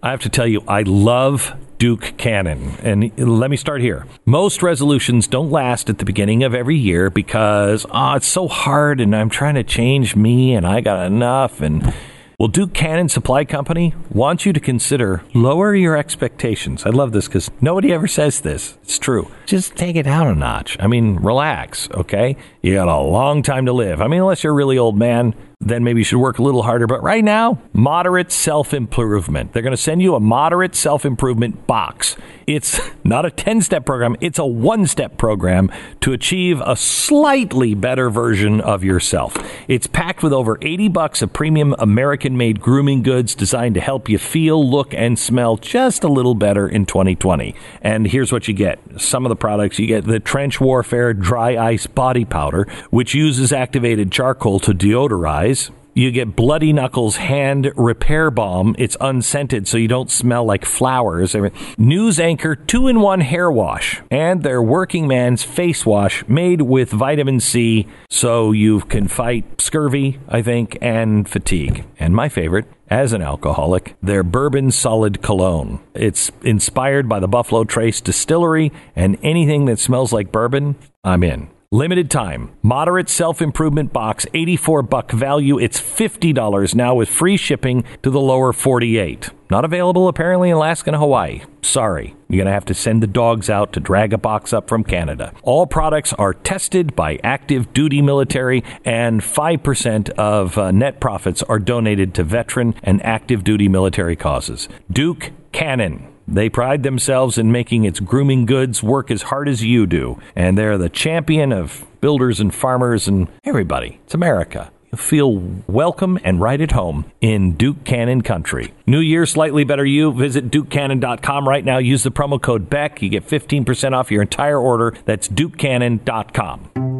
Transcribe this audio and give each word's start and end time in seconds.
I 0.00 0.10
have 0.10 0.20
to 0.20 0.28
tell 0.28 0.46
you, 0.46 0.62
I 0.68 0.82
love 0.82 1.56
Duke 1.78 2.14
Cannon. 2.16 2.76
And 2.82 3.18
let 3.18 3.50
me 3.50 3.56
start 3.56 3.80
here. 3.80 4.06
Most 4.26 4.62
resolutions 4.62 5.26
don't 5.26 5.50
last 5.50 5.90
at 5.90 5.98
the 5.98 6.04
beginning 6.04 6.44
of 6.44 6.54
every 6.54 6.76
year 6.76 7.10
because, 7.10 7.84
oh, 7.90 8.14
it's 8.14 8.28
so 8.28 8.46
hard 8.46 9.00
and 9.00 9.14
I'm 9.14 9.28
trying 9.28 9.56
to 9.56 9.64
change 9.64 10.14
me 10.14 10.54
and 10.54 10.64
I 10.64 10.82
got 10.82 11.04
enough. 11.04 11.60
And 11.60 11.92
well, 12.38 12.46
Duke 12.46 12.74
Cannon 12.74 13.08
Supply 13.08 13.44
Company 13.44 13.92
wants 14.10 14.46
you 14.46 14.52
to 14.52 14.60
consider 14.60 15.24
lower 15.34 15.74
your 15.74 15.96
expectations. 15.96 16.86
I 16.86 16.90
love 16.90 17.10
this 17.10 17.26
because 17.26 17.50
nobody 17.60 17.92
ever 17.92 18.06
says 18.06 18.42
this. 18.42 18.78
It's 18.84 19.00
true. 19.00 19.28
Just 19.46 19.74
take 19.74 19.96
it 19.96 20.04
down 20.04 20.28
a 20.28 20.34
notch. 20.36 20.76
I 20.78 20.86
mean, 20.86 21.16
relax, 21.16 21.90
okay? 21.90 22.36
You 22.68 22.74
got 22.74 22.88
a 22.88 23.00
long 23.00 23.42
time 23.42 23.64
to 23.64 23.72
live. 23.72 24.02
I 24.02 24.08
mean, 24.08 24.20
unless 24.20 24.44
you're 24.44 24.52
a 24.52 24.54
really 24.54 24.76
old 24.76 24.94
man, 24.94 25.34
then 25.60 25.82
maybe 25.82 26.00
you 26.00 26.04
should 26.04 26.18
work 26.18 26.38
a 26.38 26.42
little 26.42 26.62
harder. 26.62 26.86
But 26.86 27.02
right 27.02 27.24
now, 27.24 27.60
moderate 27.72 28.30
self 28.30 28.72
improvement. 28.72 29.52
They're 29.52 29.62
going 29.62 29.72
to 29.72 29.76
send 29.76 30.02
you 30.02 30.14
a 30.14 30.20
moderate 30.20 30.74
self 30.74 31.04
improvement 31.04 31.66
box. 31.66 32.16
It's 32.46 32.80
not 33.04 33.26
a 33.26 33.30
10 33.30 33.62
step 33.62 33.84
program, 33.84 34.16
it's 34.20 34.38
a 34.38 34.46
one 34.46 34.86
step 34.86 35.18
program 35.18 35.70
to 36.00 36.12
achieve 36.12 36.60
a 36.60 36.76
slightly 36.76 37.74
better 37.74 38.08
version 38.08 38.60
of 38.60 38.84
yourself. 38.84 39.36
It's 39.66 39.86
packed 39.86 40.22
with 40.22 40.32
over 40.32 40.58
80 40.62 40.88
bucks 40.88 41.22
of 41.22 41.32
premium 41.32 41.74
American 41.78 42.36
made 42.36 42.60
grooming 42.60 43.02
goods 43.02 43.34
designed 43.34 43.74
to 43.74 43.80
help 43.80 44.08
you 44.08 44.18
feel, 44.18 44.68
look, 44.68 44.94
and 44.94 45.18
smell 45.18 45.56
just 45.56 46.04
a 46.04 46.08
little 46.08 46.34
better 46.34 46.68
in 46.68 46.86
2020. 46.86 47.54
And 47.82 48.06
here's 48.06 48.30
what 48.30 48.46
you 48.46 48.54
get 48.54 48.78
some 48.98 49.24
of 49.24 49.30
the 49.30 49.36
products 49.36 49.78
you 49.78 49.86
get 49.86 50.04
the 50.04 50.20
Trench 50.20 50.60
Warfare 50.60 51.14
Dry 51.14 51.56
Ice 51.56 51.86
Body 51.86 52.24
Powder, 52.24 52.57
which 52.90 53.14
uses 53.14 53.52
activated 53.52 54.12
charcoal 54.12 54.60
to 54.60 54.72
deodorize. 54.72 55.70
You 55.94 56.12
get 56.12 56.36
Bloody 56.36 56.72
Knuckles 56.72 57.16
hand 57.16 57.72
repair 57.74 58.30
balm. 58.30 58.76
It's 58.78 58.96
unscented, 59.00 59.66
so 59.66 59.78
you 59.78 59.88
don't 59.88 60.12
smell 60.12 60.44
like 60.44 60.64
flowers. 60.64 61.34
News 61.76 62.20
Anchor 62.20 62.54
two 62.54 62.86
in 62.86 63.00
one 63.00 63.20
hair 63.20 63.50
wash 63.50 64.00
and 64.08 64.44
their 64.44 64.62
working 64.62 65.08
man's 65.08 65.42
face 65.42 65.84
wash 65.84 66.22
made 66.28 66.62
with 66.62 66.90
vitamin 66.90 67.40
C, 67.40 67.88
so 68.08 68.52
you 68.52 68.78
can 68.82 69.08
fight 69.08 69.60
scurvy, 69.60 70.20
I 70.28 70.40
think, 70.40 70.78
and 70.80 71.28
fatigue. 71.28 71.84
And 71.98 72.14
my 72.14 72.28
favorite, 72.28 72.66
as 72.88 73.12
an 73.12 73.20
alcoholic, 73.22 73.96
their 74.00 74.22
bourbon 74.22 74.70
solid 74.70 75.20
cologne. 75.20 75.80
It's 75.94 76.30
inspired 76.42 77.08
by 77.08 77.18
the 77.18 77.26
Buffalo 77.26 77.64
Trace 77.64 78.00
distillery, 78.00 78.70
and 78.94 79.18
anything 79.24 79.64
that 79.64 79.80
smells 79.80 80.12
like 80.12 80.30
bourbon, 80.30 80.76
I'm 81.02 81.24
in. 81.24 81.48
Limited 81.70 82.10
time. 82.10 82.50
Moderate 82.62 83.10
self 83.10 83.42
improvement 83.42 83.92
box, 83.92 84.26
84 84.32 84.84
buck 84.84 85.10
value. 85.12 85.58
It's 85.58 85.78
$50 85.78 86.74
now 86.74 86.94
with 86.94 87.10
free 87.10 87.36
shipping 87.36 87.84
to 88.02 88.08
the 88.08 88.20
lower 88.20 88.54
48. 88.54 89.28
Not 89.50 89.66
available 89.66 90.08
apparently 90.08 90.48
in 90.48 90.56
Alaska 90.56 90.88
and 90.88 90.96
Hawaii. 90.96 91.42
Sorry. 91.60 92.16
You're 92.30 92.38
going 92.38 92.46
to 92.46 92.54
have 92.54 92.64
to 92.64 92.74
send 92.74 93.02
the 93.02 93.06
dogs 93.06 93.50
out 93.50 93.74
to 93.74 93.80
drag 93.80 94.14
a 94.14 94.18
box 94.18 94.54
up 94.54 94.66
from 94.66 94.82
Canada. 94.82 95.34
All 95.42 95.66
products 95.66 96.14
are 96.14 96.32
tested 96.32 96.96
by 96.96 97.20
active 97.22 97.74
duty 97.74 98.00
military, 98.00 98.64
and 98.86 99.20
5% 99.20 100.08
of 100.12 100.56
uh, 100.56 100.70
net 100.70 101.00
profits 101.00 101.42
are 101.42 101.58
donated 101.58 102.14
to 102.14 102.24
veteran 102.24 102.76
and 102.82 103.04
active 103.04 103.44
duty 103.44 103.68
military 103.68 104.16
causes. 104.16 104.70
Duke 104.90 105.32
Cannon. 105.52 106.08
They 106.28 106.50
pride 106.50 106.82
themselves 106.82 107.38
in 107.38 107.50
making 107.50 107.84
its 107.84 108.00
grooming 108.00 108.44
goods 108.44 108.82
work 108.82 109.10
as 109.10 109.22
hard 109.22 109.48
as 109.48 109.64
you 109.64 109.86
do, 109.86 110.20
and 110.36 110.58
they're 110.58 110.76
the 110.76 110.90
champion 110.90 111.52
of 111.52 111.86
builders 112.02 112.38
and 112.38 112.54
farmers 112.54 113.08
and 113.08 113.28
everybody. 113.44 113.98
It's 114.04 114.14
America. 114.14 114.70
You'll 114.92 114.98
feel 114.98 115.36
welcome 115.66 116.18
and 116.24 116.38
right 116.40 116.60
at 116.60 116.72
home 116.72 117.10
in 117.22 117.56
Duke 117.56 117.84
Cannon 117.84 118.22
country. 118.22 118.74
New 118.86 119.00
Year, 119.00 119.24
slightly 119.26 119.64
better 119.64 119.86
you. 119.86 120.12
Visit 120.12 120.50
DukeCannon.com 120.50 121.48
right 121.48 121.64
now. 121.64 121.78
Use 121.78 122.02
the 122.02 122.10
promo 122.10 122.40
code 122.40 122.68
BECK. 122.68 123.02
You 123.02 123.08
get 123.08 123.26
15% 123.26 123.92
off 123.92 124.10
your 124.10 124.22
entire 124.22 124.58
order. 124.58 124.94
That's 125.04 125.28
DukeCannon.com. 125.28 126.97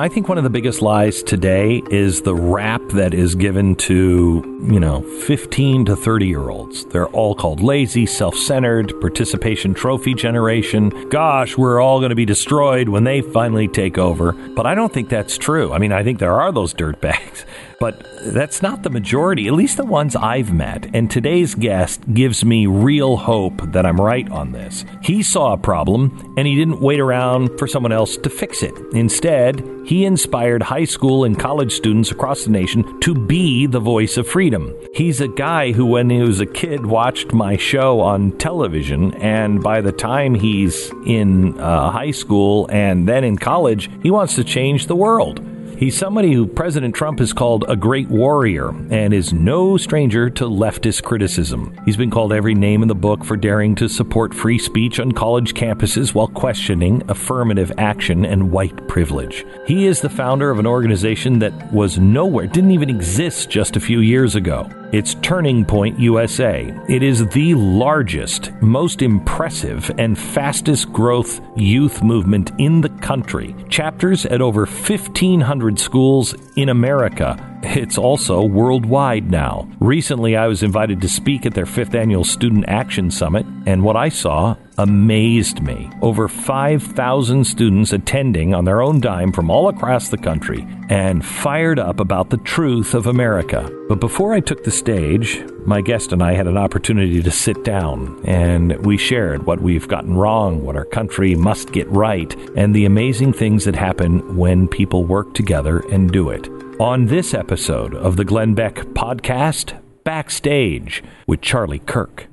I 0.00 0.08
think 0.08 0.30
one 0.30 0.38
of 0.38 0.44
the 0.44 0.48
biggest 0.48 0.80
lies 0.80 1.22
today 1.22 1.82
is 1.90 2.22
the 2.22 2.34
rap 2.34 2.80
that 2.92 3.12
is 3.12 3.34
given 3.34 3.76
to, 3.76 4.42
you 4.62 4.80
know, 4.80 5.02
15 5.26 5.84
to 5.84 5.94
30 5.94 6.26
year 6.26 6.48
olds. 6.48 6.86
They're 6.86 7.08
all 7.08 7.34
called 7.34 7.60
lazy, 7.60 8.06
self 8.06 8.34
centered, 8.34 8.98
participation 9.02 9.74
trophy 9.74 10.14
generation. 10.14 11.10
Gosh, 11.10 11.58
we're 11.58 11.82
all 11.82 11.98
going 11.98 12.08
to 12.08 12.16
be 12.16 12.24
destroyed 12.24 12.88
when 12.88 13.04
they 13.04 13.20
finally 13.20 13.68
take 13.68 13.98
over. 13.98 14.32
But 14.32 14.64
I 14.64 14.74
don't 14.74 14.90
think 14.90 15.10
that's 15.10 15.36
true. 15.36 15.70
I 15.70 15.76
mean, 15.76 15.92
I 15.92 16.02
think 16.02 16.18
there 16.18 16.40
are 16.40 16.50
those 16.50 16.72
dirtbags. 16.72 17.44
But 17.80 18.06
that's 18.34 18.60
not 18.60 18.82
the 18.82 18.90
majority, 18.90 19.48
at 19.48 19.54
least 19.54 19.78
the 19.78 19.86
ones 19.86 20.14
I've 20.14 20.52
met. 20.52 20.94
And 20.94 21.10
today's 21.10 21.54
guest 21.54 22.12
gives 22.12 22.44
me 22.44 22.66
real 22.66 23.16
hope 23.16 23.72
that 23.72 23.86
I'm 23.86 23.98
right 23.98 24.30
on 24.30 24.52
this. 24.52 24.84
He 25.02 25.22
saw 25.22 25.54
a 25.54 25.58
problem 25.58 26.34
and 26.36 26.46
he 26.46 26.56
didn't 26.56 26.82
wait 26.82 27.00
around 27.00 27.58
for 27.58 27.66
someone 27.66 27.90
else 27.90 28.18
to 28.18 28.28
fix 28.28 28.62
it. 28.62 28.74
Instead, 28.92 29.64
he 29.86 30.04
inspired 30.04 30.62
high 30.62 30.84
school 30.84 31.24
and 31.24 31.38
college 31.38 31.72
students 31.72 32.10
across 32.10 32.44
the 32.44 32.50
nation 32.50 33.00
to 33.00 33.14
be 33.14 33.64
the 33.64 33.80
voice 33.80 34.18
of 34.18 34.28
freedom. 34.28 34.74
He's 34.92 35.22
a 35.22 35.28
guy 35.28 35.72
who, 35.72 35.86
when 35.86 36.10
he 36.10 36.20
was 36.20 36.38
a 36.38 36.46
kid, 36.46 36.84
watched 36.84 37.32
my 37.32 37.56
show 37.56 38.00
on 38.00 38.36
television, 38.36 39.14
and 39.14 39.62
by 39.62 39.80
the 39.80 39.92
time 39.92 40.34
he's 40.34 40.92
in 41.06 41.58
uh, 41.58 41.90
high 41.90 42.10
school 42.10 42.68
and 42.70 43.08
then 43.08 43.24
in 43.24 43.38
college, 43.38 43.88
he 44.02 44.10
wants 44.10 44.34
to 44.34 44.44
change 44.44 44.86
the 44.86 44.96
world. 44.96 45.40
He's 45.80 45.96
somebody 45.96 46.34
who 46.34 46.46
President 46.46 46.94
Trump 46.94 47.20
has 47.20 47.32
called 47.32 47.64
a 47.66 47.74
great 47.74 48.10
warrior 48.10 48.68
and 48.90 49.14
is 49.14 49.32
no 49.32 49.78
stranger 49.78 50.28
to 50.28 50.44
leftist 50.44 51.02
criticism. 51.04 51.74
He's 51.86 51.96
been 51.96 52.10
called 52.10 52.34
every 52.34 52.54
name 52.54 52.82
in 52.82 52.88
the 52.88 52.94
book 52.94 53.24
for 53.24 53.34
daring 53.34 53.74
to 53.76 53.88
support 53.88 54.34
free 54.34 54.58
speech 54.58 55.00
on 55.00 55.12
college 55.12 55.54
campuses 55.54 56.12
while 56.12 56.28
questioning 56.28 57.02
affirmative 57.08 57.72
action 57.78 58.26
and 58.26 58.52
white 58.52 58.88
privilege. 58.88 59.46
He 59.66 59.86
is 59.86 60.02
the 60.02 60.10
founder 60.10 60.50
of 60.50 60.58
an 60.58 60.66
organization 60.66 61.38
that 61.38 61.72
was 61.72 61.98
nowhere, 61.98 62.46
didn't 62.46 62.72
even 62.72 62.90
exist 62.90 63.48
just 63.48 63.74
a 63.74 63.80
few 63.80 64.00
years 64.00 64.34
ago. 64.34 64.68
It's 64.92 65.14
Turning 65.22 65.64
Point 65.64 66.00
USA. 66.00 66.74
It 66.88 67.04
is 67.04 67.24
the 67.28 67.54
largest, 67.54 68.50
most 68.60 69.02
impressive, 69.02 69.88
and 69.98 70.18
fastest 70.18 70.92
growth 70.92 71.40
youth 71.54 72.02
movement 72.02 72.50
in 72.58 72.80
the 72.80 72.88
country. 72.88 73.54
Chapters 73.68 74.26
at 74.26 74.42
over 74.42 74.66
1,500 74.66 75.78
schools 75.78 76.34
in 76.56 76.70
America 76.70 77.36
it's 77.62 77.98
also 77.98 78.42
worldwide 78.42 79.30
now. 79.30 79.68
Recently, 79.80 80.36
I 80.36 80.46
was 80.46 80.62
invited 80.62 81.00
to 81.02 81.08
speak 81.08 81.44
at 81.44 81.54
their 81.54 81.66
fifth 81.66 81.94
annual 81.94 82.24
Student 82.24 82.64
Action 82.68 83.10
Summit, 83.10 83.44
and 83.66 83.84
what 83.84 83.96
I 83.96 84.08
saw 84.08 84.56
amazed 84.80 85.62
me. 85.62 85.90
Over 86.00 86.26
5,000 86.26 87.44
students 87.44 87.92
attending 87.92 88.54
on 88.54 88.64
their 88.64 88.80
own 88.80 88.98
dime 89.00 89.30
from 89.30 89.50
all 89.50 89.68
across 89.68 90.08
the 90.08 90.16
country 90.16 90.66
and 90.88 91.24
fired 91.24 91.78
up 91.78 92.00
about 92.00 92.30
the 92.30 92.38
truth 92.38 92.94
of 92.94 93.06
America. 93.06 93.70
But 93.90 94.00
before 94.00 94.32
I 94.32 94.40
took 94.40 94.64
the 94.64 94.70
stage, 94.70 95.44
my 95.66 95.82
guest 95.82 96.12
and 96.12 96.22
I 96.22 96.32
had 96.32 96.46
an 96.46 96.56
opportunity 96.56 97.22
to 97.22 97.30
sit 97.30 97.62
down 97.62 98.22
and 98.24 98.74
we 98.86 98.96
shared 98.96 99.44
what 99.44 99.60
we've 99.60 99.86
gotten 99.86 100.16
wrong, 100.16 100.64
what 100.64 100.76
our 100.76 100.86
country 100.86 101.34
must 101.34 101.72
get 101.72 101.88
right, 101.90 102.34
and 102.56 102.74
the 102.74 102.86
amazing 102.86 103.34
things 103.34 103.66
that 103.66 103.76
happen 103.76 104.38
when 104.38 104.66
people 104.66 105.04
work 105.04 105.34
together 105.34 105.80
and 105.90 106.10
do 106.10 106.30
it 106.30 106.48
on 106.80 107.04
this 107.04 107.34
episode 107.34 107.94
of 107.94 108.16
the 108.16 108.24
Glenn 108.24 108.54
Beck 108.54 108.76
podcast, 108.94 109.78
Backstage 110.04 111.04
with 111.26 111.42
Charlie 111.42 111.80
Kirk. 111.80 112.26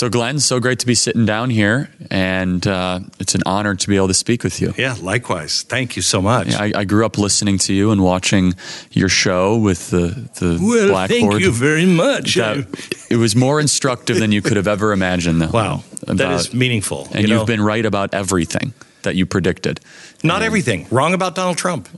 So, 0.00 0.08
Glenn, 0.08 0.38
so 0.40 0.60
great 0.60 0.78
to 0.78 0.86
be 0.86 0.94
sitting 0.94 1.26
down 1.26 1.50
here, 1.50 1.90
and 2.10 2.66
uh, 2.66 3.00
it's 3.18 3.34
an 3.34 3.42
honor 3.44 3.74
to 3.74 3.86
be 3.86 3.96
able 3.96 4.08
to 4.08 4.14
speak 4.14 4.42
with 4.42 4.58
you. 4.58 4.72
Yeah, 4.78 4.96
likewise. 4.98 5.60
Thank 5.60 5.94
you 5.94 6.00
so 6.00 6.22
much. 6.22 6.52
Yeah, 6.52 6.62
I, 6.62 6.72
I, 6.74 6.84
grew 6.86 7.04
up 7.04 7.18
listening 7.18 7.58
to 7.58 7.74
you 7.74 7.90
and 7.90 8.02
watching 8.02 8.54
your 8.92 9.10
show 9.10 9.58
with 9.58 9.90
the 9.90 10.30
the 10.38 10.58
well, 10.58 10.88
blackboard. 10.88 11.32
Thank 11.32 11.40
you 11.42 11.52
very 11.52 11.84
much. 11.84 12.36
That, 12.36 12.66
it 13.10 13.16
was 13.16 13.36
more 13.36 13.60
instructive 13.60 14.18
than 14.18 14.32
you 14.32 14.40
could 14.40 14.56
have 14.56 14.66
ever 14.66 14.92
imagined. 14.92 15.40
Wow, 15.52 15.84
about, 16.04 16.16
that 16.16 16.32
is 16.32 16.54
meaningful. 16.54 17.06
And 17.12 17.28
you 17.28 17.36
have 17.36 17.46
been 17.46 17.60
right 17.60 17.84
about 17.84 18.14
everything 18.14 18.72
that 19.02 19.16
you 19.16 19.26
predicted. 19.26 19.80
Not 20.24 20.36
and, 20.36 20.44
everything. 20.44 20.86
Wrong 20.90 21.12
about 21.12 21.34
Donald 21.34 21.58
Trump. 21.58 21.90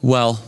Well, 0.00 0.42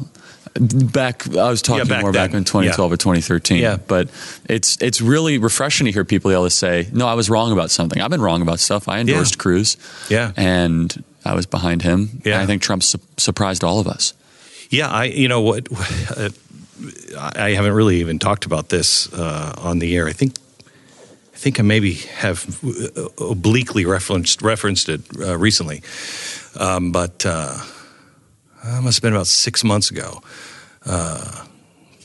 Back, 0.55 1.27
I 1.35 1.49
was 1.49 1.63
talking 1.63 1.89
Yeah, 1.89 2.01
more 2.03 2.13
back 2.13 2.35
in 2.35 2.45
2012 2.45 2.91
Yeah. 2.91 2.95
or 2.95 2.97
2013. 2.99 3.59
Yeah. 3.63 3.79
But 3.89 4.09
it's 4.49 4.77
it's 4.83 5.01
really 5.01 5.39
refreshing 5.39 5.87
to 5.87 5.93
hear 5.93 6.05
people 6.05 6.31
be 6.31 6.35
able 6.35 6.45
to 6.45 6.51
say, 6.51 6.89
"No, 6.93 7.07
I 7.07 7.15
was 7.15 7.31
wrong 7.31 7.53
about 7.53 7.71
something. 7.71 8.03
I've 8.03 8.11
been 8.11 8.21
wrong 8.21 8.43
about 8.43 8.61
stuff. 8.61 8.87
I 8.89 8.99
endorsed 9.01 9.39
Cruz. 9.39 9.77
Yeah. 10.11 10.33
and 10.37 11.03
I 11.25 11.35
was 11.35 11.47
behind 11.47 11.83
him. 11.83 12.21
Yeah. 12.25 12.35
And 12.35 12.43
I 12.43 12.47
think 12.47 12.61
Trump 12.63 12.83
su- 12.83 12.99
surprised 13.17 13.65
all 13.65 13.79
of 13.81 13.87
us. 13.87 14.13
Yeah, 14.69 14.89
I 14.91 15.05
you 15.05 15.29
know 15.29 15.41
what 15.41 15.69
uh, 16.17 16.29
I 17.17 17.51
haven't 17.55 17.73
really 17.75 18.01
even 18.01 18.19
talked 18.19 18.45
about 18.45 18.69
this 18.69 19.13
uh, 19.13 19.55
on 19.57 19.79
the 19.79 19.97
air. 19.97 20.07
I 20.09 20.13
think 20.13 20.35
I 21.35 21.39
think 21.39 21.59
I 21.61 21.63
maybe 21.63 21.95
have 22.21 22.45
uh, 22.65 23.09
obliquely 23.31 23.85
referenced 23.87 24.43
referenced 24.43 24.89
it 24.89 25.01
uh, 25.19 25.39
recently, 25.39 25.83
um, 26.61 26.93
but 26.93 27.25
uh, 28.65 28.79
it 28.79 28.83
must 28.83 28.99
have 28.99 29.03
been 29.03 29.15
about 29.15 29.27
six 29.27 29.65
months 29.65 29.91
ago. 29.91 30.23
Uh, 30.85 31.47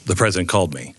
the 0.05 0.15
president 0.15 0.49
called 0.49 0.73
me, 0.73 0.95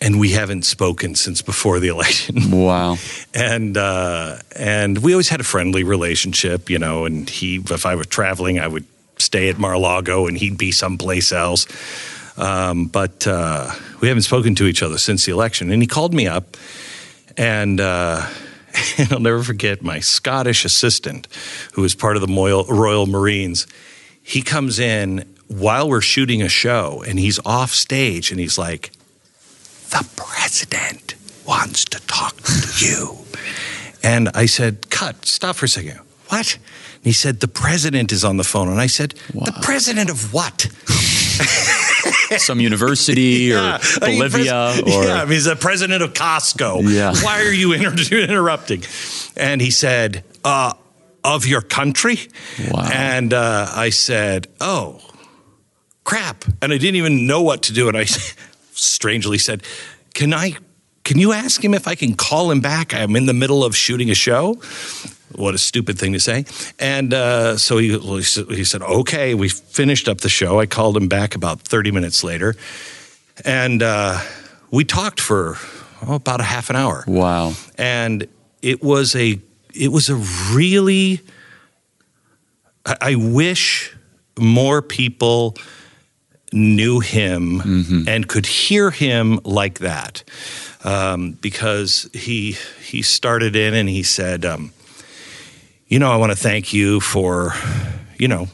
and 0.00 0.18
we 0.18 0.30
haven't 0.30 0.64
spoken 0.64 1.14
since 1.14 1.42
before 1.42 1.78
the 1.80 1.88
election. 1.96 2.50
Wow. 2.50 2.96
and 3.34 3.76
uh, 3.76 4.38
and 4.54 4.98
we 4.98 5.12
always 5.12 5.28
had 5.28 5.40
a 5.40 5.44
friendly 5.44 5.84
relationship, 5.84 6.70
you 6.70 6.78
know. 6.78 7.04
And 7.04 7.28
he, 7.28 7.56
if 7.56 7.86
I 7.86 7.94
was 7.94 8.06
traveling, 8.06 8.58
I 8.58 8.66
would 8.66 8.84
stay 9.18 9.48
at 9.48 9.58
Mar-a-Lago, 9.58 10.26
and 10.26 10.36
he'd 10.36 10.58
be 10.58 10.72
someplace 10.72 11.32
else. 11.32 11.66
Um, 12.38 12.86
but 12.86 13.26
uh, 13.26 13.72
we 14.00 14.08
haven't 14.08 14.24
spoken 14.24 14.54
to 14.56 14.66
each 14.66 14.82
other 14.82 14.98
since 14.98 15.24
the 15.24 15.32
election. 15.32 15.70
And 15.70 15.82
he 15.82 15.86
called 15.86 16.14
me 16.14 16.26
up, 16.26 16.56
and. 17.36 17.80
Uh, 17.80 18.26
and 18.98 19.10
I'll 19.12 19.20
never 19.20 19.42
forget 19.42 19.82
my 19.82 20.00
Scottish 20.00 20.66
assistant, 20.66 21.28
who 21.72 21.82
was 21.82 21.94
part 21.94 22.16
of 22.16 22.26
the 22.26 22.32
Royal, 22.32 22.64
Royal 22.64 23.06
Marines. 23.06 23.66
He 24.26 24.42
comes 24.42 24.80
in 24.80 25.24
while 25.46 25.88
we're 25.88 26.00
shooting 26.00 26.42
a 26.42 26.48
show, 26.48 27.04
and 27.06 27.16
he's 27.16 27.38
off 27.46 27.70
stage, 27.70 28.32
and 28.32 28.40
he's 28.40 28.58
like, 28.58 28.90
the 29.90 30.04
president 30.16 31.14
wants 31.46 31.84
to 31.84 32.00
talk 32.08 32.34
to 32.42 32.84
you. 32.84 33.18
And 34.02 34.28
I 34.34 34.46
said, 34.46 34.90
cut, 34.90 35.24
stop 35.26 35.54
for 35.54 35.66
a 35.66 35.68
second. 35.68 36.00
What? 36.28 36.56
And 36.56 37.04
he 37.04 37.12
said, 37.12 37.38
the 37.38 37.46
president 37.46 38.10
is 38.10 38.24
on 38.24 38.36
the 38.36 38.42
phone. 38.42 38.68
And 38.68 38.80
I 38.80 38.88
said, 38.88 39.14
the 39.32 39.56
president 39.62 40.10
of 40.10 40.32
what? 40.34 40.62
Some 42.38 42.58
university 42.58 43.52
or 43.52 43.60
mean, 43.60 43.78
Bolivia 44.18 44.72
pres- 44.74 44.96
or 44.96 45.04
yeah, 45.04 45.14
I 45.14 45.24
mean, 45.24 45.34
he's 45.34 45.44
the 45.44 45.54
president 45.54 46.02
of 46.02 46.14
Costco. 46.14 46.92
Yeah. 46.92 47.14
Why 47.22 47.42
are 47.44 47.52
you 47.52 47.72
inter- 47.74 48.16
interrupting? 48.16 48.82
And 49.36 49.60
he 49.60 49.70
said, 49.70 50.24
uh, 50.44 50.72
of 51.26 51.44
your 51.44 51.60
country? 51.60 52.18
Wow. 52.70 52.88
And 52.92 53.34
uh, 53.34 53.68
I 53.74 53.90
said, 53.90 54.46
oh, 54.60 55.02
crap. 56.04 56.44
And 56.62 56.72
I 56.72 56.78
didn't 56.78 56.96
even 56.96 57.26
know 57.26 57.42
what 57.42 57.62
to 57.62 57.72
do. 57.72 57.88
And 57.88 57.96
I 57.96 58.04
strangely 58.72 59.38
said, 59.38 59.62
can 60.14 60.32
I, 60.32 60.54
can 61.04 61.18
you 61.18 61.32
ask 61.32 61.62
him 61.62 61.74
if 61.74 61.88
I 61.88 61.96
can 61.96 62.14
call 62.14 62.50
him 62.50 62.60
back? 62.60 62.94
I'm 62.94 63.16
in 63.16 63.26
the 63.26 63.34
middle 63.34 63.64
of 63.64 63.76
shooting 63.76 64.08
a 64.10 64.14
show. 64.14 64.54
What 65.34 65.54
a 65.54 65.58
stupid 65.58 65.98
thing 65.98 66.12
to 66.12 66.20
say. 66.20 66.44
And 66.78 67.12
uh, 67.12 67.56
so 67.58 67.78
he, 67.78 67.98
he 67.98 68.64
said- 68.64 68.82
okay, 68.82 69.34
we 69.34 69.48
finished 69.48 70.08
up 70.08 70.20
the 70.20 70.28
show. 70.28 70.60
I 70.60 70.66
called 70.66 70.96
him 70.96 71.08
back 71.08 71.34
about 71.34 71.60
30 71.60 71.90
minutes 71.90 72.22
later. 72.22 72.54
And 73.44 73.82
uh, 73.82 74.20
we 74.70 74.84
talked 74.84 75.20
for 75.20 75.56
oh, 76.06 76.14
about 76.14 76.40
a 76.40 76.44
half 76.44 76.70
an 76.70 76.76
hour 76.76 77.04
wow. 77.06 77.52
and 77.76 78.26
it 78.62 78.82
was 78.82 79.14
a 79.14 79.40
it 79.76 79.88
was 79.88 80.08
a 80.08 80.16
really 80.54 81.20
I, 82.84 82.96
I 83.00 83.14
wish 83.14 83.94
more 84.38 84.82
people 84.82 85.56
knew 86.52 87.00
him 87.00 87.60
and 88.08 88.28
could 88.28 88.46
hear 88.46 88.90
him 88.90 89.40
like 89.44 89.80
that 89.80 90.22
um, 90.84 91.32
because 91.32 92.08
he 92.12 92.56
he 92.82 93.02
started 93.02 93.56
in 93.56 93.74
and 93.74 93.88
he 93.88 94.02
said 94.02 94.44
um, 94.44 94.72
you 95.88 95.98
know 95.98 96.10
I 96.10 96.16
want 96.16 96.32
to 96.32 96.38
thank 96.38 96.72
you 96.72 97.00
for 97.00 97.52
you 98.18 98.28
know 98.28 98.48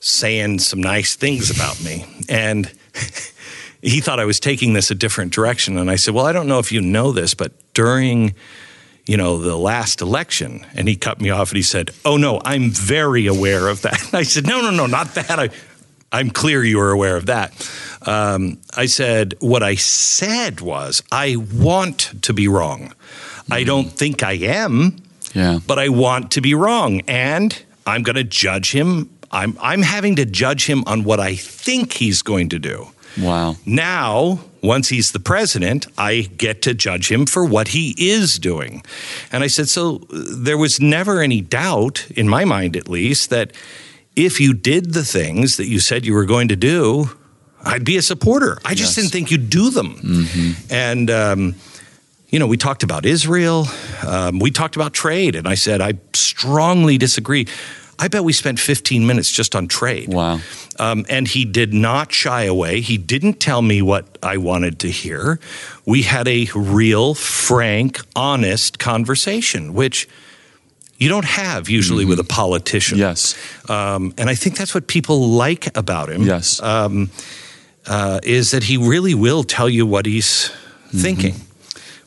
saying 0.00 0.60
some 0.60 0.80
nice 0.80 1.16
things 1.16 1.50
about 1.50 1.82
me 1.82 2.04
and 2.28 2.70
he 3.82 4.00
thought 4.00 4.20
I 4.20 4.24
was 4.24 4.40
taking 4.40 4.72
this 4.72 4.90
a 4.90 4.94
different 4.94 5.32
direction. 5.32 5.78
And 5.78 5.90
I 5.90 5.96
said, 5.96 6.14
Well, 6.14 6.26
I 6.26 6.32
don't 6.32 6.48
know 6.48 6.58
if 6.58 6.72
you 6.72 6.80
know 6.80 7.12
this, 7.12 7.34
but 7.34 7.52
during 7.74 8.34
you 9.08 9.16
know 9.16 9.38
the 9.38 9.56
last 9.56 10.00
election 10.02 10.64
and 10.74 10.86
he 10.88 10.94
cut 10.96 11.20
me 11.20 11.30
off 11.30 11.50
and 11.50 11.56
he 11.56 11.62
said 11.62 11.90
oh 12.04 12.16
no 12.16 12.40
i'm 12.44 12.70
very 12.70 13.26
aware 13.26 13.68
of 13.68 13.82
that 13.82 13.98
and 14.04 14.14
i 14.22 14.22
said 14.22 14.46
no 14.46 14.60
no 14.60 14.70
no 14.70 14.86
not 14.86 15.14
that 15.14 15.38
I, 15.40 15.48
i'm 16.12 16.30
clear 16.30 16.62
you 16.62 16.78
are 16.80 16.90
aware 16.90 17.16
of 17.16 17.26
that 17.26 17.50
um, 18.06 18.58
i 18.76 18.86
said 18.86 19.34
what 19.40 19.62
i 19.62 19.74
said 19.76 20.60
was 20.60 21.02
i 21.10 21.36
want 21.54 22.12
to 22.22 22.32
be 22.34 22.48
wrong 22.48 22.92
i 23.50 23.64
don't 23.64 23.90
think 23.90 24.22
i 24.22 24.32
am 24.34 24.96
Yeah. 25.34 25.58
but 25.66 25.78
I 25.78 25.88
want 25.88 26.30
to 26.32 26.40
be 26.40 26.54
wrong, 26.54 27.02
and 27.06 27.50
I'm 27.86 28.02
going 28.02 28.16
to 28.16 28.24
judge 28.24 28.72
him. 28.72 29.08
I'm 29.30 29.56
I'm 29.60 29.82
having 29.82 30.16
to 30.16 30.24
judge 30.24 30.64
him 30.66 30.82
on 30.86 31.04
what 31.04 31.20
I 31.20 31.36
think 31.36 31.92
he's 31.92 32.22
going 32.22 32.48
to 32.50 32.58
do. 32.58 32.88
Wow. 33.20 33.56
Now, 33.66 34.38
once 34.62 34.88
he's 34.88 35.12
the 35.12 35.20
president, 35.20 35.86
I 35.96 36.22
get 36.36 36.62
to 36.62 36.74
judge 36.74 37.10
him 37.10 37.26
for 37.26 37.44
what 37.44 37.68
he 37.68 37.94
is 37.98 38.38
doing. 38.38 38.82
And 39.32 39.44
I 39.44 39.46
said, 39.48 39.68
so 39.68 39.96
uh, 39.96 40.22
there 40.36 40.58
was 40.58 40.80
never 40.80 41.20
any 41.22 41.40
doubt, 41.40 42.06
in 42.10 42.28
my 42.28 42.44
mind 42.44 42.76
at 42.76 42.88
least, 42.88 43.30
that 43.30 43.52
if 44.16 44.40
you 44.40 44.52
did 44.54 44.92
the 44.94 45.04
things 45.04 45.56
that 45.58 45.66
you 45.68 45.78
said 45.80 46.04
you 46.04 46.14
were 46.14 46.24
going 46.26 46.48
to 46.48 46.56
do, 46.56 47.10
I'd 47.64 47.84
be 47.84 47.96
a 47.96 48.02
supporter. 48.02 48.58
I 48.64 48.74
just 48.74 48.90
Yes. 48.90 48.94
didn't 48.96 49.10
think 49.12 49.30
you'd 49.30 49.50
do 49.50 49.70
them. 49.70 50.26
And, 50.70 51.10
um, 51.10 51.54
you 52.30 52.38
know, 52.38 52.46
we 52.46 52.56
talked 52.56 52.82
about 52.82 53.06
Israel, 53.06 53.66
um, 54.06 54.38
we 54.38 54.50
talked 54.50 54.76
about 54.76 54.92
trade, 54.92 55.34
and 55.34 55.48
I 55.48 55.54
said, 55.54 55.80
I 55.80 55.94
strongly 56.14 56.98
disagree. 56.98 57.46
I 57.98 58.08
bet 58.08 58.22
we 58.22 58.32
spent 58.32 58.60
15 58.60 59.06
minutes 59.06 59.30
just 59.30 59.56
on 59.56 59.66
trade. 59.66 60.12
Wow. 60.12 60.40
Um, 60.78 61.04
and 61.08 61.26
he 61.26 61.44
did 61.44 61.74
not 61.74 62.12
shy 62.12 62.44
away. 62.44 62.80
He 62.80 62.96
didn't 62.96 63.40
tell 63.40 63.60
me 63.60 63.82
what 63.82 64.18
I 64.22 64.36
wanted 64.36 64.78
to 64.80 64.88
hear. 64.88 65.40
We 65.84 66.02
had 66.02 66.28
a 66.28 66.46
real, 66.54 67.14
frank, 67.14 68.00
honest 68.14 68.78
conversation, 68.78 69.74
which 69.74 70.08
you 70.98 71.08
don't 71.08 71.24
have 71.24 71.68
usually 71.68 72.04
with 72.04 72.20
a 72.20 72.24
politician. 72.24 72.98
Yes. 72.98 73.36
Um, 73.68 74.14
and 74.16 74.30
I 74.30 74.34
think 74.34 74.56
that's 74.56 74.74
what 74.74 74.86
people 74.86 75.28
like 75.28 75.76
about 75.76 76.08
him. 76.08 76.22
Yes. 76.22 76.62
Um, 76.62 77.10
uh, 77.86 78.20
is 78.22 78.50
that 78.50 78.64
he 78.64 78.76
really 78.76 79.14
will 79.14 79.42
tell 79.42 79.68
you 79.68 79.86
what 79.86 80.06
he's 80.06 80.50
thinking. 80.94 81.34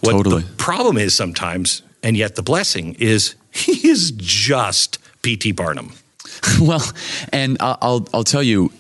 What 0.02 0.12
Totally. 0.12 0.44
the 0.44 0.50
problem 0.56 0.98
is 0.98 1.16
sometimes, 1.16 1.82
and 2.04 2.16
yet 2.16 2.36
the 2.36 2.44
blessing 2.44 2.96
is 3.00 3.36
he 3.52 3.90
is 3.90 4.12
just 4.16 4.98
P.T. 5.22 5.52
Barnum. 5.54 5.94
well, 6.62 6.84
and 7.32 7.58
I'll 7.60 8.08
I'll 8.14 8.24
tell 8.24 8.44
you, 8.44 8.72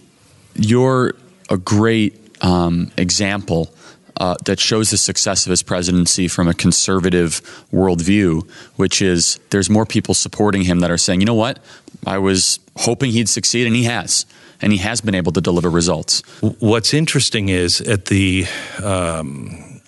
you're 0.56 1.14
a 1.50 1.58
great 1.58 2.18
um, 2.44 2.92
example 2.98 3.74
uh, 4.18 4.36
that 4.46 4.60
shows 4.60 4.92
the 4.92 4.98
success 4.98 5.46
of 5.46 5.50
his 5.50 5.64
presidency 5.64 6.28
from 6.28 6.48
a 6.48 6.54
conservative 6.54 7.42
worldview, 7.74 8.48
which 8.76 9.02
is 9.02 9.40
there's 9.50 9.70
more 9.70 9.86
people 9.86 10.14
supporting 10.14 10.64
him 10.64 10.80
that 10.80 10.92
are 10.92 10.98
saying, 10.98 11.22
you 11.22 11.26
know 11.26 11.34
what, 11.34 11.60
I 12.06 12.20
was 12.20 12.60
hoping 12.78 13.12
he'd 13.12 13.30
succeed, 13.30 13.66
and 13.68 13.76
he 13.76 13.86
has, 13.86 14.26
and 14.62 14.72
he 14.72 14.80
has 14.80 15.02
been 15.02 15.16
able 15.16 15.32
to 15.32 15.42
deliver 15.42 15.70
results. 15.70 16.22
What's 16.42 16.94
interesting 16.94 17.50
is 17.50 17.82
at 17.82 18.06
the 18.06 18.46
um, 18.84 19.82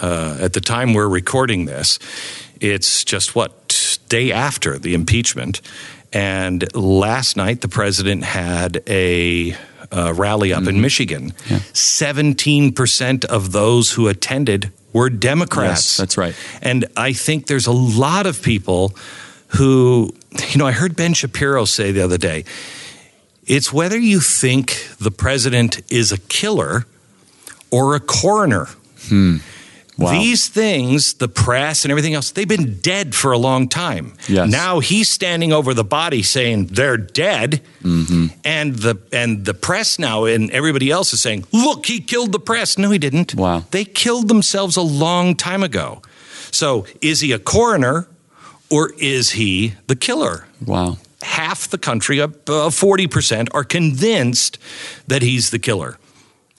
uh, 0.00 0.38
at 0.40 0.52
the 0.52 0.60
time 0.60 0.94
we're 0.94 1.08
recording 1.08 1.64
this, 1.64 1.98
it's 2.60 3.04
just 3.04 3.34
what 3.34 3.98
day 4.08 4.32
after 4.32 4.78
the 4.78 4.94
impeachment, 4.94 5.60
and 6.12 6.74
last 6.74 7.36
night 7.36 7.60
the 7.60 7.68
president 7.68 8.24
had 8.24 8.82
a 8.86 9.54
uh, 9.90 10.12
rally 10.14 10.52
up 10.52 10.66
in 10.66 10.80
Michigan. 10.80 11.32
Seventeen 11.72 12.72
percent 12.72 13.24
of 13.24 13.52
those 13.52 13.92
who 13.92 14.08
attended 14.08 14.72
were 14.92 15.10
Democrats. 15.10 15.88
Yes, 15.90 15.96
that's 15.96 16.16
right. 16.18 16.34
And 16.62 16.86
I 16.96 17.12
think 17.12 17.46
there's 17.46 17.66
a 17.66 17.72
lot 17.72 18.26
of 18.26 18.42
people 18.42 18.94
who, 19.56 20.14
you 20.50 20.58
know, 20.58 20.66
I 20.66 20.72
heard 20.72 20.96
Ben 20.96 21.14
Shapiro 21.14 21.64
say 21.64 21.92
the 21.92 22.02
other 22.02 22.18
day. 22.18 22.44
It's 23.46 23.72
whether 23.72 23.98
you 23.98 24.20
think 24.20 24.88
the 25.00 25.10
president 25.10 25.80
is 25.90 26.12
a 26.12 26.18
killer 26.18 26.84
or 27.70 27.94
a 27.94 28.00
coroner. 28.00 28.68
Wow. 29.98 30.12
These 30.12 30.46
things, 30.48 31.14
the 31.14 31.26
press 31.26 31.84
and 31.84 31.90
everything 31.90 32.14
else, 32.14 32.30
they've 32.30 32.46
been 32.46 32.78
dead 32.78 33.16
for 33.16 33.32
a 33.32 33.38
long 33.38 33.68
time. 33.68 34.12
Yes. 34.28 34.48
Now 34.48 34.78
he's 34.78 35.08
standing 35.10 35.52
over 35.52 35.74
the 35.74 35.82
body 35.82 36.22
saying 36.22 36.66
they're 36.66 36.96
dead, 36.96 37.60
Mm-hmm. 37.82 38.26
and 38.44 38.76
the 38.76 38.96
and 39.12 39.44
the 39.44 39.54
press 39.54 39.98
now 39.98 40.24
and 40.24 40.50
everybody 40.52 40.90
else 40.90 41.12
is 41.12 41.20
saying, 41.20 41.46
"Look, 41.52 41.86
he 41.86 42.00
killed 42.00 42.30
the 42.32 42.38
press." 42.40 42.78
No, 42.78 42.90
he 42.90 42.98
didn't. 42.98 43.34
Wow. 43.34 43.64
They 43.72 43.84
killed 43.84 44.28
themselves 44.28 44.76
a 44.76 44.82
long 44.82 45.34
time 45.36 45.62
ago. 45.64 46.02
So, 46.50 46.86
is 47.00 47.20
he 47.20 47.32
a 47.32 47.38
coroner 47.38 48.06
or 48.70 48.92
is 48.98 49.30
he 49.32 49.74
the 49.88 49.96
killer? 49.96 50.46
wow. 50.64 50.98
half 51.22 51.68
the 51.68 51.78
country, 51.78 52.20
uh, 52.20 52.70
forty 52.70 53.06
percent, 53.08 53.48
are 53.52 53.64
convinced 53.64 54.58
that 55.08 55.22
he's 55.22 55.50
the 55.50 55.58
killer. 55.58 55.98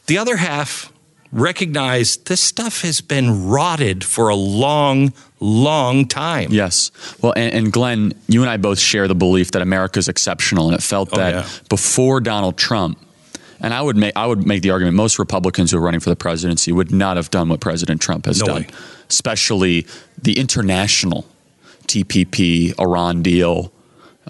The 0.08 0.17
other 0.17 0.38
half 0.38 0.91
recognize 1.31 2.17
this 2.17 2.41
stuff 2.41 2.81
has 2.81 3.01
been 3.01 3.48
rotted 3.48 4.03
for 4.03 4.29
a 4.29 4.36
long, 4.36 5.13
long 5.39 6.07
time. 6.07 6.51
Yes. 6.51 6.91
Well, 7.21 7.33
and, 7.36 7.53
and 7.53 7.71
Glenn, 7.71 8.13
you 8.27 8.41
and 8.41 8.50
I 8.50 8.57
both 8.57 8.79
share 8.79 9.07
the 9.07 9.15
belief 9.15 9.51
that 9.51 9.62
America 9.62 10.00
is 10.00 10.07
exceptional, 10.07 10.67
and 10.67 10.75
it 10.75 10.81
felt 10.83 11.09
Oh, 11.13 11.17
that 11.17 11.33
yeah. 11.33 11.50
before 11.69 12.19
Donald 12.21 12.57
Trump. 12.57 13.00
And 13.62 13.74
I 13.74 13.81
would 13.81 13.98
make 13.98 14.13
I 14.15 14.25
would 14.25 14.48
make 14.48 14.62
the 14.62 14.69
argument 14.71 14.95
most 14.95 15.19
Republicans 15.19 15.71
who 15.71 15.77
are 15.77 15.81
running 15.81 16.00
for 16.00 16.09
the 16.09 16.15
presidency 16.15 16.71
would 16.71 16.91
not 16.91 17.17
have 17.17 17.29
done 17.29 17.50
what 17.50 17.59
President 17.59 18.00
Trump 18.01 18.25
has 18.25 18.39
No 18.39 18.45
done, 18.45 18.55
way. 18.62 18.67
especially 19.09 19.86
the 20.21 20.39
international 20.39 21.25
TPP, 21.88 22.79
Iran 22.79 23.21
deal, 23.21 23.71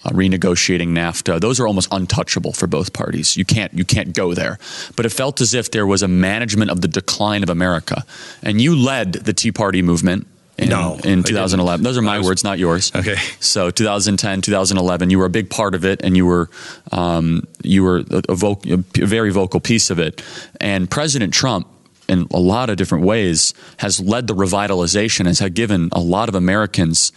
uh, 0.04 0.10
renegotiating 0.12 0.90
NAFTA. 0.90 1.40
Those 1.40 1.60
are 1.60 1.68
almost 1.68 1.88
untouchable 1.92 2.54
for 2.54 2.68
both 2.68 2.94
parties. 2.94 3.36
You 3.38 3.46
can't 3.46 3.74
you 3.74 3.86
can't 3.86 4.14
go 4.14 4.34
there. 4.34 4.58
But 4.96 5.06
it 5.06 5.10
felt 5.10 5.42
as 5.42 5.54
if 5.54 5.72
there 5.72 5.86
was 5.88 6.02
a 6.04 6.08
management 6.08 6.72
of 6.72 6.82
the 6.82 6.88
decline 6.88 7.44
of 7.44 7.50
America, 7.50 8.04
and 8.44 8.62
you 8.62 8.76
led 8.76 9.14
the 9.14 9.34
Tea 9.34 9.52
Party 9.52 9.82
movement. 9.82 10.28
In, 10.58 10.68
No, 10.68 11.00
in 11.06 11.24
2011. 11.24 11.84
Those 11.86 11.98
are 11.98 12.02
my 12.02 12.18
was- 12.18 12.28
words, 12.28 12.44
not 12.44 12.60
yours. 12.60 12.92
Okay. 12.94 13.16
So 13.40 13.72
2010, 13.72 14.42
2011, 14.42 15.10
you 15.10 15.18
were 15.18 15.24
a 15.26 15.30
big 15.30 15.50
part 15.50 15.74
of 15.74 15.86
it, 15.86 16.02
and 16.04 16.18
you 16.18 16.26
were 16.26 16.50
um, 16.92 17.48
you 17.64 17.82
were 17.82 18.00
a, 18.00 18.18
a, 18.28 18.36
voc- 18.36 18.70
a 18.70 19.06
very 19.06 19.32
vocal 19.32 19.62
piece 19.62 19.90
of 19.90 20.00
it. 20.00 20.22
And 20.60 20.92
President 20.92 21.34
Trump, 21.34 21.66
in 22.10 22.28
a 22.34 22.40
lot 22.42 22.70
of 22.70 22.76
different 22.76 23.06
ways, 23.06 23.54
has 23.78 24.02
led 24.02 24.28
the 24.28 24.36
revitalization, 24.36 25.28
has 25.28 25.40
given 25.54 25.88
a 25.94 26.02
lot 26.02 26.28
of 26.28 26.36
Americans 26.36 27.14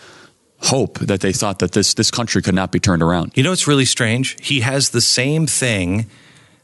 hope 0.62 0.98
that 1.00 1.20
they 1.20 1.32
thought 1.32 1.58
that 1.58 1.72
this 1.72 1.94
this 1.94 2.10
country 2.10 2.42
could 2.42 2.54
not 2.54 2.72
be 2.72 2.80
turned 2.80 3.02
around. 3.02 3.32
You 3.34 3.42
know 3.42 3.50
what's 3.50 3.66
really 3.66 3.84
strange? 3.84 4.36
He 4.44 4.60
has 4.60 4.90
the 4.90 5.00
same 5.00 5.46
thing 5.46 6.06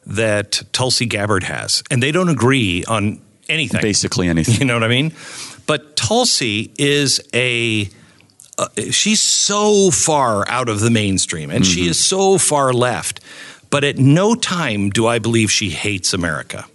that 0.07 0.63
Tulsi 0.73 1.07
Gabbard 1.07 1.45
has, 1.45 1.83
and 1.91 2.03
they 2.03 2.13
don't 2.13 2.29
agree 2.29 2.85
on 2.85 3.21
anything. 3.49 3.81
Basically, 3.81 4.29
anything. 4.29 4.57
You 4.57 4.65
know 4.65 4.75
what 4.75 4.85
I 4.85 4.89
mean? 4.89 5.13
But 5.67 5.97
Tulsi 5.97 6.73
is 6.79 7.21
a. 7.35 7.89
Uh, 8.57 8.67
she's 8.91 9.23
so 9.23 9.91
far 9.93 10.49
out 10.49 10.69
of 10.69 10.81
the 10.81 10.91
mainstream 10.91 11.49
and 11.49 11.65
she 11.65 11.87
is 11.87 12.05
so 12.05 12.39
far 12.39 12.73
left. 12.73 13.21
But 13.71 13.85
at 13.85 13.99
no 13.99 14.35
time 14.35 14.91
do 14.91 15.07
I 15.07 15.21
believe 15.21 15.49
she 15.49 15.71
hates 15.71 16.13
America. 16.13 16.67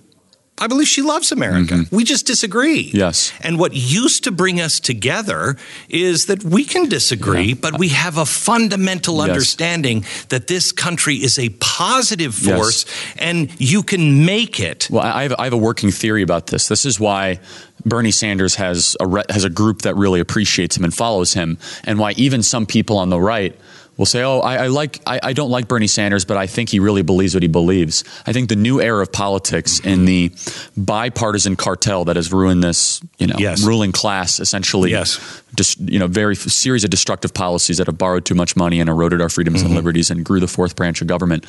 I 0.59 0.67
believe 0.67 0.87
she 0.87 1.01
loves 1.01 1.31
America. 1.31 1.73
Mm-hmm. 1.73 1.95
We 1.95 2.03
just 2.03 2.25
disagree. 2.27 2.91
Yes. 2.93 3.33
And 3.41 3.57
what 3.59 3.73
used 3.73 4.23
to 4.25 4.31
bring 4.31 4.61
us 4.61 4.79
together 4.79 5.57
is 5.89 6.27
that 6.27 6.43
we 6.43 6.63
can 6.63 6.87
disagree, 6.87 7.53
but 7.53 7.79
we 7.79 7.89
have 7.89 8.17
a 8.17 8.25
fundamental 8.25 9.17
Yes. 9.17 9.29
understanding 9.29 10.05
that 10.29 10.47
this 10.47 10.71
country 10.71 11.15
is 11.15 11.39
a 11.39 11.49
positive 11.59 12.39
Yes. 12.39 12.55
force 12.55 12.85
and 13.17 13.49
you 13.59 13.81
can 13.83 14.25
make 14.25 14.59
it. 14.59 14.87
Well, 14.91 15.03
I 15.03 15.23
have, 15.23 15.33
I 15.39 15.43
have 15.45 15.53
a 15.53 15.57
working 15.57 15.91
theory 15.91 16.21
about 16.21 16.47
this. 16.47 16.67
This 16.67 16.85
is 16.85 16.99
why 16.99 17.39
Bernie 17.85 18.11
Sanders 18.11 18.55
has 18.55 18.95
a 19.01 19.07
re- 19.07 19.23
has 19.29 19.43
a 19.43 19.49
group 19.49 19.81
that 19.81 19.95
really 19.97 20.19
appreciates 20.21 20.77
him 20.77 20.83
and 20.85 20.93
follows 20.93 21.33
him, 21.33 21.57
and 21.83 21.99
why 21.99 22.11
even 22.15 22.41
some 22.43 22.65
people 22.65 22.97
on 22.97 23.09
the 23.09 23.19
right 23.19 23.59
will 23.97 24.05
say, 24.05 24.23
"Oh, 24.23 24.39
I, 24.39 24.63
I 24.63 24.67
like 24.67 24.99
I, 25.05 25.19
I 25.21 25.33
don't 25.33 25.49
like 25.51 25.67
Bernie 25.67 25.87
Sanders, 25.87 26.25
but 26.25 26.35
I 26.37 26.47
think 26.47 26.69
he 26.69 26.79
really 26.79 27.01
believes 27.03 27.33
what 27.35 27.43
he 27.43 27.47
believes." 27.49 28.03
I 28.25 28.33
think 28.33 28.49
the 28.49 28.55
new 28.55 28.81
era 28.81 29.01
of 29.01 29.11
politics 29.11 29.79
and 29.83 30.07
the 30.07 30.31
bipartisan 30.77 31.55
cartel 31.55 32.05
that 32.05 32.15
has 32.15 32.31
ruined 32.31 32.63
this, 32.63 33.01
you 33.17 33.27
know, 33.27 33.35
Yes. 33.37 33.63
ruling 33.63 33.91
class 33.91 34.39
essentially, 34.39 34.91
Yes. 34.91 35.19
just 35.55 35.79
you 35.79 35.99
know, 35.99 36.07
very 36.07 36.35
series 36.35 36.83
of 36.83 36.89
destructive 36.89 37.33
policies 37.33 37.77
that 37.77 37.87
have 37.87 37.97
borrowed 37.97 38.25
too 38.25 38.35
much 38.35 38.55
money 38.55 38.79
and 38.79 38.89
eroded 38.89 39.21
our 39.21 39.29
freedoms 39.29 39.59
Mm-hmm. 39.59 39.67
and 39.67 39.75
liberties 39.75 40.09
and 40.11 40.25
grew 40.25 40.39
the 40.39 40.47
fourth 40.47 40.75
branch 40.75 41.01
of 41.01 41.07
government. 41.07 41.45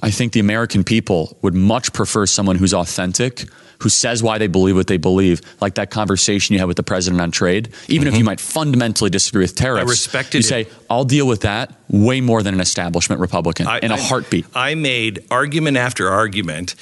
I 0.00 0.10
think 0.10 0.32
the 0.32 0.40
American 0.40 0.84
people 0.84 1.36
would 1.42 1.54
much 1.54 1.92
prefer 1.92 2.26
someone 2.26 2.56
who's 2.56 2.74
authentic, 2.74 3.46
who 3.80 3.88
says 3.88 4.22
why 4.22 4.38
they 4.38 4.46
believe 4.48 4.74
what 4.76 4.86
they 4.88 4.96
believe, 4.96 5.40
like 5.60 5.74
that 5.76 5.90
conversation 5.90 6.52
you 6.54 6.58
had 6.58 6.66
with 6.68 6.76
the 6.76 6.82
president 6.82 7.20
on 7.20 7.30
trade. 7.30 7.68
Even 7.88 8.08
if 8.08 8.16
you 8.16 8.24
might 8.24 8.40
fundamentally 8.40 9.10
disagree 9.10 9.42
with 9.42 9.54
tariffs, 9.54 9.80
Mm-hmm. 9.82 9.88
I 9.88 9.90
respected 9.90 10.34
you 10.34 10.40
it. 10.40 10.66
say, 10.66 10.66
"I'll 10.90 11.04
deal 11.04 11.26
with 11.26 11.42
that." 11.42 11.72
Way 11.88 12.20
more 12.20 12.42
than 12.42 12.54
an 12.54 12.60
establishment 12.60 13.20
Republican 13.20 13.66
I- 13.66 13.78
in 13.78 13.90
a 13.90 13.94
I- 13.94 13.98
heartbeat. 14.00 14.46
I 14.54 14.74
made 14.74 15.24
argument 15.30 15.76
after 15.76 16.08
argument, 16.10 16.74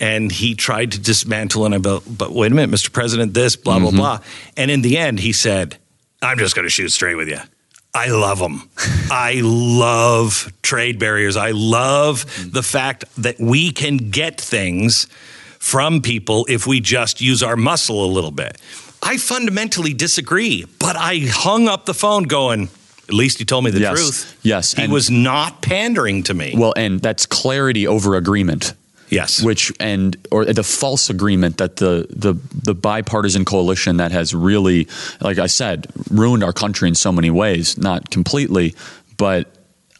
and 0.00 0.30
he 0.30 0.54
tried 0.54 0.92
to 0.92 0.98
dismantle. 1.00 1.66
And 1.66 1.74
I 1.74 1.78
but, 1.78 2.02
but 2.06 2.32
wait 2.32 2.52
a 2.52 2.54
minute, 2.54 2.74
Mr. 2.74 2.92
President, 2.92 3.34
this 3.34 3.56
blah 3.56 3.76
Mm-hmm. 3.76 3.96
blah 3.96 4.18
blah. 4.18 4.26
And 4.56 4.70
in 4.70 4.82
the 4.82 4.96
end, 4.96 5.18
he 5.20 5.32
said, 5.32 5.76
"I'm 6.22 6.38
just 6.38 6.54
going 6.54 6.66
to 6.66 6.70
shoot 6.70 6.90
straight 6.90 7.16
with 7.16 7.28
you." 7.28 7.38
I 7.96 8.08
love 8.08 8.38
them. 8.40 8.68
I 9.10 9.40
love 9.42 10.52
trade 10.62 10.98
barriers. 10.98 11.36
I 11.36 11.50
love 11.52 12.24
the 12.52 12.62
fact 12.62 13.04
that 13.22 13.38
we 13.38 13.70
can 13.70 13.96
get 14.10 14.40
things 14.40 15.06
from 15.64 16.02
people 16.02 16.44
if 16.50 16.66
we 16.66 16.78
just 16.78 17.22
use 17.22 17.42
our 17.42 17.56
muscle 17.56 18.04
a 18.04 18.10
little 18.12 18.30
bit. 18.30 18.58
I 19.02 19.16
fundamentally 19.16 19.94
disagree, 19.94 20.66
but 20.78 20.94
I 20.94 21.20
hung 21.24 21.68
up 21.68 21.86
the 21.86 21.94
phone 21.94 22.24
going, 22.24 22.68
at 23.08 23.14
least 23.14 23.38
he 23.38 23.46
told 23.46 23.64
me 23.64 23.70
the 23.70 23.80
Yes. 23.80 23.98
truth. 23.98 24.36
Yes. 24.42 24.74
He 24.74 24.82
And- 24.82 24.92
was 24.92 25.10
not 25.10 25.62
pandering 25.62 26.22
to 26.24 26.34
me. 26.34 26.52
Well, 26.54 26.74
and 26.76 27.00
that's 27.00 27.24
clarity 27.24 27.86
over 27.86 28.14
agreement. 28.14 28.74
Yes. 29.08 29.42
Which 29.42 29.72
and 29.80 30.16
or 30.30 30.44
the 30.44 30.62
false 30.62 31.08
agreement 31.08 31.56
that 31.58 31.76
the 31.76 32.06
the 32.10 32.34
the 32.62 32.74
bipartisan 32.74 33.44
coalition 33.46 33.96
that 33.98 34.12
has 34.12 34.34
really, 34.34 34.86
like 35.20 35.38
I 35.38 35.46
said, 35.46 35.86
ruined 36.10 36.44
our 36.44 36.52
country 36.52 36.88
in 36.88 36.94
so 36.94 37.10
many 37.12 37.30
ways. 37.30 37.78
Not 37.78 38.10
completely, 38.10 38.74
but 39.16 39.46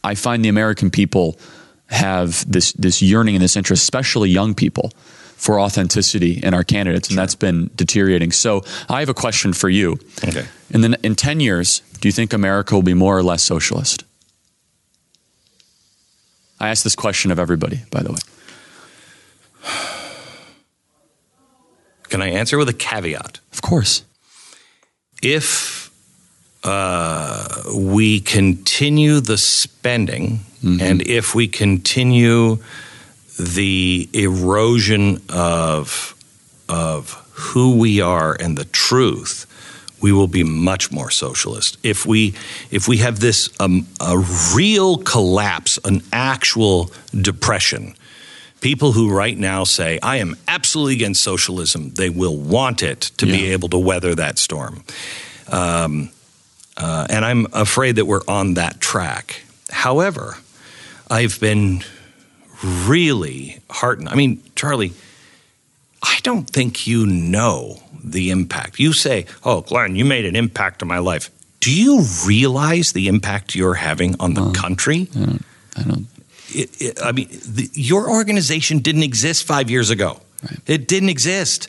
I 0.03 0.15
find 0.15 0.45
the 0.45 0.49
American 0.51 0.91
people 0.91 1.39
have 1.87 2.45
this 2.51 2.73
this 2.73 3.01
yearning 3.03 3.35
and 3.37 3.43
this 3.45 3.57
interest, 3.57 3.83
especially 3.83 4.31
young 4.31 4.55
people, 4.55 4.91
for 5.37 5.61
authenticity 5.61 6.41
in 6.43 6.55
our 6.55 6.65
candidates, 6.65 7.09
and 7.09 7.19
that's 7.19 7.35
been 7.35 7.71
deteriorating. 7.75 8.33
So 8.33 8.63
I 8.89 9.01
have 9.01 9.09
a 9.09 9.15
question 9.15 9.53
for 9.53 9.69
you. 9.69 9.99
Okay. 10.25 10.47
In 10.71 10.81
the 10.81 10.99
in 11.03 11.15
ten 11.15 11.41
years, 11.41 11.83
do 12.01 12.09
you 12.09 12.13
think 12.13 12.33
America 12.33 12.75
will 12.75 12.83
be 12.83 12.95
more 12.95 13.17
or 13.17 13.23
less 13.23 13.43
socialist? 13.43 14.05
I 16.61 16.69
ask 16.69 16.83
this 16.83 16.95
question 16.95 17.31
of 17.31 17.39
everybody, 17.39 17.83
by 17.91 18.03
the 18.03 18.13
way. 18.13 18.19
Can 22.09 22.23
I 22.23 22.29
answer 22.29 22.57
with 22.57 22.69
a 22.69 22.75
caveat? 22.75 23.41
Of 23.53 23.61
course. 23.61 24.05
If 25.23 25.91
uh, 26.63 27.63
we 27.75 28.21
continue 28.21 29.21
the 29.21 29.37
spending 29.37 30.41
and 30.81 31.03
if 31.03 31.35
we 31.35 31.47
continue 31.47 32.59
the 33.39 34.09
erosion 34.13 35.23
of 35.29 36.15
of 36.69 37.13
who 37.33 37.77
we 37.77 38.01
are 38.01 38.37
and 38.39 38.57
the 38.57 38.65
truth, 38.65 39.47
we 40.01 40.13
will 40.13 40.29
be 40.29 40.45
much 40.45 40.93
more 40.93 41.11
socialist. 41.11 41.79
If 41.83 42.07
we 42.07 42.35
if 42.71 42.89
we 42.89 42.99
have 42.99 43.21
this 43.21 43.51
um, 43.61 43.87
a 44.01 44.19
real 44.55 44.99
collapse, 44.99 45.79
an 45.85 46.03
actual 46.13 46.91
depression, 47.13 47.95
people 48.61 48.93
who 48.93 49.11
right 49.11 49.37
now 49.37 49.65
say 49.65 49.99
I 50.03 50.17
am 50.17 50.37
absolutely 50.47 50.95
against 50.95 51.23
socialism, 51.23 51.91
they 51.91 52.11
will 52.11 52.37
want 52.37 52.83
it 52.83 53.01
to 53.19 53.27
be 53.27 53.53
able 53.53 53.69
to 53.71 53.79
weather 53.79 54.15
that 54.15 54.39
storm. 54.39 54.85
Um, 55.49 56.11
uh, 56.77 57.07
and 57.09 57.25
I'm 57.25 57.47
afraid 57.53 57.97
that 57.97 58.07
we're 58.07 58.27
on 58.27 58.55
that 58.55 58.81
track. 58.81 59.43
However, 59.71 60.37
I've 61.11 61.39
been 61.41 61.85
really 62.65 63.61
heartened. 63.71 64.09
I 64.09 64.15
mean, 64.15 64.43
Charlie, 64.57 64.93
I 66.03 66.19
don't 66.23 66.49
think 66.49 66.87
you 66.87 67.07
know 67.07 67.83
the 68.03 68.31
impact. 68.31 68.79
You 68.79 68.93
say, 68.93 69.27
"Oh, 69.45 69.63
Glenn, 69.63 69.97
you 69.97 70.05
made 70.05 70.25
an 70.25 70.37
impact 70.37 70.83
on 70.83 70.89
my 70.89 70.99
life." 70.99 71.31
Do 71.61 71.75
you 71.75 72.05
realize 72.27 72.93
the 72.93 73.09
impact 73.09 73.55
you're 73.55 73.75
having 73.75 74.17
on 74.21 74.35
the 74.35 74.51
country? 74.53 75.09
I 75.15 75.19
don't. 75.19 75.45
I 75.77 75.83
don't 75.83 76.07
It, 76.55 76.71
it, 76.81 76.99
I 77.03 77.13
mean, 77.13 77.29
the, 77.31 77.71
your 77.73 78.11
organization 78.11 78.81
didn't 78.81 79.03
exist 79.03 79.45
five 79.45 79.71
years 79.71 79.91
ago. 79.91 80.21
Right. 80.43 80.59
It 80.67 80.89
didn't 80.89 81.09
exist. 81.09 81.69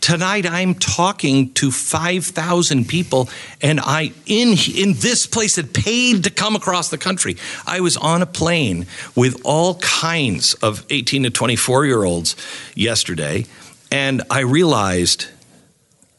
Tonight, 0.00 0.46
I'm 0.46 0.74
talking 0.74 1.52
to 1.54 1.70
five 1.70 2.24
thousand 2.24 2.88
people, 2.88 3.28
and 3.60 3.80
I 3.80 4.12
in 4.26 4.56
in 4.74 4.94
this 4.94 5.26
place 5.26 5.56
that 5.56 5.74
paid 5.74 6.24
to 6.24 6.30
come 6.30 6.56
across 6.56 6.88
the 6.88 6.98
country. 6.98 7.36
I 7.66 7.80
was 7.80 7.96
on 7.96 8.22
a 8.22 8.26
plane 8.26 8.86
with 9.14 9.40
all 9.44 9.74
kinds 9.80 10.54
of 10.54 10.86
eighteen 10.90 11.24
to 11.24 11.30
twenty 11.30 11.56
four 11.56 11.84
year 11.84 12.04
olds 12.04 12.36
yesterday, 12.74 13.44
and 13.90 14.22
I 14.30 14.40
realized 14.40 15.26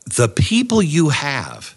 the 0.05 0.27
people 0.27 0.81
you 0.83 1.09
have. 1.09 1.75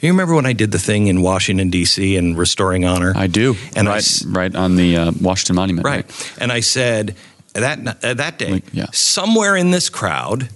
You 0.00 0.10
remember 0.10 0.34
when 0.34 0.44
I 0.46 0.52
did 0.52 0.70
the 0.70 0.78
thing 0.78 1.06
in 1.06 1.22
Washington 1.22 1.70
D.C. 1.70 2.16
and 2.16 2.36
restoring 2.36 2.84
honor? 2.84 3.14
I 3.16 3.26
do. 3.26 3.56
And 3.74 3.88
right, 3.88 3.98
s- 3.98 4.22
right 4.26 4.54
on 4.54 4.76
the 4.76 4.96
uh, 4.98 5.12
Washington 5.20 5.56
Monument. 5.56 5.86
Right. 5.86 6.34
And 6.38 6.52
I 6.52 6.60
said 6.60 7.16
that 7.54 8.04
uh, 8.04 8.12
that 8.14 8.38
day, 8.38 8.50
Like, 8.52 8.64
yeah. 8.74 8.86
somewhere 8.92 9.56
in 9.56 9.70
this 9.70 9.88
crowd, 9.88 10.50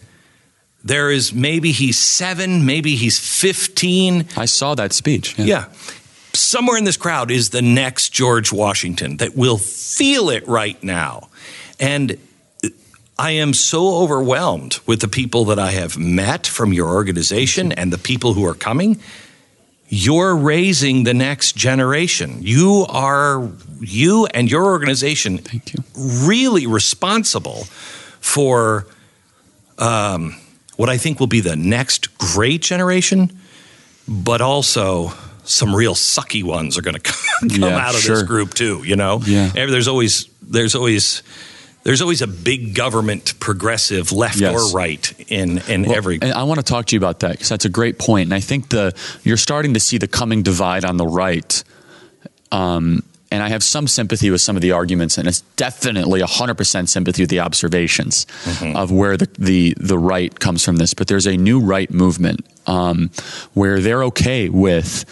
there 0.88 1.10
is 1.10 1.32
maybe 1.32 1.72
he's 1.72 1.98
seven, 1.98 2.66
maybe 2.66 2.96
he's 2.96 3.18
fifteen. 3.18 4.26
I 4.36 4.46
saw 4.46 4.74
that 4.74 4.92
speech. 4.92 5.38
Yeah. 5.38 5.66
Somewhere 6.34 6.78
in 6.78 6.84
this 6.84 6.96
crowd 6.96 7.30
is 7.30 7.50
the 7.50 7.62
next 7.62 8.10
George 8.10 8.52
Washington 8.52 9.16
that 9.18 9.36
will 9.36 9.58
feel 9.58 10.30
it 10.30 10.46
right 10.46 10.82
now. 10.82 11.28
And 11.80 12.18
I 13.18 13.32
am 13.32 13.52
so 13.54 13.96
overwhelmed 13.96 14.78
with 14.86 15.00
the 15.00 15.08
people 15.08 15.44
that 15.46 15.58
I 15.58 15.72
have 15.72 15.98
met 15.98 16.46
from 16.46 16.72
your 16.72 16.88
organization 16.88 17.72
and 17.72 17.92
the 17.92 17.98
people 17.98 18.34
who 18.34 18.46
are 18.46 18.54
coming. 18.54 19.00
You're 19.88 20.36
raising 20.36 21.04
the 21.04 21.14
next 21.14 21.56
generation. 21.56 22.38
You 22.42 22.86
are 22.88 23.50
you 23.80 24.26
and 24.26 24.50
your 24.50 24.64
organization 24.66 25.38
Thank 25.38 25.72
you. 25.74 25.82
really 25.96 26.66
responsible 26.66 27.64
for 28.20 28.86
um, 29.78 30.36
what 30.78 30.88
I 30.88 30.96
think 30.96 31.18
will 31.20 31.26
be 31.26 31.40
the 31.40 31.56
next 31.56 32.16
great 32.18 32.62
generation, 32.62 33.30
but 34.06 34.40
also 34.40 35.12
some 35.44 35.74
real 35.74 35.94
sucky 35.94 36.42
ones 36.44 36.78
are 36.78 36.82
going 36.82 36.94
to 37.00 37.00
come 37.00 37.48
Yeah, 37.50 37.76
out 37.76 37.94
of 37.94 38.00
sure. 38.00 38.16
this 38.16 38.22
group 38.24 38.54
too. 38.54 38.82
You 38.84 38.96
know, 38.96 39.20
Yeah. 39.26 39.50
There's 39.52 39.88
always 39.88 40.26
there's 40.40 40.74
always 40.74 41.22
there's 41.82 42.00
always 42.02 42.22
a 42.22 42.26
big 42.26 42.74
government 42.74 43.34
progressive 43.40 44.12
left 44.12 44.38
Yes. 44.40 44.54
or 44.54 44.76
right 44.76 45.12
in 45.28 45.58
in 45.68 45.82
Well, 45.82 45.96
every 45.96 46.22
I 46.22 46.44
want 46.44 46.58
to 46.60 46.64
talk 46.64 46.86
to 46.86 46.94
you 46.94 46.98
about 47.00 47.20
that 47.20 47.32
because 47.32 47.48
that's 47.48 47.64
a 47.64 47.68
great. 47.70 47.96
And 48.08 48.32
I 48.34 48.40
think 48.40 48.68
the 48.68 48.94
you're 49.24 49.36
starting 49.36 49.74
to 49.74 49.80
see 49.80 49.98
the 49.98 50.08
coming 50.08 50.42
divide 50.44 50.84
on 50.84 50.96
the 50.96 51.06
right. 51.06 51.64
Um, 52.52 53.02
and 53.30 53.42
I 53.42 53.48
have 53.48 53.62
some 53.62 53.86
sympathy 53.86 54.30
with 54.30 54.40
some 54.40 54.56
of 54.56 54.62
the 54.62 54.72
arguments, 54.72 55.18
and 55.18 55.28
it's 55.28 55.42
definitely 55.56 56.20
100% 56.20 56.88
sympathy 56.88 57.22
with 57.22 57.30
the 57.30 57.40
observations 57.40 58.26
of 58.74 58.90
where 58.90 59.16
the, 59.16 59.28
the, 59.38 59.74
the 59.78 59.98
right 59.98 60.38
comes 60.40 60.64
from 60.64 60.76
this. 60.76 60.94
But 60.94 61.08
there's 61.08 61.26
a 61.26 61.36
new 61.36 61.60
right 61.60 61.90
movement 61.90 62.46
um, 62.66 63.10
where 63.54 63.80
they're 63.80 64.02
okay 64.04 64.48
with 64.48 65.04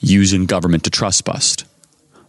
using 0.00 0.46
government 0.46 0.84
to 0.84 0.90
trust 0.90 1.24
bust 1.24 1.64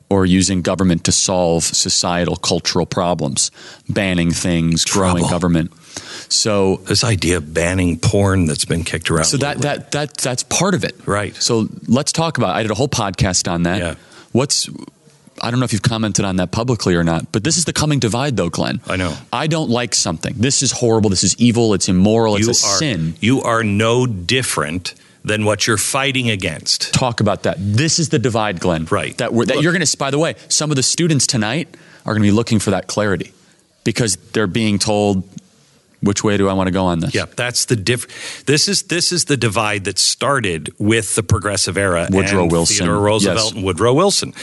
or 0.10 0.26
using 0.26 0.62
government 0.62 1.04
to 1.06 1.12
solve 1.12 1.64
societal 1.64 2.36
cultural 2.36 2.86
problems, 2.86 3.50
banning 3.90 4.32
things, 4.32 4.86
growing 4.86 5.24
government. 5.28 5.72
So 6.32 6.78
this 6.88 7.04
idea 7.04 7.38
of 7.38 7.54
banning 7.54 8.00
porn 8.00 8.46
that's 8.46 8.66
been 8.66 8.84
kicked 8.84 9.10
around. 9.12 9.26
so 9.26 9.38
that 9.38 9.58
that 9.60 9.92
that 9.92 10.18
that's 10.18 10.44
part 10.44 10.74
of 10.74 10.84
it, 10.84 10.96
Right. 11.06 11.36
So 11.36 11.68
let's 11.88 12.12
talk 12.12 12.38
about. 12.38 12.56
I 12.56 12.62
did 12.62 12.72
a 12.72 12.76
whole 12.76 12.88
podcast 12.88 13.52
on 13.52 13.64
that. 13.64 13.80
Yeah. 13.80 13.96
What's 14.32 14.70
I 15.42 15.52
don't 15.52 15.60
know 15.60 15.66
if 15.66 15.74
you've 15.74 15.82
commented 15.82 16.25
on 16.25 16.38
that 16.38 16.52
publicly 16.52 16.96
or 16.96 17.04
not, 17.04 17.32
but 17.32 17.44
this 17.44 17.58
is 17.58 17.66
the 17.66 17.74
coming 17.74 18.00
divide, 18.00 18.38
though, 18.38 18.50
Glenn. 18.50 18.82
I 18.88 18.96
know. 18.96 19.16
I 19.32 19.48
don't 19.48 19.70
like 19.70 19.96
something. 19.96 20.36
This 20.38 20.62
is 20.63 20.72
horrible. 20.72 21.10
This 21.10 21.24
is 21.24 21.36
evil. 21.38 21.74
It's 21.74 21.90
immoral. 21.90 22.36
It's 22.36 22.46
you 22.46 22.50
a 22.50 22.52
are 22.52 22.78
sin. 22.78 23.16
you 23.20 23.42
are 23.42 23.63
no 23.63 24.06
different 24.06 24.94
than 25.25 25.46
what 25.46 25.68
you're 25.68 25.78
fighting 25.78 26.30
against. 26.30 26.94
Talk 26.94 27.20
about 27.20 27.44
that. 27.44 27.58
This 27.60 28.00
is 28.00 28.10
the 28.10 28.20
divide, 28.20 28.60
Glenn. 28.60 28.86
Right. 28.86 29.18
That, 29.18 29.34
we're, 29.34 29.46
that 29.46 29.62
you're 29.62 29.74
going 29.74 29.86
to. 29.86 29.98
By 29.98 30.12
the 30.12 30.20
way, 30.20 30.36
some 30.50 30.70
of 30.70 30.75
the 30.75 30.84
students 30.84 31.28
tonight 31.28 31.68
are 32.06 32.13
going 32.13 32.22
to 32.22 32.28
be 32.28 32.32
looking 32.32 32.60
for 32.60 32.72
that 32.72 32.88
clarity 32.88 33.32
because 33.84 34.18
they're 34.34 34.48
being 34.48 34.80
told 34.80 35.24
which 36.04 36.24
way 36.24 36.38
do 36.38 36.50
I 36.50 36.54
want 36.54 36.68
to 36.68 36.72
go 36.72 36.86
on 36.86 37.00
this. 37.00 37.16
Yeah, 37.16 37.26
that's 37.26 37.66
the 37.66 37.76
diff. 37.76 38.46
This 38.46 38.68
is 38.68 38.84
this 38.84 39.12
is 39.12 39.26
the 39.26 39.38
divide 39.38 39.86
that 39.86 39.98
started 40.00 40.74
with 40.78 41.16
the 41.16 41.24
progressive 41.24 41.78
era. 41.78 42.08
Woodrow 42.10 42.44
and 42.44 42.52
Wilson, 42.52 42.86
Theodore 42.86 43.02
Roosevelt, 43.02 43.46
yes. 43.46 43.52
and 43.54 43.64
Woodrow 43.64 43.94
Wilson. 43.94 44.34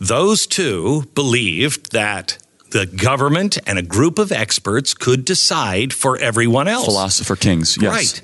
Those 0.00 0.46
two 0.46 1.02
believed 1.14 1.92
that 1.92 2.38
the 2.70 2.86
government 2.86 3.58
and 3.66 3.78
a 3.78 3.82
group 3.82 4.18
of 4.18 4.30
experts 4.30 4.94
could 4.94 5.24
decide 5.24 5.92
for 5.92 6.16
everyone 6.18 6.68
else. 6.68 6.84
Philosopher 6.84 7.36
kings. 7.36 7.76
Yes. 7.80 7.92
Right. 7.92 8.22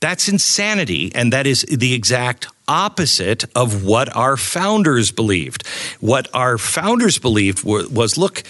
That's 0.00 0.28
insanity. 0.28 1.12
And 1.14 1.32
that 1.32 1.46
is 1.46 1.62
the 1.62 1.94
exact 1.94 2.48
opposite 2.66 3.44
of 3.54 3.84
what 3.84 4.14
our 4.16 4.36
founders 4.36 5.12
believed. 5.12 5.66
What 6.00 6.28
our 6.34 6.58
founders 6.58 7.18
believed 7.18 7.62
wa- 7.62 7.84
was 7.90 8.18
look, 8.18 8.42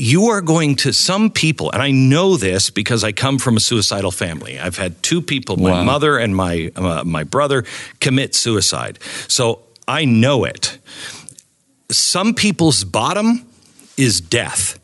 you 0.00 0.30
are 0.30 0.40
going 0.40 0.76
to 0.76 0.92
some 0.92 1.30
people, 1.30 1.70
and 1.72 1.82
I 1.82 1.90
know 1.90 2.36
this 2.36 2.70
because 2.70 3.04
I 3.04 3.12
come 3.12 3.38
from 3.38 3.56
a 3.56 3.60
suicidal 3.60 4.10
family. 4.10 4.58
I've 4.58 4.78
had 4.78 5.02
two 5.02 5.20
people, 5.20 5.56
my 5.58 5.70
Wow. 5.70 5.84
mother 5.84 6.16
and 6.18 6.34
my 6.34 6.70
uh, 6.74 7.04
my 7.04 7.24
brother, 7.24 7.64
commit 8.00 8.34
suicide. 8.34 8.98
So 9.28 9.60
I 9.86 10.04
know 10.06 10.44
it. 10.44 10.78
Some 11.90 12.34
people's 12.34 12.84
bottom 12.84 13.44
is 13.96 14.20
death, 14.20 14.78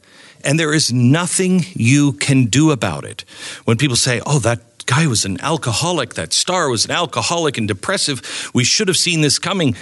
and 0.44 0.58
there 0.60 0.74
is 0.74 0.92
nothing 0.92 1.64
you 1.74 2.12
can 2.12 2.46
do 2.46 2.70
about 2.70 3.04
it. 3.04 3.24
When 3.64 3.76
people 3.78 3.96
say, 3.96 4.20
"Oh, 4.26 4.38
that 4.40 4.60
guy 4.86 5.06
was 5.06 5.24
an 5.24 5.40
alcoholic, 5.40 6.14
that 6.14 6.32
star 6.32 6.68
was 6.68 6.84
an 6.84 6.90
alcoholic 6.90 7.56
and 7.58 7.66
depressive, 7.68 8.20
we 8.52 8.64
should 8.64 8.88
have 8.88 8.96
seen 8.98 9.22
this 9.22 9.38
coming." 9.38 9.76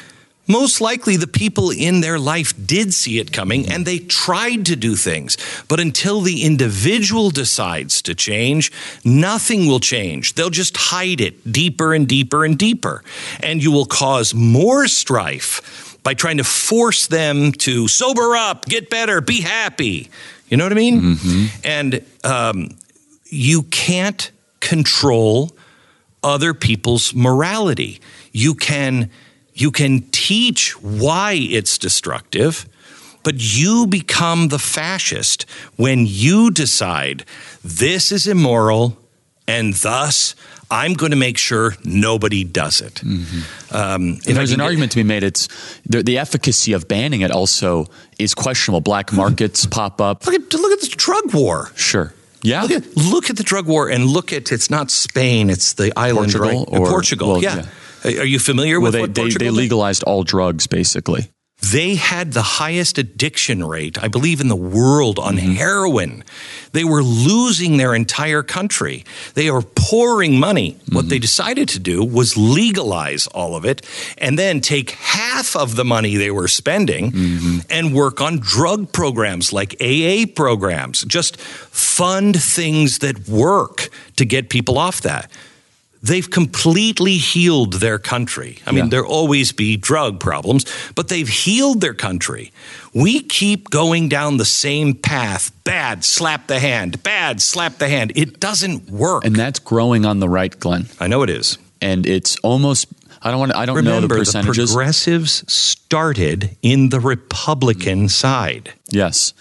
Most 0.47 0.81
likely, 0.81 1.17
the 1.17 1.27
people 1.27 1.71
in 1.71 2.01
their 2.01 2.19
life 2.19 2.53
did 2.67 2.93
see 2.93 3.19
it 3.19 3.33
coming 3.33 3.67
and 3.71 3.87
they 3.87 3.99
tried 3.99 4.67
to 4.67 4.77
do 4.77 4.95
things. 4.95 5.39
But 5.69 5.81
until 5.81 6.21
the 6.21 6.43
individual 6.43 7.31
decides 7.31 8.03
to 8.03 8.15
change, 8.15 8.71
nothing 9.05 9.67
will 9.67 9.81
change. 9.81 10.35
They'll 10.35 10.51
just 10.51 10.77
hide 10.77 11.21
it 11.21 11.51
deeper 11.51 11.95
and 11.95 12.07
deeper 12.07 12.45
and 12.45 12.59
deeper. 12.59 13.03
And 13.41 13.63
you 13.63 13.73
will 13.73 13.87
cause 13.87 14.35
more 14.35 14.87
strife 14.87 15.99
by 16.03 16.13
trying 16.13 16.37
to 16.37 16.45
force 16.45 17.07
them 17.07 17.51
to 17.53 17.89
sober 17.89 18.37
up, 18.37 18.67
get 18.67 18.91
better, 18.91 19.23
be 19.23 19.41
happy. 19.41 20.11
You 20.49 20.59
know 20.59 20.65
what 20.65 20.73
I 20.73 20.77
mean? 20.77 21.01
And 21.65 22.05
um, 22.23 22.77
you 23.25 23.63
can't 23.63 24.31
control 24.61 25.57
other 26.23 26.53
people's 26.53 27.15
morality. 27.15 28.01
You 28.33 28.55
can 28.55 29.11
you 29.55 29.71
can 29.71 30.03
teach 30.11 30.73
why 30.83 31.33
it's 31.35 31.79
destructive, 31.79 32.67
but 33.23 33.35
you 33.39 33.87
become 33.87 34.49
the 34.49 34.59
fascist 34.59 35.47
when 35.77 36.05
you 36.07 36.51
decide 36.51 37.25
this 37.65 38.13
is 38.13 38.27
immoral 38.27 38.99
and 39.47 39.75
thus 39.75 40.35
I'm 40.71 40.95
going 40.95 41.11
to 41.11 41.17
make 41.17 41.37
sure 41.39 41.75
nobody 41.85 42.43
does 42.45 42.81
it. 42.81 43.03
Um, 43.03 43.11
if 43.71 43.71
I 43.71 43.81
And 43.81 44.19
there's 44.25 44.51
an 44.53 44.59
get- 44.59 44.65
argument 44.65 44.93
to 44.93 44.97
be 44.97 45.03
made. 45.05 45.23
It's 45.23 45.49
the, 45.87 46.03
the 46.03 46.19
efficacy 46.19 46.73
of 46.73 46.89
banning 46.89 47.21
it 47.21 47.31
also 47.31 47.87
is 48.19 48.35
questionable. 48.35 48.81
Black 48.81 49.13
markets 49.13 49.67
pop 49.71 50.01
up. 50.01 50.27
Look 50.27 50.35
at 50.35 50.53
look 50.55 50.73
at 50.73 50.81
the 50.81 50.95
drug 50.97 51.33
war. 51.35 51.71
Sure. 51.77 52.13
Yeah. 52.43 52.63
Look 52.63 52.71
at, 52.73 52.97
look 52.97 53.31
at 53.31 53.37
the 53.37 53.43
drug 53.43 53.67
war 53.67 53.89
and 53.89 54.07
look 54.07 54.33
at 54.33 54.51
it's 54.53 54.69
not 54.71 54.91
Spain, 54.91 55.49
it's 55.51 55.75
the 55.75 55.93
island 55.97 56.33
Portugal 56.33 56.67
right? 56.71 56.81
or- 56.81 56.89
Portugal. 56.89 57.29
well, 57.33 57.43
yeah. 57.43 57.67
Are 58.05 58.25
you 58.25 58.39
familiar 58.39 58.79
well, 58.81 58.87
with 58.89 58.93
they, 58.95 59.01
what 59.01 59.15
they, 59.15 59.23
Portugal 59.23 59.47
they 59.47 59.51
did? 59.51 59.57
legalized 59.57 60.03
all 60.05 60.25
drugs, 60.25 60.67
basically. 60.67 61.29
They 61.73 61.95
had 61.95 62.33
the 62.35 62.43
highest 62.43 62.99
addiction 62.99 63.65
rate, 63.65 63.97
I 64.03 64.09
believe, 64.09 64.43
in 64.43 64.49
the 64.49 64.57
world 64.57 65.19
on 65.19 65.37
Mm-hmm. 65.37 65.53
heroin. 65.53 66.25
They 66.73 66.85
were 66.85 67.03
losing 67.03 67.79
their 67.79 67.95
entire 67.95 68.43
country. 68.43 69.05
They 69.33 69.51
were 69.51 69.63
pouring 69.63 70.39
money. 70.39 70.73
Mm-hmm. 70.73 70.95
What 70.97 71.09
they 71.09 71.19
decided 71.19 71.69
to 71.71 71.79
do 71.79 72.05
was 72.05 72.37
legalize 72.37 73.27
all 73.29 73.57
of 73.57 73.65
it 73.65 73.81
and 74.19 74.39
then 74.39 74.61
take 74.61 74.91
half 74.91 75.57
of 75.57 75.77
the 75.77 75.85
money 75.85 76.17
they 76.17 76.31
were 76.31 76.49
spending 76.49 77.13
Mm-hmm. 77.13 77.59
and 77.71 77.95
work 77.95 78.21
on 78.21 78.41
drug 78.41 78.93
programs 78.93 79.51
like 79.53 79.75
AA 79.81 80.27
programs. 80.35 81.03
Just 81.05 81.39
fund 81.41 82.39
things 82.43 82.99
that 82.99 83.27
work 83.27 83.89
to 84.17 84.27
get 84.27 84.51
people 84.51 84.77
off 84.77 85.01
that 85.03 85.31
they've 86.05 86.29
completely 86.31 87.17
healed 87.17 87.75
their 87.75 87.99
country. 87.99 88.59
I 88.67 88.71
mean, 88.73 88.85
Yeah. 88.85 88.91
there'll 88.91 89.11
always 89.11 89.53
be 89.53 89.77
drug 89.77 90.21
problems, 90.21 90.67
but 90.95 91.09
they've 91.09 91.29
healed 91.29 91.81
their 91.81 91.95
country. 91.95 92.53
We 92.93 93.21
keep 93.21 93.71
going 93.71 94.09
down 94.11 94.37
the 94.37 94.45
same 94.45 94.95
path. 94.95 95.51
Bad, 95.65 96.05
slap 96.05 96.47
the 96.47 96.59
hand. 96.59 97.03
Bad, 97.03 97.41
slap 97.41 97.79
the 97.79 97.89
hand. 97.89 98.13
It 98.15 98.39
doesn't 98.39 98.91
work. 98.91 99.25
And 99.25 99.35
that's 99.35 99.59
growing 99.59 100.05
on 100.05 100.21
the 100.21 100.29
right, 100.29 100.59
Glenn. 100.61 100.87
I 101.01 101.07
know 101.09 101.23
it 101.23 101.31
is. 101.31 101.57
And 101.81 102.07
it's 102.07 102.37
almost, 102.43 102.87
I 103.23 103.31
don't 103.31 103.41
want 103.41 103.53
to, 103.53 103.59
I 103.59 103.65
don't 103.67 103.77
know 103.85 104.01
the 104.01 104.09
Remember, 104.09 104.25
the 104.25 104.43
progressives 104.45 105.51
started 105.53 106.57
in 106.63 106.91
the 106.91 107.01
Republican 107.01 108.09
side. 108.09 108.73
Yes, 108.91 109.33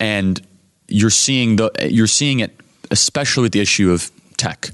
and 0.00 0.40
you're 0.88 1.10
seeing 1.10 1.56
the 1.56 1.70
you're 1.90 2.06
seeing 2.06 2.40
it 2.40 2.52
especially 2.90 3.42
with 3.42 3.52
the 3.52 3.60
issue 3.60 3.90
of 3.92 4.10
tech, 4.36 4.70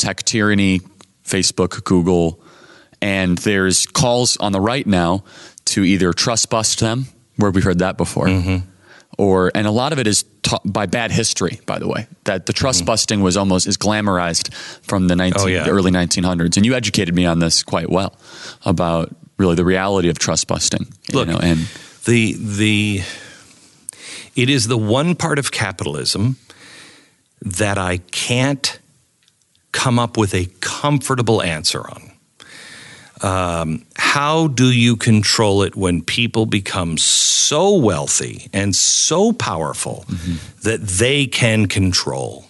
tech 0.00 0.24
tyranny, 0.24 0.80
Facebook, 1.24 1.84
Google, 1.84 2.40
and 3.02 3.38
there's 3.38 3.86
calls 3.86 4.36
on 4.38 4.52
the 4.52 4.60
right 4.60 4.86
now 4.86 5.22
to 5.66 5.84
either 5.84 6.12
trust 6.12 6.50
bust 6.50 6.80
them, 6.80 7.06
where 7.36 7.50
we've 7.50 7.62
heard 7.64 7.78
that 7.78 7.96
before, 7.96 8.26
Mm-hmm. 8.26 8.66
or 9.18 9.50
and 9.54 9.66
a 9.66 9.70
lot 9.70 9.92
of 9.92 9.98
it 9.98 10.06
is 10.06 10.24
ta- 10.42 10.58
by 10.64 10.86
bad 10.86 11.10
history, 11.12 11.60
by 11.66 11.78
the 11.78 11.86
way, 11.86 12.06
that 12.24 12.46
the 12.46 12.52
trust 12.52 12.84
busting 12.84 13.20
was 13.22 13.36
almost 13.36 13.66
is 13.66 13.76
glamorized 13.78 14.52
from 14.82 15.06
the 15.08 15.14
19, 15.16 15.32
Mm-hmm. 15.38 15.44
Oh, 15.46 15.48
yeah. 15.48 15.64
the 15.64 15.70
early 15.70 15.90
1900s, 15.92 16.56
and 16.56 16.66
you 16.66 16.74
educated 16.74 17.14
me 17.14 17.24
on 17.26 17.38
this 17.38 17.62
quite 17.62 17.88
well 17.90 18.16
about 18.64 19.14
really 19.38 19.54
the 19.54 19.64
reality 19.64 20.08
of 20.10 20.18
trust 20.18 20.46
busting, 20.48 20.86
Look, 21.12 21.28
you 21.28 21.34
know, 21.34 21.40
and 21.40 21.60
the 22.06 22.34
the 22.38 23.02
it 24.36 24.48
is 24.50 24.66
the 24.68 24.78
one 24.78 25.14
part 25.14 25.38
of 25.38 25.50
capitalism 25.52 26.36
that 27.42 27.78
I 27.78 27.98
can't 28.10 28.78
come 29.72 29.98
up 29.98 30.16
with 30.16 30.34
a 30.34 30.46
comfortable 30.60 31.42
answer 31.42 31.80
on. 31.80 32.10
Um, 33.22 33.86
how 33.96 34.48
do 34.48 34.72
you 34.72 34.96
control 34.96 35.62
it 35.62 35.76
when 35.76 36.02
people 36.02 36.46
become 36.46 36.96
so 36.96 37.76
wealthy 37.76 38.48
and 38.52 38.74
so 38.74 39.32
powerful 39.32 40.06
that 40.62 40.80
they 40.80 41.26
can 41.26 41.66
control? 41.66 42.46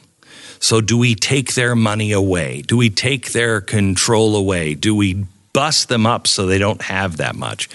So, 0.61 0.81
do 0.81 0.97
we 0.99 1.15
take 1.15 1.55
their 1.55 1.75
money 1.75 2.13
away? 2.13 2.63
Do 2.63 2.77
we 2.77 2.91
take 2.91 3.33
their 3.33 3.61
control 3.61 4.37
away? 4.37 4.75
Do 4.75 4.95
we 4.95 5.25
bust 5.53 5.89
them 5.89 6.07
up 6.07 6.27
so 6.27 6.47
they 6.47 6.59
don't 6.59 6.83
have 6.83 7.17
that 7.17 7.35
much? 7.35 7.69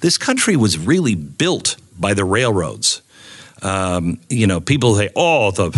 This 0.00 0.18
country 0.18 0.56
was 0.56 0.76
really 0.76 1.14
built 1.14 1.76
by 1.98 2.12
the 2.12 2.24
railroads. 2.24 3.02
Um, 3.64 4.20
you 4.28 4.46
know, 4.46 4.60
people 4.60 4.94
say, 4.94 5.08
"Oh, 5.16 5.50
the 5.50 5.70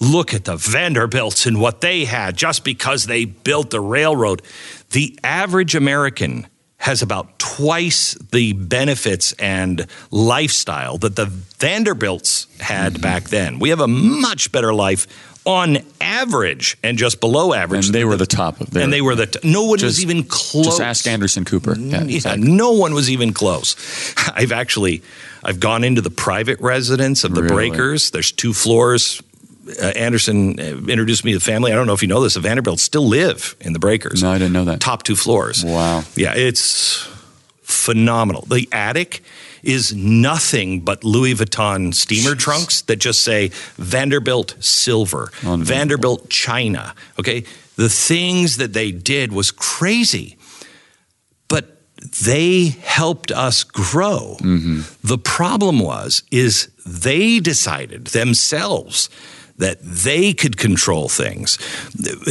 look 0.00 0.34
at 0.34 0.44
the 0.44 0.56
Vanderbilts 0.56 1.46
and 1.46 1.60
what 1.60 1.80
they 1.80 2.04
had 2.04 2.36
just 2.36 2.64
because 2.64 3.06
they 3.06 3.24
built 3.24 3.70
the 3.70 3.80
railroad." 3.80 4.42
The 4.90 5.18
average 5.22 5.74
American 5.74 6.46
has 6.78 7.02
about 7.02 7.38
twice 7.38 8.14
the 8.32 8.52
benefits 8.52 9.32
and 9.38 9.86
lifestyle 10.10 10.98
that 10.98 11.16
the 11.16 11.26
Vanderbilts 11.26 12.46
had 12.60 12.94
Mm-hmm. 12.94 13.02
back 13.02 13.24
then. 13.24 13.58
We 13.58 13.70
have 13.70 13.80
a 13.80 13.88
much 13.88 14.52
better 14.52 14.74
life 14.74 15.06
on 15.46 15.78
average 16.00 16.76
and 16.82 16.98
just 16.98 17.20
below 17.20 17.54
average. 17.54 17.86
And 17.86 17.94
they 17.94 18.04
were 18.04 18.16
the 18.16 18.26
top. 18.26 18.58
They 18.58 18.82
and 18.82 18.92
they 18.92 19.00
were 19.00 19.14
the 19.14 19.26
t- 19.26 19.38
no 19.48 19.62
one 19.64 19.80
was 19.80 20.02
even 20.02 20.24
close. 20.24 20.64
Just 20.66 20.80
ask 20.80 21.06
Anderson 21.06 21.44
Cooper. 21.44 21.76
Yeah, 21.78 22.02
Yeah, 22.02 22.16
exactly. 22.16 22.48
no 22.50 22.72
one 22.72 22.92
was 22.94 23.08
even 23.10 23.32
close. 23.32 23.76
I've 24.34 24.52
actually 24.52 25.02
I've 25.44 25.60
gone 25.60 25.84
into 25.84 26.00
the 26.00 26.10
private 26.10 26.60
residence 26.60 27.22
of 27.22 27.34
the 27.34 27.42
Really? 27.42 27.70
Breakers. 27.70 28.10
There's 28.10 28.32
two 28.32 28.52
floors. 28.52 29.22
Uh, 29.80 29.86
Anderson 29.96 30.58
uh, 30.60 30.62
introduced 30.88 31.24
me 31.24 31.32
to 31.32 31.38
the 31.38 31.44
family. 31.44 31.72
I 31.72 31.74
don't 31.76 31.86
know 31.86 31.92
if 31.94 32.02
you 32.02 32.08
know 32.08 32.20
this. 32.22 32.34
The 32.34 32.40
Vanderbilts 32.40 32.82
still 32.82 33.06
live 33.06 33.54
in 33.60 33.72
the 33.72 33.78
Breakers. 33.80 34.22
No, 34.22 34.30
I 34.30 34.38
didn't 34.38 34.52
know 34.52 34.64
that. 34.64 34.80
Top 34.80 35.02
two 35.04 35.16
floors. 35.16 35.64
Wow. 35.64 36.02
Yeah, 36.16 36.34
it's 36.36 37.06
phenomenal. 37.62 38.42
The 38.42 38.68
attic 38.72 39.22
is 39.66 39.94
nothing 39.94 40.80
but 40.80 41.04
Louis 41.04 41.34
Vuitton 41.34 41.92
steamer 41.92 42.34
trunks 42.34 42.82
that 42.82 42.96
just 42.96 43.22
say 43.22 43.50
Vanderbilt 43.76 44.56
silver, 44.60 45.30
Vanderbilt 45.42 46.30
china. 46.30 46.94
Okay, 47.18 47.44
the 47.76 47.88
things 47.88 48.56
that 48.56 48.72
they 48.72 48.92
did 48.92 49.32
was 49.32 49.50
crazy, 49.50 50.38
but 51.48 51.78
they 52.24 52.68
helped 52.82 53.30
us 53.32 53.64
grow. 53.64 54.36
Mm-hmm. 54.40 54.82
The 55.02 55.18
problem 55.18 55.80
was 55.80 56.22
is 56.30 56.68
they 56.86 57.40
decided 57.40 58.08
themselves 58.08 59.10
that 59.58 59.78
they 59.80 60.32
could 60.34 60.56
control 60.56 61.08
things. 61.08 61.58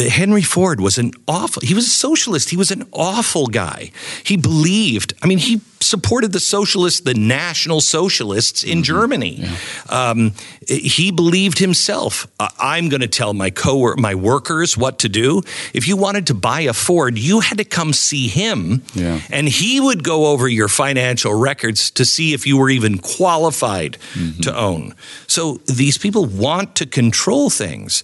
Henry 0.09 0.43
Ford 0.43 0.79
was 0.79 0.97
an 0.97 1.11
awful, 1.27 1.61
he 1.61 1.73
was 1.73 1.87
a 1.87 1.89
socialist. 1.89 2.49
He 2.49 2.57
was 2.57 2.71
an 2.71 2.87
awful 2.91 3.47
guy. 3.47 3.91
He 4.23 4.37
believed, 4.37 5.13
I 5.23 5.27
mean, 5.27 5.39
he 5.39 5.61
supported 5.81 6.31
the 6.31 6.39
socialists, 6.39 7.01
the 7.01 7.13
national 7.13 7.79
socialists 7.81 8.63
in 8.63 8.81
Germany. 8.83 9.45
Um, 9.89 10.33
he 10.67 11.11
believed 11.11 11.59
himself, 11.59 12.27
"I- 12.39 12.49
I'm 12.59 12.89
going 12.89 13.01
to 13.01 13.07
tell 13.07 13.33
my 13.33 13.49
co 13.51 13.93
my 13.97 14.15
workers 14.15 14.77
what 14.77 14.99
to 14.99 15.09
do. 15.09 15.43
If 15.73 15.87
you 15.87 15.95
wanted 15.97 16.27
to 16.27 16.33
buy 16.33 16.61
a 16.61 16.73
Ford, 16.73 17.17
you 17.19 17.41
had 17.41 17.57
to 17.59 17.63
come 17.65 17.93
see 17.93 18.27
him 18.27 18.81
Yeah. 18.95 19.19
and 19.29 19.47
he 19.49 19.79
would 19.79 20.03
go 20.03 20.27
over 20.27 20.47
your 20.47 20.67
financial 20.69 21.33
records 21.33 21.91
to 21.91 22.05
see 22.05 22.33
if 22.33 22.47
you 22.47 22.57
were 22.57 22.69
even 22.69 22.97
qualified 22.97 23.97
Mm-hmm. 24.15 24.41
to 24.41 24.55
own. 24.57 24.93
So 25.27 25.59
these 25.67 25.97
people 25.97 26.25
want 26.25 26.75
to 26.75 26.85
control 26.85 27.49
things. 27.49 28.03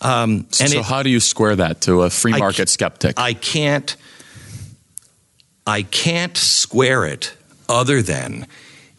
Um, 0.00 0.46
and 0.60 0.70
so 0.70 0.78
it- 0.78 0.84
how 0.84 1.02
do 1.02 1.10
you 1.10 1.20
square 1.20 1.54
that 1.56 1.82
to 1.82 2.02
a 2.02 2.10
free 2.10 2.32
market 2.32 2.68
skeptic? 2.70 3.18
I 3.20 3.34
can't 3.34 3.94
I 5.70 5.82
can't 5.82 6.36
square 6.36 7.04
it 7.04 7.32
other 7.68 8.02
than 8.02 8.48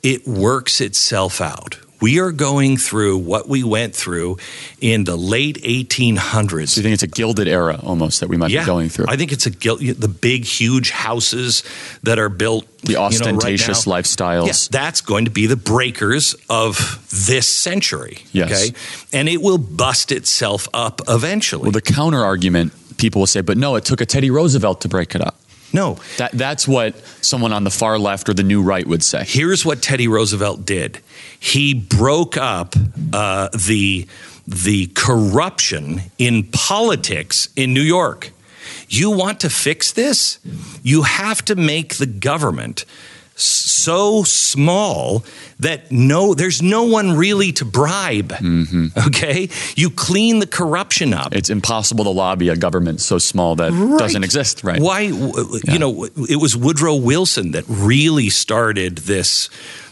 it 0.01 0.25
works 0.25 0.79
itself 0.79 1.41
out. 1.41 1.77
We 1.99 2.19
are 2.19 2.31
going 2.31 2.77
through 2.77 3.17
what 3.17 3.49
we 3.49 3.61
went 3.61 3.93
through 3.93 4.37
in 4.79 5.03
the 5.03 5.17
late 5.17 5.57
1800s. 5.57 6.69
so 6.69 6.79
you 6.79 6.83
think 6.83 6.93
it's 6.93 7.03
a 7.03 7.07
gilded 7.07 7.49
era 7.49 7.77
almost 7.83 8.21
that 8.21 8.29
we 8.29 8.37
might 8.37 8.47
be 8.47 8.65
going 8.65 8.87
through? 8.87 9.05
I 9.09 9.17
think 9.17 9.33
it's 9.33 9.45
a. 9.45 9.49
The 9.49 10.07
big, 10.07 10.45
huge 10.45 10.91
houses 10.91 11.63
that 12.03 12.17
are 12.17 12.29
built, 12.29 12.65
the 12.83 12.93
you 12.93 12.95
know, 12.95 13.01
right 13.01 13.13
ostentatious 13.13 13.85
lifestyles. 13.85 14.47
Yeah, 14.47 14.79
that's 14.79 15.01
going 15.01 15.25
to 15.25 15.31
be 15.31 15.45
the 15.45 15.57
breakers 15.57 16.35
of 16.49 17.05
this 17.27 17.49
century. 17.49 18.19
Yes. 18.31 18.49
Okay, 18.49 18.77
and 19.11 19.27
it 19.27 19.41
will 19.41 19.59
bust 19.59 20.13
itself 20.13 20.69
up 20.73 21.01
eventually. 21.09 21.63
Well, 21.63 21.71
the 21.71 21.81
counter 21.81 22.23
argument 22.23 22.73
people 23.01 23.21
will 23.21 23.27
say, 23.27 23.41
but 23.41 23.57
no, 23.57 23.75
it 23.75 23.83
took 23.83 23.99
a 23.99 24.05
Teddy 24.05 24.29
Roosevelt 24.29 24.81
to 24.81 24.87
break 24.87 25.15
it 25.15 25.21
up. 25.21 25.35
No, 25.73 25.97
That 26.17 26.31
that's 26.33 26.67
what 26.67 26.95
someone 27.23 27.53
on 27.53 27.63
the 27.63 27.69
far 27.71 27.97
left 27.99 28.29
or 28.29 28.33
the 28.33 28.43
new 28.43 28.61
right 28.61 28.85
would 28.85 29.03
say. 29.03 29.23
here's 29.25 29.65
what 29.65 29.81
Teddy 29.81 30.07
Roosevelt 30.07 30.65
did. 30.65 30.99
He 31.39 31.73
broke 31.73 32.37
up 32.37 32.75
uh, 33.13 33.49
the 33.53 34.07
the 34.47 34.87
corruption 34.95 36.01
in 36.17 36.43
politics 36.51 37.49
in 37.55 37.73
New 37.73 37.81
York. 37.81 38.31
You 38.89 39.11
want 39.11 39.39
to 39.41 39.49
fix 39.49 39.91
this? 39.93 40.39
You 40.83 41.03
have 41.03 41.43
to 41.45 41.55
make 41.55 41.95
the 41.95 42.05
government 42.05 42.85
so 43.43 44.23
small 44.23 45.23
that 45.59 45.91
no 45.91 46.33
there's 46.33 46.61
no 46.61 46.83
one 46.83 47.13
really 47.17 47.51
to 47.53 47.65
bribe. 47.65 48.33
Okay? 49.07 49.49
You 49.75 49.89
clean 49.89 50.39
the 50.39 50.47
corruption 50.47 51.13
up. 51.13 51.35
It's 51.35 51.49
impossible 51.49 52.03
to 52.05 52.09
lobby 52.11 52.49
a 52.49 52.55
government 52.55 53.01
so 53.01 53.17
small 53.17 53.55
that 53.57 53.71
Right. 53.71 53.99
doesn't 53.99 54.23
exist, 54.23 54.63
right? 54.63 54.79
Why? 54.81 55.01
You 55.01 55.79
know, 55.79 56.05
it 56.29 56.39
was 56.39 56.55
Woodrow 56.55 56.95
Wilson 56.95 57.51
that 57.51 57.63
really 57.67 58.29
started 58.29 58.97
this 58.99 59.49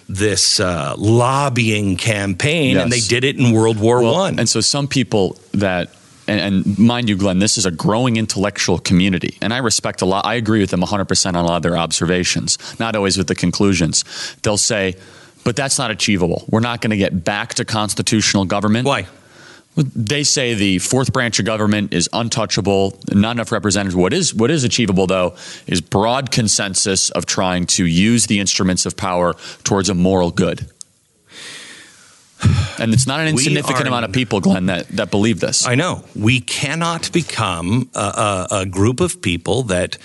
this 0.08 0.60
uh, 0.60 0.96
lobbying 0.98 1.96
campaign, 1.96 2.78
and 2.78 2.92
they 2.92 3.00
did 3.00 3.24
it 3.24 3.38
in 3.38 3.52
World 3.52 3.80
War 3.80 4.02
One. 4.02 4.40
And 4.40 4.50
so 4.50 4.60
some 4.60 4.88
people 4.88 5.38
that, 5.54 5.90
and, 6.30 6.66
and 6.66 6.80
mind 6.80 7.10
you, 7.10 7.18
Glenn, 7.18 7.40
this 7.40 7.58
is 7.58 7.66
a 7.66 7.72
growing 7.72 8.18
intellectual 8.18 8.78
community. 8.78 9.38
And 9.42 9.54
I 9.54 9.58
respect 9.58 10.02
a 10.02 10.06
lot. 10.06 10.26
I 10.26 10.36
agree 10.36 10.60
with 10.60 10.70
them 10.70 10.82
100% 10.82 11.26
on 11.28 11.36
a 11.36 11.44
lot 11.44 11.58
of 11.58 11.64
their 11.64 11.78
observations, 11.78 12.58
not 12.80 12.96
always 12.96 13.18
with 13.18 13.28
the 13.28 13.36
conclusions. 13.36 14.04
They'll 14.44 14.58
say, 14.58 14.96
but 15.44 15.56
that's 15.56 15.80
not 15.80 15.90
achievable. 15.90 16.46
We're 16.50 16.60
not 16.60 16.82
going 16.82 16.92
to 16.92 16.98
get 16.98 17.24
back 17.24 17.56
to 17.56 17.66
constitutional 17.66 18.46
government. 18.46 18.86
Why? 18.86 19.08
They 19.76 20.24
say 20.24 20.54
the 20.54 20.80
fourth 20.80 21.14
branch 21.14 21.40
of 21.40 21.46
government 21.46 21.94
is 21.94 22.10
untouchable, 22.12 23.00
not 23.12 23.32
enough 23.32 23.52
representatives. 23.52 23.96
What 23.96 24.14
is 24.14 24.34
what 24.34 24.52
is 24.52 24.64
achievable 24.64 25.08
though 25.08 25.36
is 25.68 25.80
broad 25.80 26.32
consensus 26.32 27.12
of 27.12 27.26
trying 27.26 27.66
to 27.68 27.86
use 27.86 28.26
the 28.26 28.40
instruments 28.40 28.86
of 28.86 28.98
power 28.98 29.36
towards 29.64 29.88
a 29.88 29.94
moral 29.94 30.32
good. 30.32 30.70
And 32.80 32.94
it's 32.94 33.06
not 33.06 33.20
an 33.20 33.28
insignificant 33.28 33.88
amount 33.90 34.06
of 34.06 34.14
people, 34.14 34.40
Glenn, 34.40 34.68
that, 34.68 34.88
that 34.90 35.12
believe 35.12 35.42
this. 35.42 35.68
I 35.68 35.76
know 35.76 36.06
we 36.16 36.40
cannot 36.40 37.12
become 37.12 37.90
a, 37.94 38.00
a, 38.00 38.48
a 38.62 38.66
group 38.66 39.02
of 39.02 39.22
people 39.22 39.64
that 39.64 39.98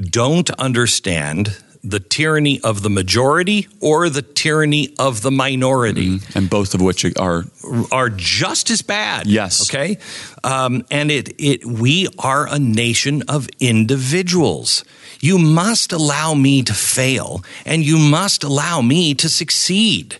don't 0.00 0.48
understand 0.52 1.54
the 1.84 1.98
tyranny 1.98 2.60
of 2.60 2.82
the 2.82 2.90
majority 2.90 3.68
or 3.80 4.08
the 4.08 4.22
tyranny 4.22 4.94
of 4.98 5.22
the 5.22 5.30
minority. 5.30 6.20
and 6.34 6.48
both 6.48 6.74
of 6.74 6.80
which 6.80 7.04
are 7.16 7.44
are 7.90 8.08
just 8.08 8.70
as 8.70 8.82
bad. 8.82 9.26
Yes. 9.26 9.68
Okay. 9.68 9.98
Um, 10.44 10.84
and 10.90 11.10
it 11.10 11.34
it 11.38 11.64
we 11.64 12.08
are 12.18 12.46
a 12.48 12.58
nation 12.58 13.22
of 13.28 13.48
individuals. 13.58 14.84
You 15.20 15.38
must 15.38 15.92
allow 15.92 16.34
me 16.34 16.62
to 16.62 16.74
fail, 16.74 17.44
and 17.64 17.84
you 17.84 17.98
must 17.98 18.44
allow 18.44 18.80
me 18.80 19.14
to 19.14 19.28
succeed. 19.28 20.18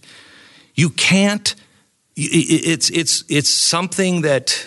You 0.75 0.91
can't. 0.91 1.55
It's 2.17 2.91
it's 2.91 3.25
it's 3.29 3.51
something 3.51 4.23
that. 4.23 4.67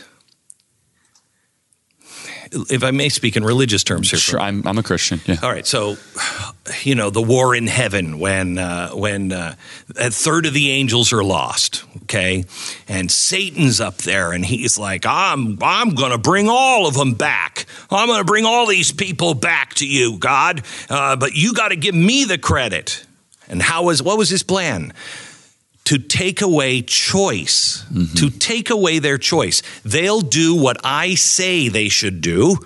If 2.69 2.83
I 2.83 2.91
may 2.91 3.09
speak 3.09 3.35
in 3.35 3.43
religious 3.43 3.83
terms 3.83 4.11
here, 4.11 4.19
sure. 4.19 4.39
I'm, 4.39 4.65
I'm 4.65 4.77
a 4.77 4.83
Christian. 4.83 5.19
Yeah. 5.25 5.37
all 5.43 5.51
right, 5.51 5.65
so 5.65 5.97
you 6.83 6.95
know 6.95 7.09
the 7.09 7.21
war 7.21 7.53
in 7.53 7.67
heaven 7.67 8.19
when 8.19 8.57
uh, 8.57 8.91
when 8.91 9.33
uh, 9.33 9.55
a 9.97 10.09
third 10.09 10.45
of 10.45 10.53
the 10.53 10.71
angels 10.71 11.11
are 11.11 11.23
lost, 11.23 11.83
okay, 12.03 12.45
and 12.87 13.11
Satan's 13.11 13.81
up 13.81 13.97
there 13.97 14.31
and 14.31 14.45
he's 14.45 14.77
like, 14.77 15.05
I'm 15.05 15.57
I'm 15.61 15.95
going 15.95 16.11
to 16.11 16.17
bring 16.17 16.47
all 16.47 16.87
of 16.87 16.93
them 16.93 17.15
back. 17.15 17.65
I'm 17.89 18.07
going 18.07 18.19
to 18.19 18.25
bring 18.25 18.45
all 18.45 18.67
these 18.67 18.91
people 18.91 19.33
back 19.33 19.73
to 19.75 19.87
you, 19.87 20.17
God, 20.17 20.63
uh, 20.89 21.15
but 21.17 21.33
you 21.35 21.53
got 21.53 21.69
to 21.69 21.75
give 21.75 21.95
me 21.95 22.23
the 22.25 22.37
credit. 22.37 23.05
And 23.47 23.61
how 23.61 23.83
was 23.83 24.01
what 24.01 24.17
was 24.17 24.29
his 24.29 24.43
plan? 24.43 24.93
To 25.85 25.97
take 25.97 26.41
away 26.41 26.81
choice, 26.81 27.83
mm-hmm. 27.91 28.15
to 28.15 28.29
take 28.29 28.69
away 28.69 28.99
their 28.99 29.17
choice. 29.17 29.61
They'll 29.83 30.21
do 30.21 30.55
what 30.55 30.77
I 30.83 31.15
say 31.15 31.69
they 31.69 31.89
should 31.89 32.21
do, 32.21 32.57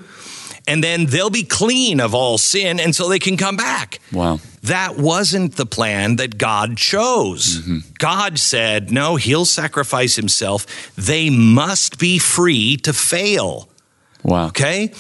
and 0.68 0.84
then 0.84 1.06
they'll 1.08 1.30
be 1.30 1.44
clean 1.44 2.00
of 2.00 2.14
all 2.14 2.38
sin, 2.38 2.80
and 2.80 2.96
so 2.96 3.10
they 3.10 3.20
can 3.20 3.38
come 3.38 3.58
back. 3.58 4.00
Wow. 4.12 4.40
That 4.64 4.98
wasn't 4.98 5.56
the 5.56 5.66
plan 5.66 6.18
that 6.18 6.38
God 6.38 6.78
chose. 6.78 7.60
Mm-hmm. 7.60 7.78
God 7.98 8.40
said, 8.40 8.92
no, 8.92 9.16
he'll 9.16 9.46
sacrifice 9.46 10.16
himself. 10.16 10.94
They 10.96 11.30
must 11.30 11.98
be 11.98 12.20
free 12.20 12.78
to 12.78 12.94
fail. 12.94 13.70
Wow. 14.24 14.48
Okay? 14.48 14.94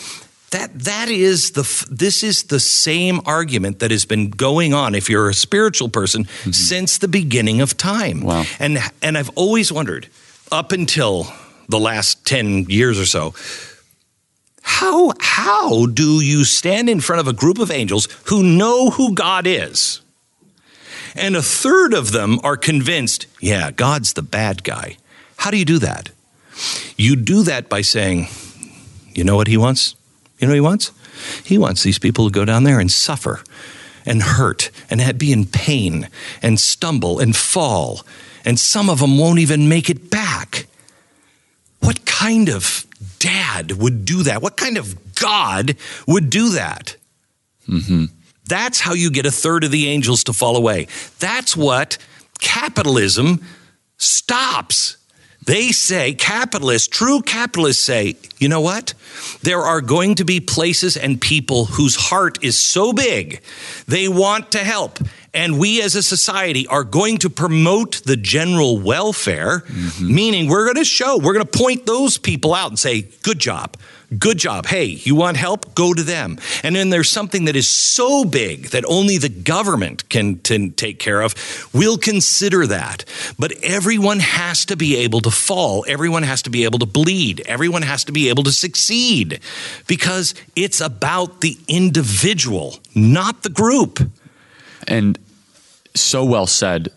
That 0.51 0.77
that 0.79 1.09
is 1.09 1.51
the 1.51 1.87
this 1.91 2.23
is 2.23 2.43
the 2.43 2.59
same 2.59 3.21
argument 3.25 3.79
that 3.79 3.91
has 3.91 4.05
been 4.05 4.29
going 4.29 4.73
on 4.73 4.95
if 4.95 5.09
you're 5.09 5.29
a 5.29 5.33
spiritual 5.33 5.89
person 5.89 6.25
mm-hmm. 6.25 6.51
since 6.51 6.97
the 6.97 7.07
beginning 7.07 7.61
of 7.61 7.77
time. 7.77 8.21
Wow. 8.21 8.45
And 8.59 8.79
and 9.01 9.17
I've 9.17 9.31
always 9.35 9.71
wondered 9.71 10.07
up 10.51 10.71
until 10.71 11.31
the 11.67 11.79
last 11.79 12.25
10 12.25 12.65
years 12.69 12.99
or 12.99 13.05
so 13.05 13.33
how 14.61 15.11
how 15.19 15.85
do 15.87 16.21
you 16.21 16.45
stand 16.45 16.89
in 16.89 16.99
front 16.99 17.19
of 17.19 17.27
a 17.27 17.33
group 17.33 17.59
of 17.59 17.71
angels 17.71 18.07
who 18.25 18.43
know 18.43 18.91
who 18.91 19.13
God 19.13 19.47
is? 19.47 20.01
And 21.15 21.35
a 21.35 21.41
third 21.41 21.93
of 21.93 22.11
them 22.11 22.39
are 22.43 22.55
convinced, 22.55 23.25
yeah, 23.41 23.71
God's 23.71 24.13
the 24.13 24.21
bad 24.21 24.63
guy. 24.63 24.97
How 25.37 25.51
do 25.51 25.57
you 25.57 25.65
do 25.65 25.79
that? 25.79 26.11
You 26.97 27.15
do 27.15 27.43
that 27.43 27.67
by 27.67 27.81
saying, 27.81 28.27
you 29.13 29.23
know 29.23 29.35
what 29.35 29.47
he 29.47 29.57
wants? 29.57 29.95
You 30.39 30.47
know 30.47 30.51
what 30.51 30.55
he 30.55 30.61
wants? 30.61 30.91
He 31.43 31.57
wants 31.57 31.83
these 31.83 31.99
people 31.99 32.25
to 32.27 32.31
go 32.31 32.45
down 32.45 32.63
there 32.63 32.79
and 32.79 32.91
suffer 32.91 33.43
and 34.05 34.23
hurt 34.23 34.71
and 34.89 35.17
be 35.17 35.31
in 35.31 35.45
pain 35.45 36.09
and 36.41 36.59
stumble 36.59 37.19
and 37.19 37.35
fall. 37.35 38.05
And 38.45 38.59
some 38.59 38.89
of 38.89 38.99
them 38.99 39.17
won't 39.17 39.39
even 39.39 39.67
make 39.67 39.89
it 39.89 40.09
back. 40.09 40.67
What 41.81 42.05
kind 42.05 42.49
of 42.49 42.85
dad 43.19 43.73
would 43.73 44.05
do 44.05 44.23
that? 44.23 44.41
What 44.41 44.57
kind 44.57 44.77
of 44.77 45.15
God 45.15 45.75
would 46.07 46.29
do 46.29 46.49
that? 46.49 46.95
Mm-hmm. 47.67 48.05
That's 48.45 48.79
how 48.79 48.93
you 48.93 49.11
get 49.11 49.25
a 49.25 49.31
third 49.31 49.63
of 49.63 49.71
the 49.71 49.87
angels 49.87 50.23
to 50.25 50.33
fall 50.33 50.55
away. 50.55 50.87
That's 51.19 51.55
what 51.55 51.97
capitalism 52.39 53.45
stops. 53.97 54.97
They 55.49 55.71
say, 55.71 56.13
capitalists, 56.13 56.87
true 56.87 57.23
capitalists 57.23 57.83
say, 57.83 58.17
you 58.37 58.47
know 58.49 58.61
what? 58.61 58.93
There 59.41 59.61
are 59.61 59.81
going 59.81 60.13
to 60.15 60.23
be 60.23 60.39
places 60.39 60.95
and 60.95 61.19
people 61.19 61.65
whose 61.65 61.95
heart 61.95 62.43
is 62.43 62.55
so 62.55 62.93
big, 62.93 63.41
they 63.87 64.07
want 64.07 64.51
to 64.51 64.59
help. 64.59 64.99
And 65.33 65.57
we 65.57 65.81
as 65.81 65.95
a 65.95 66.03
society 66.03 66.67
are 66.67 66.83
going 66.83 67.17
to 67.19 67.31
promote 67.31 68.03
the 68.05 68.15
general 68.15 68.77
welfare, 68.79 69.61
mm-hmm. 69.61 70.13
meaning 70.13 70.49
we're 70.49 70.65
going 70.65 70.75
to 70.75 70.85
show, 70.85 71.17
we're 71.17 71.33
going 71.33 71.47
to 71.47 71.57
point 71.57 71.87
those 71.87 72.19
people 72.19 72.53
out 72.53 72.69
and 72.69 72.77
say, 72.77 73.07
good 73.23 73.39
job. 73.39 73.75
Good 74.17 74.39
job. 74.39 74.65
Hey, 74.65 74.85
you 74.85 75.13
want 75.13 75.37
help? 75.37 75.75
Go 75.75 75.93
to 75.93 76.01
them. 76.01 76.39
And 76.63 76.75
then 76.75 76.89
there's 76.89 77.11
something 77.11 77.45
that 77.45 77.55
is 77.55 77.67
so 77.67 78.25
big 78.25 78.69
that 78.69 78.83
only 78.85 79.19
the 79.19 79.29
government 79.29 80.09
can, 80.09 80.39
take 80.39 80.97
care 80.97 81.21
of. 81.21 81.69
We'll 81.73 81.97
consider 81.97 82.65
that. 82.67 83.05
But 83.37 83.51
everyone 83.61 84.19
has 84.19 84.65
to 84.65 84.75
be 84.75 84.95
able 84.97 85.21
to 85.21 85.31
fall. 85.31 85.85
Everyone 85.87 86.23
has 86.23 86.41
to 86.43 86.49
be 86.49 86.63
able 86.63 86.79
to 86.79 86.87
bleed. 86.87 87.41
Everyone 87.41 87.83
has 87.83 88.03
to 88.05 88.11
be 88.11 88.29
able 88.29 88.43
to 88.43 88.51
succeed 88.51 89.41
because 89.85 90.33
it's 90.55 90.81
about 90.81 91.41
the 91.41 91.57
individual, 91.67 92.79
not 92.95 93.43
the 93.43 93.49
group. 93.49 93.99
And 94.87 95.19
so 95.93 96.25
well 96.25 96.47
said. 96.47 96.89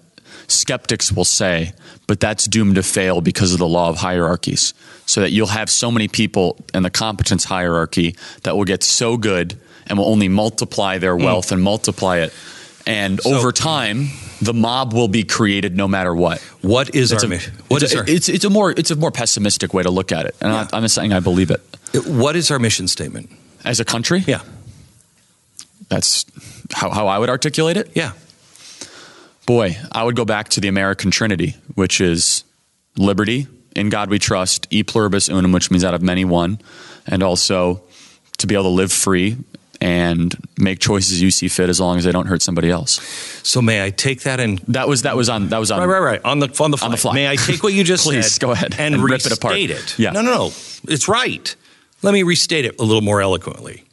Skeptics 0.48 1.12
will 1.12 1.24
say, 1.24 1.72
but 2.06 2.20
that's 2.20 2.46
doomed 2.46 2.76
to 2.76 2.82
fail 2.82 3.20
because 3.20 3.52
of 3.52 3.58
the 3.58 3.68
law 3.68 3.88
of 3.88 3.98
hierarchies. 3.98 4.74
So 5.06 5.20
that 5.20 5.32
you'll 5.32 5.48
have 5.48 5.68
so 5.68 5.90
many 5.90 6.08
people 6.08 6.56
in 6.72 6.82
the 6.82 6.90
competence 6.90 7.44
hierarchy 7.44 8.16
that 8.42 8.56
will 8.56 8.64
get 8.64 8.82
so 8.82 9.16
good 9.16 9.58
and 9.86 9.98
will 9.98 10.06
only 10.06 10.28
multiply 10.28 10.98
their 10.98 11.16
hmm. 11.16 11.24
wealth 11.24 11.52
and 11.52 11.62
multiply 11.62 12.18
it. 12.18 12.32
And 12.86 13.24
over 13.26 13.52
time, 13.52 14.08
the 14.40 14.52
mob 14.52 14.92
will 14.92 15.08
be 15.08 15.22
created 15.22 15.76
no 15.76 15.86
matter 15.86 16.14
what. 16.14 16.40
What 16.62 16.94
is 16.94 17.12
It's 17.12 17.22
our 17.22 17.26
a, 17.26 17.30
mission? 17.30 17.54
What 17.68 17.82
it's, 17.82 17.92
is 17.92 17.96
a, 17.96 18.00
our, 18.00 18.08
it's, 18.08 18.28
it's 18.28 18.44
a 18.44 18.50
more 18.50 18.72
it's 18.72 18.90
a 18.90 18.96
more 18.96 19.12
pessimistic 19.12 19.72
way 19.72 19.84
to 19.84 19.90
look 19.90 20.10
at 20.10 20.26
it, 20.26 20.34
and 20.40 20.52
I, 20.52 20.68
I'm 20.72 20.82
not 20.82 20.90
saying 20.90 21.12
I 21.12 21.20
believe 21.20 21.50
it. 21.50 21.60
what 22.06 22.34
is 22.34 22.50
our 22.50 22.58
mission 22.58 22.88
statement? 22.88 23.30
As 23.64 23.78
a 23.78 23.84
country, 23.84 24.24
Yeah. 24.26 24.40
that's 25.88 26.26
how, 26.72 26.90
how 26.90 27.06
I 27.06 27.18
would 27.18 27.28
articulate 27.28 27.76
it. 27.76 27.92
Yeah. 27.94 28.12
Boy, 29.46 29.76
I 29.90 30.04
would 30.04 30.16
go 30.16 30.24
back 30.24 30.48
to 30.50 30.60
the 30.60 30.68
American 30.68 31.10
Trinity, 31.10 31.56
which 31.74 32.00
is 32.00 32.44
liberty, 32.96 33.46
in 33.74 33.88
God 33.88 34.10
we 34.10 34.18
trust, 34.18 34.66
e 34.70 34.82
pluribus 34.82 35.28
unum, 35.28 35.52
which 35.52 35.70
means 35.70 35.84
out 35.84 35.94
of 35.94 36.02
many 36.02 36.24
one, 36.24 36.60
and 37.06 37.22
also 37.22 37.82
to 38.38 38.46
be 38.46 38.54
able 38.54 38.64
to 38.64 38.68
live 38.70 38.92
free 38.92 39.36
and 39.80 40.36
make 40.58 40.78
choices 40.78 41.20
you 41.20 41.30
see 41.32 41.48
fit 41.48 41.68
as 41.68 41.80
long 41.80 41.98
as 41.98 42.04
they 42.04 42.12
don't 42.12 42.26
hurt 42.26 42.40
somebody 42.40 42.70
else. 42.70 43.00
So 43.42 43.60
may 43.60 43.84
I 43.84 43.90
take 43.90 44.20
that 44.22 44.38
and 44.38 44.58
That 44.68 44.86
was 44.86 45.02
that 45.02 45.16
was 45.16 45.28
on 45.28 45.48
that 45.48 45.58
was 45.58 45.72
on 45.72 45.80
Right, 45.80 45.86
right, 45.86 45.98
right. 45.98 46.24
On 46.24 46.38
the 46.38 46.46
on 46.60 46.70
the 46.70 46.76
fly. 46.76 46.88
the 46.90 46.96
fly. 46.96 47.14
May 47.14 47.28
I 47.28 47.34
take 47.34 47.64
what 47.64 47.72
you 47.72 47.82
just 47.82 48.04
Please, 48.06 48.32
said? 48.32 48.40
go 48.40 48.52
ahead 48.52 48.76
and, 48.78 48.94
and 48.94 49.02
rip 49.02 49.12
restate 49.24 49.32
it 49.32 49.38
apart. 49.38 49.56
it. 49.58 49.98
Yeah. 49.98 50.12
No, 50.12 50.22
no, 50.22 50.30
no. 50.32 50.46
It's 50.84 51.08
right. 51.08 51.54
Let 52.02 52.12
me 52.12 52.22
restate 52.22 52.64
it 52.64 52.78
a 52.80 52.84
little 52.84 53.02
more 53.02 53.20
eloquently. 53.20 53.84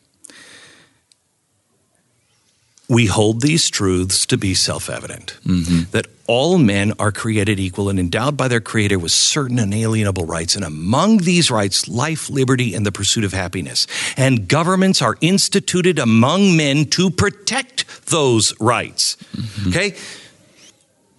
We 2.89 3.05
hold 3.05 3.41
these 3.41 3.69
truths 3.69 4.25
to 4.25 4.37
be 4.37 4.53
self-evident 4.55 5.37
Mm-hmm. 5.45 5.91
that 5.91 6.07
all 6.27 6.57
men 6.59 6.93
are 6.99 7.11
created 7.11 7.59
equal 7.59 7.89
and 7.89 7.99
endowed 7.99 8.35
by 8.37 8.47
their 8.47 8.61
creator 8.61 8.99
with 8.99 9.11
certain 9.11 9.57
inalienable 9.59 10.25
rights 10.25 10.55
and 10.55 10.63
among 10.65 11.17
these 11.19 11.49
rights 11.49 11.87
life 11.87 12.29
liberty 12.29 12.75
and 12.75 12.85
the 12.85 12.91
pursuit 12.91 13.23
of 13.23 13.33
happiness 13.33 13.87
and 14.17 14.47
governments 14.47 15.01
are 15.01 15.17
instituted 15.21 15.97
among 15.97 16.55
men 16.57 16.85
to 16.85 17.09
protect 17.09 18.05
those 18.07 18.53
rights 18.59 19.15
Mm-hmm. 19.35 19.69
okay 19.69 19.95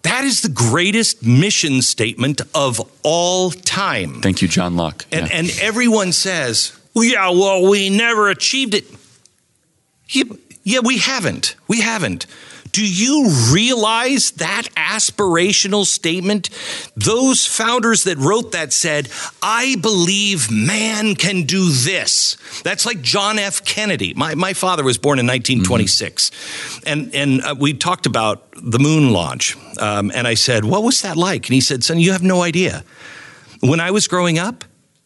that 0.03 0.25
is 0.25 0.41
the 0.43 0.49
greatest 0.49 1.23
mission 1.27 1.83
statement 1.83 2.41
of 2.55 2.81
all 3.03 3.51
time. 3.51 4.23
Thank 4.23 4.41
you, 4.41 4.49
John 4.49 4.75
Locke. 4.75 5.05
And, 5.13 5.27
Yeah. 5.29 5.37
and 5.37 5.51
everyone 5.61 6.13
says, 6.13 6.73
well, 6.95 7.05
yeah, 7.05 7.29
well, 7.29 7.69
we 7.69 7.91
never 7.91 8.31
achieved 8.31 8.73
it. 8.73 8.85
Yeah, 10.71 10.81
we 10.81 10.99
haven't. 10.99 11.57
We 11.69 11.81
haven't. 11.81 12.27
Do 12.73 12.87
you 12.87 13.31
realize 13.53 14.33
that 14.33 14.69
aspirational 14.77 15.85
statement? 15.85 16.51
Those 16.95 17.47
founders 17.47 18.05
that 18.05 18.17
wrote 18.19 18.53
that 18.53 18.73
said, 18.73 19.09
I 19.43 19.77
believe 19.81 20.51
man 20.51 21.17
can 21.17 21.43
do 21.43 21.71
this. 21.71 22.37
That's 22.63 22.87
like 22.87 23.03
John 23.03 23.39
F. 23.39 23.65
Kennedy. 23.65 24.15
My, 24.15 24.35
my 24.37 24.53
father 24.53 24.85
was 24.85 24.99
born 24.99 25.19
in 25.19 25.27
1926. 25.27 26.83
And, 26.87 27.13
and 27.15 27.43
uh, 27.43 27.57
we 27.59 27.75
talked 27.75 28.07
about 28.07 28.47
the 28.53 28.79
moon 28.79 29.13
launch. 29.13 29.57
Um, 29.79 30.13
and 30.15 30.29
I 30.29 30.35
said, 30.35 30.65
What 30.65 30.85
was 30.85 31.03
that 31.03 31.17
like? 31.17 31.47
And 31.47 31.55
he 31.55 31.61
said, 31.61 31.83
Son, 31.83 31.99
you 31.99 32.13
have 32.13 32.23
no 32.23 32.43
idea. 32.43 32.85
When 33.61 33.81
I 33.81 33.91
was 33.91 34.07
growing 34.07 34.39
up, 34.39 34.65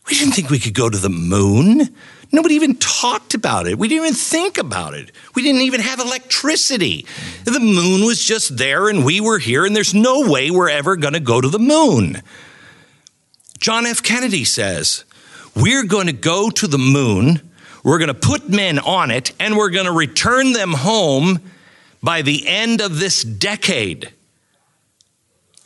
we 0.08 0.16
didn't 0.16 0.34
think 0.34 0.50
we 0.50 0.58
could 0.58 0.74
go 0.74 0.90
to 0.90 0.98
the 0.98 1.08
moon. 1.08 1.94
Nobody 2.32 2.54
even 2.54 2.76
talked 2.76 3.34
about 3.34 3.66
it. 3.66 3.78
We 3.78 3.88
didn't 3.88 4.04
even 4.04 4.14
think 4.14 4.58
about 4.58 4.94
it. 4.94 5.12
We 5.34 5.42
didn't 5.42 5.62
even 5.62 5.80
have 5.80 6.00
electricity. 6.00 7.06
The 7.44 7.60
moon 7.60 8.04
was 8.04 8.22
just 8.22 8.56
there 8.56 8.88
and 8.88 9.04
we 9.04 9.20
were 9.20 9.38
here, 9.38 9.64
and 9.64 9.74
there's 9.74 9.94
no 9.94 10.30
way 10.30 10.50
we're 10.50 10.68
ever 10.68 10.96
going 10.96 11.14
to 11.14 11.20
go 11.20 11.40
to 11.40 11.48
the 11.48 11.58
moon. 11.58 12.22
John 13.58 13.86
F. 13.86 14.02
Kennedy 14.02 14.44
says, 14.44 15.04
We're 15.54 15.84
going 15.84 16.06
to 16.06 16.12
go 16.12 16.50
to 16.50 16.66
the 16.66 16.78
moon, 16.78 17.40
we're 17.82 17.98
going 17.98 18.08
to 18.08 18.14
put 18.14 18.48
men 18.48 18.78
on 18.78 19.10
it, 19.10 19.32
and 19.38 19.56
we're 19.56 19.70
going 19.70 19.86
to 19.86 19.92
return 19.92 20.52
them 20.52 20.72
home 20.72 21.40
by 22.02 22.22
the 22.22 22.46
end 22.46 22.80
of 22.80 22.98
this 22.98 23.22
decade. 23.22 24.12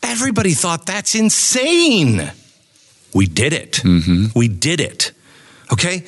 Everybody 0.03 0.53
thought 0.53 0.87
that's 0.87 1.14
insane. 1.14 2.31
We 3.14 3.27
did 3.27 3.53
it. 3.53 3.73
Mm-hmm. 3.73 4.38
We 4.38 4.49
did 4.49 4.81
it. 4.81 5.12
Okay? 5.73 6.05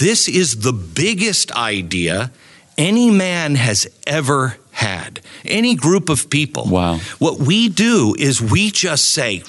This 0.00 0.28
is 0.28 0.60
the 0.60 0.72
biggest 0.72 1.52
idea 1.52 2.32
any 2.78 3.10
man 3.10 3.54
has 3.56 3.86
ever 4.06 4.56
had. 4.72 5.20
Any 5.44 5.74
group 5.74 6.08
of 6.08 6.30
people. 6.30 6.64
Wow. 6.66 6.96
What 7.18 7.38
we 7.38 7.68
do 7.68 8.16
is 8.18 8.40
we 8.40 8.70
just 8.70 9.10
say, 9.10 9.42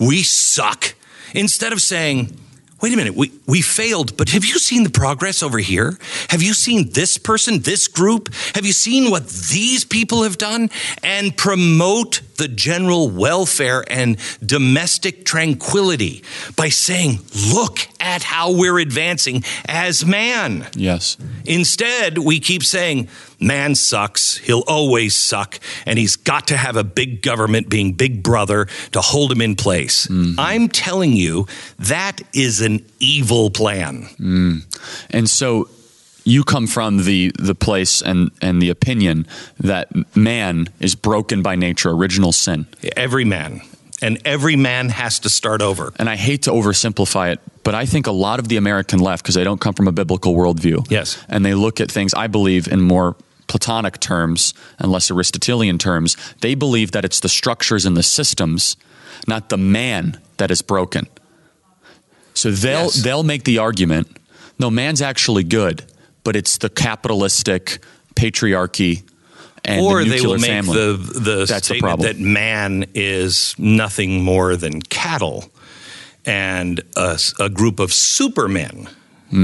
we 0.00 0.22
suck, 0.22 0.94
instead 1.34 1.74
of 1.74 1.82
saying, 1.82 2.38
Wait 2.82 2.92
a 2.92 2.96
minute, 2.96 3.16
we, 3.16 3.32
we 3.46 3.62
failed, 3.62 4.18
but 4.18 4.28
have 4.28 4.44
you 4.44 4.58
seen 4.58 4.84
the 4.84 4.90
progress 4.90 5.42
over 5.42 5.58
here? 5.58 5.98
Have 6.28 6.42
you 6.42 6.52
seen 6.52 6.90
this 6.90 7.16
person, 7.16 7.60
this 7.60 7.88
group? 7.88 8.32
Have 8.54 8.66
you 8.66 8.72
seen 8.74 9.10
what 9.10 9.26
these 9.26 9.82
people 9.82 10.24
have 10.24 10.36
done? 10.36 10.68
And 11.02 11.34
promote 11.34 12.20
the 12.36 12.48
general 12.48 13.10
welfare 13.10 13.84
and 13.88 14.16
domestic 14.44 15.24
tranquility 15.24 16.22
by 16.56 16.68
saying, 16.68 17.20
look 17.52 17.80
at 18.00 18.22
how 18.22 18.52
we're 18.52 18.78
advancing 18.78 19.42
as 19.66 20.04
man. 20.04 20.66
yes. 20.74 21.16
Instead, 21.44 22.18
we 22.18 22.40
keep 22.40 22.62
saying, 22.62 23.08
man 23.40 23.74
sucks, 23.74 24.38
he'll 24.38 24.64
always 24.66 25.16
suck, 25.16 25.60
and 25.84 25.98
he's 25.98 26.16
got 26.16 26.46
to 26.48 26.56
have 26.56 26.76
a 26.76 26.84
big 26.84 27.22
government 27.22 27.68
being 27.68 27.92
big 27.92 28.22
brother 28.22 28.66
to 28.92 29.00
hold 29.00 29.32
him 29.32 29.40
in 29.40 29.56
place. 29.56 30.06
Mm-hmm. 30.06 30.38
I'm 30.38 30.68
telling 30.68 31.12
you, 31.12 31.46
that 31.78 32.20
is 32.34 32.60
an 32.60 32.84
evil 33.00 33.50
plan. 33.50 34.04
Mm. 34.18 35.06
And 35.10 35.28
so 35.28 35.68
you 36.26 36.42
come 36.44 36.66
from 36.66 37.04
the 37.04 37.32
the 37.38 37.54
place 37.54 38.02
and 38.02 38.30
and 38.42 38.60
the 38.60 38.70
opinion 38.70 39.26
that 39.60 39.88
man 40.16 40.68
is 40.80 40.94
broken 40.96 41.42
by 41.42 41.56
nature, 41.56 41.90
original 41.90 42.32
sin. 42.32 42.66
Every 42.96 43.24
man. 43.24 43.60
And 44.02 44.18
every 44.26 44.56
man 44.56 44.90
has 44.90 45.20
to 45.20 45.28
start 45.30 45.62
over. 45.62 45.92
And 45.98 46.10
I 46.10 46.16
hate 46.16 46.42
to 46.42 46.50
oversimplify 46.50 47.32
it, 47.32 47.40
But 47.64 47.74
I 47.74 47.86
think 47.86 48.06
a 48.06 48.12
lot 48.12 48.38
of 48.40 48.48
the 48.48 48.56
American 48.58 48.98
left, 49.00 49.22
because 49.24 49.34
they 49.36 49.44
don't 49.44 49.60
come 49.60 49.72
from 49.74 49.88
a 49.88 49.92
biblical 49.92 50.34
worldview, 50.34 50.86
Yes. 50.90 51.16
and 51.30 51.44
they 51.46 51.54
look 51.54 51.80
at 51.80 51.90
things, 51.90 52.12
I 52.14 52.26
believe, 52.26 52.68
in 52.68 52.80
more 52.82 53.16
Platonic 53.48 53.98
terms 54.00 54.52
and 54.78 54.92
less 54.92 55.10
Aristotelian 55.10 55.78
terms. 55.78 56.16
They 56.40 56.54
believe 56.54 56.90
that 56.90 57.04
it's 57.06 57.20
the 57.20 57.28
structures 57.28 57.86
and 57.86 57.96
the 57.96 58.02
systems, 58.02 58.76
not 59.26 59.48
the 59.48 59.56
man, 59.56 60.18
that 60.36 60.50
is 60.50 60.62
broken. 60.62 61.06
So 62.34 62.50
they'll 62.50 62.90
Yes. 62.92 63.02
they'll 63.02 63.22
make 63.24 63.44
the 63.44 63.58
argument, 63.58 64.08
no, 64.58 64.70
man's 64.70 65.00
actually 65.00 65.44
good, 65.44 65.84
but 66.26 66.34
it's 66.36 66.58
the 66.58 66.68
capitalistic 66.68 67.78
patriarchy 68.16 69.02
and 69.64 69.80
or 69.80 70.02
the 70.04 70.10
they 70.10 70.20
will 70.20 70.38
make 70.38 70.50
family. 70.50 70.74
the 70.76 71.20
the 71.20 71.36
That's 71.46 71.50
the 71.50 71.74
statement 71.74 71.82
problem. 71.82 72.06
that 72.06 72.18
man 72.18 72.84
is 72.94 73.54
nothing 73.58 74.22
more 74.24 74.56
than 74.56 74.82
cattle, 74.82 75.44
and 76.24 76.80
a 76.96 77.48
group 77.48 77.78
of 77.80 77.92
supermen 77.92 78.88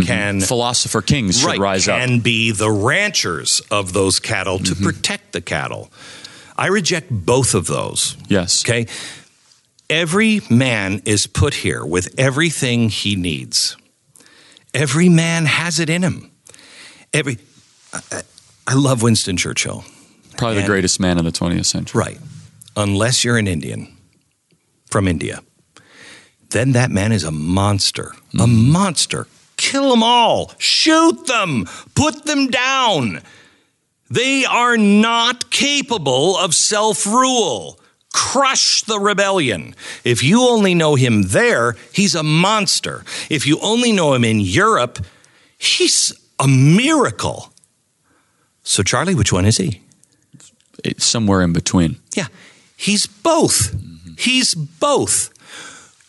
can 0.06 0.40
Philosopher 0.40 1.02
kings 1.02 1.38
should 1.40 1.46
right, 1.48 1.58
rise 1.58 1.88
up. 1.88 2.00
and 2.00 2.22
be 2.22 2.50
the 2.52 2.70
ranchers 2.70 3.60
of 3.70 3.92
those 3.92 4.18
cattle 4.20 4.58
to 4.58 4.74
Mm-hmm. 4.74 4.84
protect 4.84 5.32
the 5.32 5.40
cattle. 5.40 5.90
I 6.56 6.66
reject 6.68 7.08
both 7.10 7.54
of 7.54 7.66
those. 7.66 8.16
Yes. 8.28 8.62
Okay. 8.64 8.86
Every 9.90 10.40
man 10.50 11.02
is 11.04 11.26
put 11.26 11.54
here 11.54 11.84
with 11.84 12.14
everything 12.18 12.88
he 12.90 13.14
needs. 13.16 13.76
Every 14.74 15.08
man 15.08 15.46
has 15.46 15.78
it 15.80 15.90
in 15.90 16.02
him. 16.02 16.30
Every 17.12 17.38
I, 17.92 18.22
I 18.66 18.74
love 18.74 19.02
Winston 19.02 19.36
Churchill. 19.36 19.84
Probably 20.36 20.60
the 20.60 20.66
greatest 20.66 20.98
man 20.98 21.18
in 21.18 21.24
the 21.24 21.32
20th 21.32 21.66
century. 21.66 21.98
Right. 21.98 22.18
Unless 22.76 23.22
you're 23.22 23.36
an 23.36 23.46
Indian 23.46 23.94
from 24.86 25.06
India, 25.06 25.42
then 26.50 26.72
that 26.72 26.90
man 26.90 27.12
is 27.12 27.24
a 27.24 27.30
monster. 27.30 28.12
A 28.34 28.36
mm-hmm. 28.36 28.72
monster. 28.72 29.26
Kill 29.56 29.90
them 29.90 30.02
all. 30.02 30.52
Shoot 30.58 31.26
them. 31.26 31.66
Put 31.94 32.24
them 32.24 32.48
down. 32.48 33.20
They 34.10 34.44
are 34.44 34.76
not 34.76 35.50
capable 35.50 36.36
of 36.36 36.54
self 36.54 37.06
rule. 37.06 37.78
Crush 38.12 38.82
the 38.82 38.98
rebellion. 38.98 39.74
If 40.04 40.22
you 40.22 40.42
only 40.42 40.74
know 40.74 40.96
him 40.96 41.22
there, 41.22 41.76
he's 41.92 42.14
a 42.14 42.22
monster. 42.22 43.04
If 43.30 43.46
you 43.46 43.58
only 43.62 43.92
know 43.92 44.12
him 44.12 44.24
in 44.24 44.40
Europe, 44.40 44.98
he's 45.56 46.12
a 46.42 46.46
miracle. 46.48 47.52
So, 48.64 48.82
Charlie, 48.82 49.14
which 49.14 49.32
one 49.32 49.44
is 49.46 49.56
he? 49.56 49.80
It's 50.84 51.04
somewhere 51.04 51.42
in 51.42 51.52
between. 51.52 51.96
Yeah, 52.14 52.26
he's 52.76 53.06
both. 53.06 53.74
He's 54.18 54.54
both. 54.54 55.30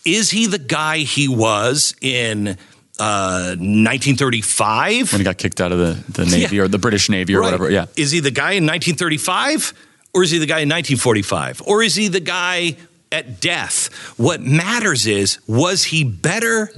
Is 0.06 0.32
he 0.32 0.48
the 0.48 0.60
guy 0.60 0.98
he 1.00 1.28
was 1.30 1.96
in 2.02 2.58
uh, 3.00 3.56
1935? 3.58 5.12
When 5.14 5.20
he 5.20 5.24
got 5.24 5.38
kicked 5.38 5.62
out 5.62 5.72
of 5.72 5.78
the, 5.80 6.12
the 6.12 6.26
Navy 6.38 6.58
Yeah. 6.58 6.64
or 6.64 6.68
the 6.68 6.78
British 6.78 7.10
Navy 7.10 7.36
or 7.36 7.40
Right. 7.40 7.46
whatever. 7.48 7.72
Yeah. 7.72 7.86
Is 7.96 8.12
he 8.12 8.20
the 8.20 8.32
guy 8.32 8.52
in 8.54 8.66
1935? 8.66 9.74
Or 10.14 10.24
is 10.24 10.32
he 10.32 10.38
the 10.38 10.46
guy 10.46 10.60
in 10.60 10.70
1945? 10.70 11.62
Or 11.66 11.82
is 11.82 11.96
he 11.96 12.08
the 12.08 12.20
guy 12.20 12.76
at 13.12 13.40
death? 13.42 13.88
What 14.18 14.42
matters 14.42 15.08
is, 15.08 15.40
was 15.48 15.86
he 15.86 16.04
better 16.04 16.70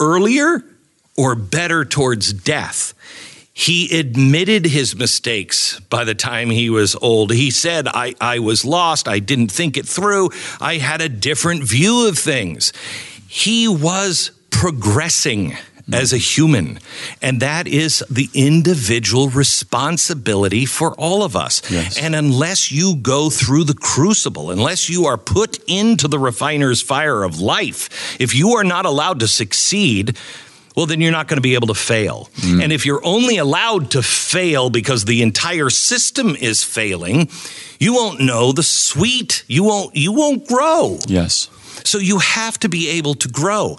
earlier 0.00 0.64
or 1.18 1.34
better 1.34 1.84
towards 1.84 2.32
death? 2.32 2.94
He 3.52 3.98
admitted 3.98 4.66
his 4.66 4.94
mistakes 4.94 5.80
by 5.90 6.04
the 6.04 6.14
time 6.14 6.48
he 6.48 6.70
was 6.70 6.94
old. 6.94 7.32
He 7.32 7.50
said, 7.50 7.88
I, 7.88 8.14
I 8.20 8.38
was 8.38 8.64
lost. 8.64 9.08
I 9.08 9.18
didn't 9.18 9.50
think 9.50 9.76
it 9.76 9.84
through. 9.84 10.30
I 10.60 10.76
had 10.76 11.00
a 11.00 11.08
different 11.08 11.64
view 11.64 12.06
of 12.06 12.16
things. 12.16 12.72
He 13.26 13.66
was 13.66 14.30
progressing 14.50 15.56
as 15.92 16.12
a 16.12 16.18
human. 16.18 16.78
And 17.22 17.40
that 17.40 17.66
is 17.66 18.04
the 18.10 18.28
individual 18.34 19.28
responsibility 19.28 20.66
for 20.66 20.94
all 20.94 21.22
of 21.22 21.34
us. 21.34 21.62
Yes. 21.70 21.98
And 21.98 22.14
unless 22.14 22.70
you 22.70 22.96
go 22.96 23.30
through 23.30 23.64
the 23.64 23.74
crucible, 23.74 24.50
unless 24.50 24.88
you 24.88 25.06
are 25.06 25.18
put 25.18 25.58
into 25.66 26.06
the 26.08 26.18
refiner's 26.18 26.82
fire 26.82 27.22
of 27.22 27.40
life, 27.40 28.20
if 28.20 28.34
you 28.34 28.50
are 28.50 28.64
not 28.64 28.86
allowed 28.86 29.20
to 29.20 29.28
succeed, 29.28 30.16
well, 30.78 30.86
then 30.86 31.00
you're 31.00 31.10
not 31.10 31.26
going 31.26 31.38
to 31.38 31.42
be 31.42 31.54
able 31.54 31.66
to 31.66 31.74
fail. 31.74 32.28
Mm. 32.36 32.62
And 32.62 32.72
if 32.72 32.86
you're 32.86 33.04
only 33.04 33.36
allowed 33.36 33.90
to 33.90 34.00
fail 34.00 34.70
because 34.70 35.06
the 35.06 35.22
entire 35.22 35.70
system 35.70 36.36
is 36.36 36.62
failing, 36.62 37.30
you 37.80 37.94
won't 37.94 38.20
know 38.20 38.52
the 38.52 38.62
sweet. 38.62 39.42
You 39.48 39.64
won't. 39.64 39.96
You 39.96 40.12
won't 40.12 40.46
grow. 40.46 40.98
Yes. 41.08 41.50
So 41.82 41.98
you 41.98 42.20
have 42.20 42.60
to 42.60 42.68
be 42.68 42.90
able 42.90 43.14
to 43.14 43.28
grow. 43.28 43.78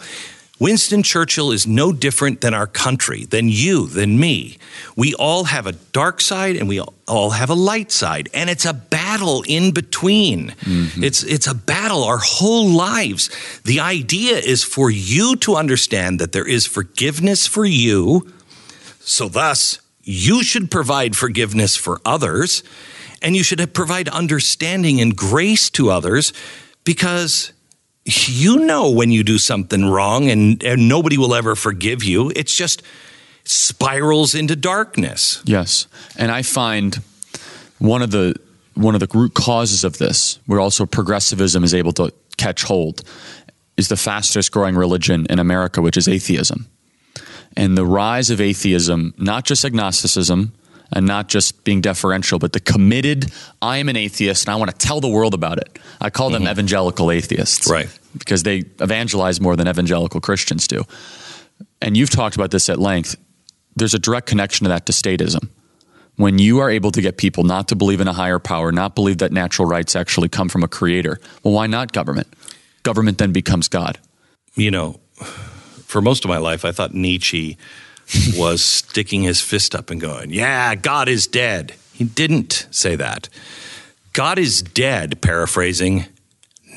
Winston 0.60 1.04
Churchill 1.04 1.52
is 1.52 1.66
no 1.66 1.94
different 1.94 2.42
than 2.42 2.54
our 2.54 2.68
country, 2.68 3.24
than 3.24 3.48
you, 3.48 3.88
than 3.88 4.20
me. 4.20 4.58
We 4.96 5.14
all 5.14 5.46
have 5.46 5.66
a 5.66 5.72
dark 5.72 6.20
side 6.20 6.58
and 6.58 6.68
we 6.68 6.82
all 7.08 7.30
have 7.30 7.50
a 7.50 7.56
light 7.56 7.92
side, 7.92 8.28
and 8.34 8.50
it's 8.50 8.66
a 8.66 8.74
battle 8.74 9.44
in 9.48 9.72
between. 9.72 10.50
Mm-hmm. 10.62 11.04
It's 11.04 11.24
it's 11.24 11.48
a 11.48 11.56
battle 11.56 12.04
our 12.04 12.18
whole 12.18 12.68
lives. 12.68 13.30
The 13.64 13.80
idea 13.80 14.38
is 14.38 14.64
for 14.64 14.92
you 14.92 15.38
to 15.38 15.56
understand 15.56 16.20
that 16.20 16.34
there 16.34 16.48
is 16.48 16.66
forgiveness 16.66 17.48
for 17.48 17.64
you, 17.64 18.32
so 19.00 19.30
thus 19.30 19.80
you 20.04 20.44
should 20.44 20.70
provide 20.70 21.16
forgiveness 21.16 21.78
for 21.78 22.02
others, 22.06 22.64
and 23.22 23.36
you 23.36 23.44
should 23.44 23.74
provide 23.74 24.10
understanding 24.10 25.00
and 25.00 25.16
grace 25.16 25.70
to 25.72 25.90
others 25.90 26.34
because 26.84 27.54
you 28.18 28.66
know 28.66 28.92
when 28.92 29.12
you 29.12 29.24
do 29.24 29.38
something 29.38 29.86
wrong 29.86 30.30
and, 30.30 30.64
and 30.64 30.88
nobody 30.88 31.18
will 31.18 31.36
ever 31.36 31.56
forgive 31.56 32.04
you. 32.04 32.32
It's 32.36 32.56
just 32.56 32.82
spirals 33.44 34.36
into 34.36 34.56
darkness. 34.56 35.42
Yes. 35.46 35.88
And 36.18 36.32
I 36.32 36.42
find 36.42 37.02
one 37.80 38.02
of 38.02 38.12
the 38.12 38.36
one 38.76 38.94
of 38.94 39.02
the 39.02 39.08
root 39.14 39.34
causes 39.34 39.84
of 39.84 39.98
this, 39.98 40.40
where 40.46 40.60
also 40.60 40.86
progressivism 40.86 41.66
is 41.66 41.74
able 41.74 41.92
to 41.94 42.14
catch 42.38 42.64
hold, 42.64 43.04
is 43.76 43.90
the 43.90 43.98
fastest 43.98 44.52
growing 44.54 44.76
religion 44.76 45.28
in 45.30 45.38
America, 45.38 45.82
which 45.82 45.98
is 45.98 46.08
atheism. 46.08 46.68
And 47.58 47.78
the 47.78 47.86
rise 47.86 48.30
of 48.30 48.40
atheism, 48.40 49.14
not 49.18 49.44
just 49.44 49.66
agnosticism 49.66 50.54
and 50.94 51.06
not 51.06 51.28
just 51.28 51.64
being 51.66 51.82
deferential, 51.82 52.40
but 52.40 52.54
the 52.54 52.60
committed, 52.60 53.32
I 53.62 53.78
am 53.78 53.90
an 53.90 53.98
atheist 53.98 54.48
and 54.48 54.54
I 54.54 54.56
want 54.56 54.72
to 54.72 54.78
tell 54.78 55.02
the 55.02 55.10
world 55.10 55.34
about 55.34 55.58
it. 55.58 55.78
I 56.00 56.10
call 56.10 56.30
them 56.30 56.44
mm-hmm. 56.44 56.52
evangelical 56.52 57.12
atheists. 57.12 57.70
Right. 57.70 57.90
Because 58.18 58.44
they 58.44 58.64
evangelize 58.80 59.40
more 59.40 59.56
than 59.56 59.68
evangelical 59.68 60.20
Christians 60.20 60.68
do. 60.68 60.84
And 61.82 61.96
you've 61.96 62.10
talked 62.10 62.36
about 62.36 62.52
this 62.52 62.70
at 62.70 62.80
length. 62.80 63.16
There's 63.76 63.94
a 63.94 64.00
direct 64.00 64.28
connection 64.28 64.66
to 64.66 64.70
that 64.70 64.86
to 64.88 64.92
statism. 64.92 65.50
When 66.16 66.38
you 66.38 66.60
are 66.60 66.70
able 66.70 66.92
to 66.92 67.02
get 67.02 67.18
people 67.18 67.44
not 67.44 67.70
to 67.70 67.76
believe 67.76 68.02
in 68.02 68.08
a 68.08 68.14
higher 68.14 68.40
power, 68.40 68.72
not 68.72 68.94
believe 68.94 69.20
that 69.20 69.32
natural 69.32 69.68
rights 69.68 69.96
actually 69.96 70.28
come 70.28 70.50
from 70.50 70.64
a 70.64 70.68
creator, 70.68 71.18
well, 71.44 71.54
why 71.54 71.68
not 71.68 71.94
government? 71.94 72.28
Government 72.84 73.20
then 73.20 73.32
becomes 73.32 73.70
God. 73.70 73.98
You 74.56 74.72
know, 74.72 75.00
for 75.86 76.02
most 76.02 76.26
of 76.26 76.30
my 76.30 76.38
life, 76.38 76.66
I 76.66 76.72
thought 76.72 76.94
Nietzsche 76.94 77.58
was 78.36 78.64
sticking 78.66 79.24
his 79.24 79.40
fist 79.40 79.74
up 79.74 79.90
and 79.90 80.02
going, 80.02 80.32
Yeah, 80.32 80.76
God 80.76 81.08
is 81.08 81.26
dead. 81.26 81.74
He 81.94 82.04
didn't 82.04 82.68
say 82.72 82.96
that. 82.96 83.30
God 84.14 84.40
is 84.40 84.62
dead, 84.62 85.22
paraphrasing. 85.22 86.06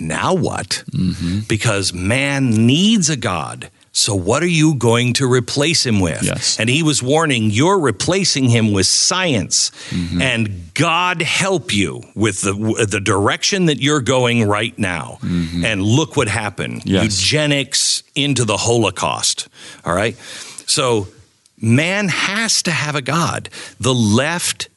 Now 0.01 0.35
what? 0.35 0.85
Mm-hmm. 0.91 1.41
Because 1.49 1.93
man 1.93 2.51
needs 2.51 3.11
a 3.11 3.17
God. 3.17 3.71
So 3.95 4.15
what 4.15 4.43
are 4.43 4.47
you 4.47 4.75
going 4.75 5.13
to 5.15 5.31
replace 5.31 5.85
him 5.85 6.01
with? 6.01 6.23
Yes. 6.23 6.59
And 6.59 6.71
he 6.71 6.83
was 6.83 7.03
warning, 7.03 7.51
you're 7.51 7.79
replacing 7.79 8.49
him 8.49 8.73
with 8.73 8.87
science. 8.87 9.71
Mm-hmm. 9.91 10.23
And 10.23 10.75
God 10.75 11.21
help 11.21 11.75
you 11.75 12.03
with 12.15 12.41
the 12.41 12.87
the 12.89 13.01
direction 13.01 13.67
that 13.67 13.83
you're 13.83 14.01
going 14.01 14.49
right 14.49 14.77
now. 14.79 15.19
Mm-hmm. 15.21 15.65
And 15.65 15.83
look 15.83 16.17
what 16.17 16.29
happened. 16.29 16.83
Yes. 16.87 17.05
Eugenics 17.05 18.03
into 18.15 18.47
the 18.47 18.57
Holocaust. 18.57 19.49
All 19.85 19.95
right? 19.95 20.17
So 20.67 21.09
man 21.61 22.09
has 22.09 22.63
to 22.63 22.71
have 22.71 22.97
a 22.97 23.03
God. 23.03 23.51
The 23.79 23.95
left 23.95 24.69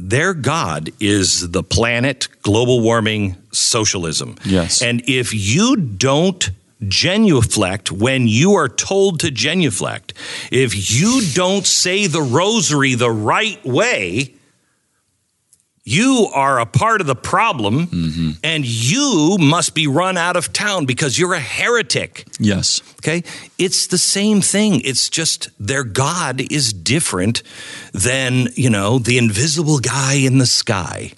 their 0.00 0.34
God 0.34 0.90
is 0.98 1.50
the 1.50 1.62
planet, 1.62 2.28
global 2.42 2.80
warming, 2.80 3.36
socialism. 3.52 4.36
Yes. 4.44 4.82
And 4.82 5.02
if 5.08 5.34
you 5.34 5.76
don't 5.76 6.50
genuflect 6.88 7.92
when 7.92 8.26
you 8.26 8.54
are 8.54 8.68
told 8.68 9.20
to 9.20 9.30
genuflect, 9.30 10.14
if 10.50 10.90
you 10.90 11.20
don't 11.34 11.66
say 11.66 12.06
the 12.06 12.22
rosary 12.22 12.94
the 12.94 13.10
right 13.10 13.62
way, 13.64 14.34
you 15.90 16.28
are 16.32 16.60
a 16.60 16.66
part 16.66 17.00
of 17.00 17.06
the 17.08 17.16
problem 17.16 18.38
and 18.44 18.64
you 18.64 19.36
must 19.40 19.74
be 19.74 19.88
run 19.88 20.16
out 20.16 20.36
of 20.36 20.52
town 20.52 20.86
because 20.86 21.18
you're 21.18 21.34
a 21.34 21.40
heretic. 21.40 22.26
Yes. 22.38 22.80
Okay? 22.98 23.24
It's 23.58 23.88
the 23.88 23.98
same 23.98 24.40
thing. 24.40 24.80
It's 24.82 25.10
just 25.10 25.50
their 25.58 25.82
God 25.82 26.40
is 26.52 26.72
different 26.72 27.42
than, 27.92 28.48
you 28.54 28.70
know, 28.70 29.00
the 29.00 29.18
invisible 29.18 29.80
guy 29.80 30.14
in 30.14 30.38
the 30.38 30.46
sky. 30.46 31.12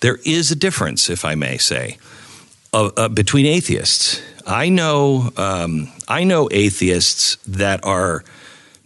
There 0.00 0.18
is 0.26 0.50
a 0.50 0.56
difference, 0.56 1.08
if 1.08 1.24
I 1.24 1.34
may 1.34 1.56
say, 1.56 1.96
uh, 2.74 2.90
uh, 2.96 3.08
between 3.08 3.46
atheists. 3.46 4.20
I 4.46 4.68
know 4.68 5.30
um, 5.38 5.88
I 6.06 6.24
know 6.24 6.50
atheists 6.52 7.36
that 7.46 7.82
are 7.84 8.22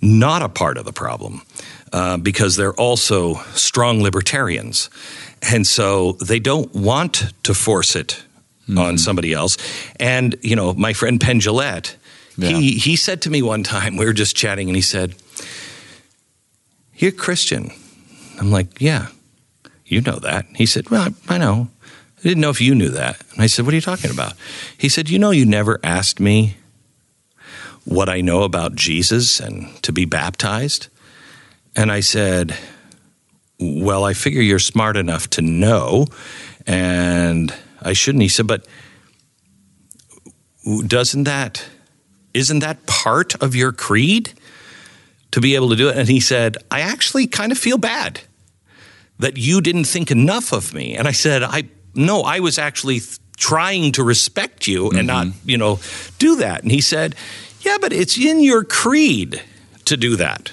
not 0.01 0.43
a 0.43 0.49
part 0.49 0.79
of 0.79 0.85
the 0.85 0.93
problem 0.93 1.43
uh, 1.93 2.17
because 2.17 2.57
they're 2.57 2.75
also 2.75 3.35
strong 3.55 4.03
libertarians, 4.03 4.91
and 5.43 5.67
so 5.67 6.13
they 6.13 6.39
don't 6.39 6.75
want 6.75 7.33
to 7.45 7.55
force 7.55 7.97
it 7.97 8.23
mm-hmm. 8.63 8.79
on 8.79 8.99
somebody 8.99 9.33
else. 9.33 9.57
And 9.99 10.37
you 10.43 10.57
know, 10.57 10.75
my 10.75 10.93
friend 10.93 11.21
Penn 11.21 11.41
Jillette, 11.41 11.97
yeah. 12.37 12.49
he 12.51 12.73
he 12.73 12.97
said 12.97 13.23
to 13.23 13.31
me 13.31 13.43
one 13.43 13.63
time 13.63 13.97
we 13.97 14.05
were 14.05 14.13
just 14.13 14.37
chatting, 14.37 14.69
and 14.69 14.77
he 14.77 14.83
said, 14.83 15.15
"You're 16.97 17.13
Christian." 17.13 17.71
I'm 18.41 18.51
like, 18.51 18.81
"Yeah." 18.81 19.09
You 19.89 20.03
know 20.03 20.17
that. 20.17 20.47
He 20.55 20.67
said, 20.67 20.91
Well, 20.91 21.09
I, 21.29 21.35
I 21.35 21.39
know. 21.39 21.69
I 22.19 22.23
didn't 22.23 22.43
know 22.43 22.51
if 22.51 22.61
you 22.61 22.75
knew 22.75 22.91
that. 22.91 23.21
And 23.33 23.43
I 23.43 23.47
said, 23.47 23.65
What 23.65 23.73
are 23.73 23.77
you 23.77 23.83
talking 23.83 24.11
about? 24.11 24.35
He 24.77 24.89
said, 24.89 25.09
You 25.09 25.19
know, 25.19 25.31
you 25.31 25.47
never 25.47 25.81
asked 25.83 26.21
me 26.21 26.57
what 27.85 28.09
I 28.09 28.21
know 28.21 28.43
about 28.43 28.75
Jesus 28.75 29.41
and 29.41 29.83
to 29.83 29.93
be 29.93 30.05
baptized. 30.05 30.89
And 31.79 31.93
I 31.93 32.01
said, 32.01 32.57
Well, 33.61 34.05
I 34.05 34.13
figure 34.13 34.43
you're 34.43 34.59
smart 34.59 34.97
enough 34.97 35.31
to 35.31 35.43
know, 35.43 36.09
and 36.67 37.55
I 37.81 37.93
shouldn't. 37.93 38.23
He 38.23 38.29
said, 38.29 38.49
But 38.49 38.67
doesn't 40.89 41.23
that, 41.23 41.65
isn't 42.35 42.59
that 42.59 42.85
part 42.87 43.41
of 43.41 43.55
your 43.55 43.71
creed 43.71 44.33
to 45.31 45.41
be 45.41 45.55
able 45.55 45.69
to 45.71 45.77
do 45.77 45.89
it? 45.89 45.97
And 45.97 46.09
he 46.09 46.19
said, 46.19 46.57
I 46.69 46.81
actually 46.81 47.29
kind 47.29 47.53
of 47.53 47.59
feel 47.59 47.79
bad 47.79 48.23
that 49.21 49.37
you 49.37 49.61
didn't 49.61 49.85
think 49.85 50.11
enough 50.11 50.53
of 50.53 50.75
me. 50.75 50.97
And 50.97 51.07
I 51.07 51.13
said, 51.13 51.45
I 51.45 51.69
no, 51.95 52.23
I 52.23 52.41
was 52.41 52.59
actually 52.59 52.99
th- 52.99 53.19
trying 53.37 53.93
to 53.93 54.03
respect 54.03 54.67
you 54.67 54.91
and 54.91 54.99
mm-hmm. 54.99 55.07
not, 55.07 55.27
you 55.45 55.57
know, 55.57 55.79
do 56.19 56.35
that. 56.37 56.65
And 56.65 56.73
he 56.73 56.81
said, 56.81 57.15
Yeah, 57.61 57.79
but 57.81 57.93
it's 57.93 58.19
in 58.19 58.41
your 58.41 58.65
creed 58.65 59.41
to 59.85 59.97
do 59.97 60.17
that. 60.17 60.51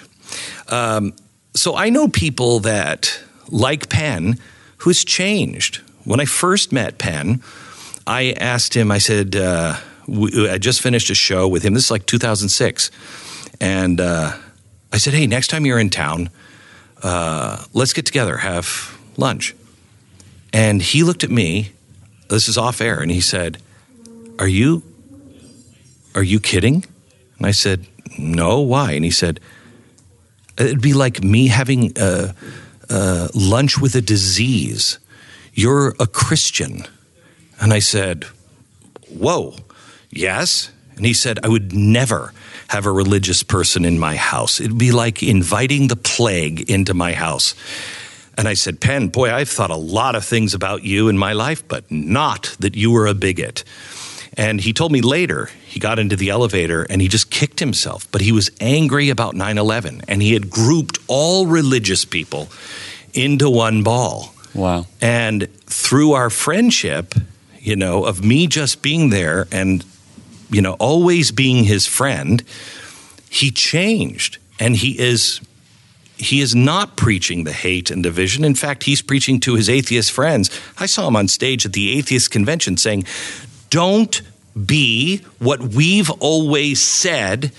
Um, 0.69 1.13
so 1.53 1.75
I 1.75 1.89
know 1.89 2.07
people 2.07 2.59
that, 2.61 3.19
like 3.49 3.89
Penn, 3.89 4.39
who's 4.77 5.05
changed. 5.05 5.81
When 6.03 6.19
I 6.19 6.25
first 6.25 6.71
met 6.71 6.97
Penn, 6.97 7.41
I 8.05 8.33
asked 8.33 8.75
him, 8.75 8.91
I 8.91 8.99
said, 8.99 9.35
uh, 9.35 9.77
we, 10.07 10.49
I 10.49 10.57
just 10.57 10.81
finished 10.81 11.09
a 11.09 11.15
show 11.15 11.47
with 11.47 11.63
him. 11.63 11.73
This 11.73 11.85
is 11.85 11.91
like 11.91 12.05
2006. 12.05 12.91
And 13.59 13.99
uh, 13.99 14.37
I 14.91 14.97
said, 14.97 15.13
Hey, 15.13 15.27
next 15.27 15.47
time 15.47 15.65
you're 15.65 15.79
in 15.79 15.89
town, 15.89 16.29
uh, 17.01 17.63
let's 17.73 17.93
get 17.93 18.05
together, 18.05 18.37
have 18.37 18.97
lunch. 19.17 19.55
And 20.53 20.81
he 20.81 21.03
looked 21.03 21.23
at 21.23 21.29
me, 21.29 21.71
this 22.29 22.47
is 22.47 22.57
off 22.57 22.81
air, 22.81 22.99
and 22.99 23.11
he 23.11 23.21
said, 23.21 23.57
Are 24.39 24.47
you, 24.47 24.83
are 26.13 26.23
you 26.23 26.39
kidding? 26.39 26.85
And 27.37 27.47
I 27.47 27.51
said, 27.51 27.87
No, 28.17 28.59
why? 28.59 28.93
And 28.93 29.03
he 29.03 29.11
said, 29.11 29.39
It'd 30.57 30.81
be 30.81 30.93
like 30.93 31.23
me 31.23 31.47
having 31.47 31.93
lunch 32.89 33.77
with 33.79 33.95
a 33.95 34.01
disease. 34.01 34.99
You're 35.53 35.95
a 35.99 36.07
Christian. 36.07 36.83
And 37.59 37.73
I 37.73 37.79
said, 37.79 38.25
Whoa, 39.09 39.55
yes. 40.09 40.71
And 40.97 41.05
he 41.05 41.13
said, 41.13 41.39
I 41.43 41.47
would 41.47 41.73
never 41.73 42.33
have 42.67 42.85
a 42.85 42.91
religious 42.91 43.43
person 43.43 43.85
in 43.85 43.99
my 43.99 44.15
house. 44.15 44.59
It'd 44.59 44.77
be 44.77 44.91
like 44.91 45.21
inviting 45.23 45.87
the 45.87 45.95
plague 45.95 46.69
into 46.69 46.93
my 46.93 47.13
house. 47.13 47.53
And 48.37 48.47
I 48.47 48.53
said, 48.53 48.81
Penn, 48.81 49.07
boy, 49.07 49.31
I've 49.31 49.49
thought 49.49 49.71
a 49.71 49.77
lot 49.77 50.15
of 50.15 50.25
things 50.25 50.53
about 50.53 50.83
you 50.83 51.07
in 51.07 51.17
my 51.17 51.33
life, 51.33 51.65
but 51.67 51.89
not 51.89 52.55
that 52.59 52.75
you 52.75 52.91
were 52.91 53.07
a 53.07 53.13
bigot. 53.13 53.63
And 54.35 54.59
he 54.59 54.73
told 54.73 54.91
me 54.91 55.01
later, 55.01 55.49
he 55.75 55.79
got 55.81 55.99
into 55.99 56.15
the 56.15 56.29
elevator 56.29 56.83
and 56.83 57.01
he 57.01 57.09
just 57.09 57.29
kicked 57.29 57.59
himself, 57.59 58.09
but 58.09 58.21
he 58.21 58.31
was 58.31 58.49
angry 58.61 59.09
about 59.09 59.35
9 59.35 59.57
11 59.57 60.03
and 60.07 60.21
he 60.21 60.31
had 60.31 60.49
grouped 60.49 60.99
all 61.09 61.47
religious 61.47 62.05
people 62.05 62.47
into 63.13 63.49
one 63.49 63.83
ball. 63.83 64.33
Wow. 64.53 64.85
And 65.01 65.53
through 65.65 66.13
our 66.13 66.29
friendship, 66.29 67.13
you 67.59 67.75
know, 67.75 68.05
of 68.05 68.23
me 68.23 68.47
just 68.47 68.81
being 68.81 69.09
there 69.09 69.49
and 69.51 69.83
you 70.49 70.61
know, 70.61 70.75
always 70.75 71.31
being 71.31 71.65
his 71.65 71.85
friend, 71.85 72.41
he 73.29 73.51
changed 73.51 74.37
and 74.57 74.77
he 74.77 74.97
is 74.97 75.41
he 76.15 76.39
is 76.39 76.55
not 76.55 76.95
preaching 76.95 77.43
the 77.43 77.51
hate 77.51 77.91
and 77.91 78.01
division. 78.01 78.45
In 78.45 78.55
fact, 78.55 78.83
he's 78.83 79.01
preaching 79.01 79.41
to 79.41 79.55
his 79.55 79.69
atheist 79.69 80.13
friends. 80.13 80.49
I 80.77 80.85
saw 80.85 81.09
him 81.09 81.17
on 81.17 81.27
stage 81.27 81.65
at 81.65 81.73
the 81.73 81.97
atheist 81.97 82.31
convention 82.31 82.77
saying, 82.77 83.03
"Don't 83.69 84.21
be 84.63 85.17
what 85.39 85.61
we've 85.61 86.09
always 86.19 86.81
said 86.81 87.51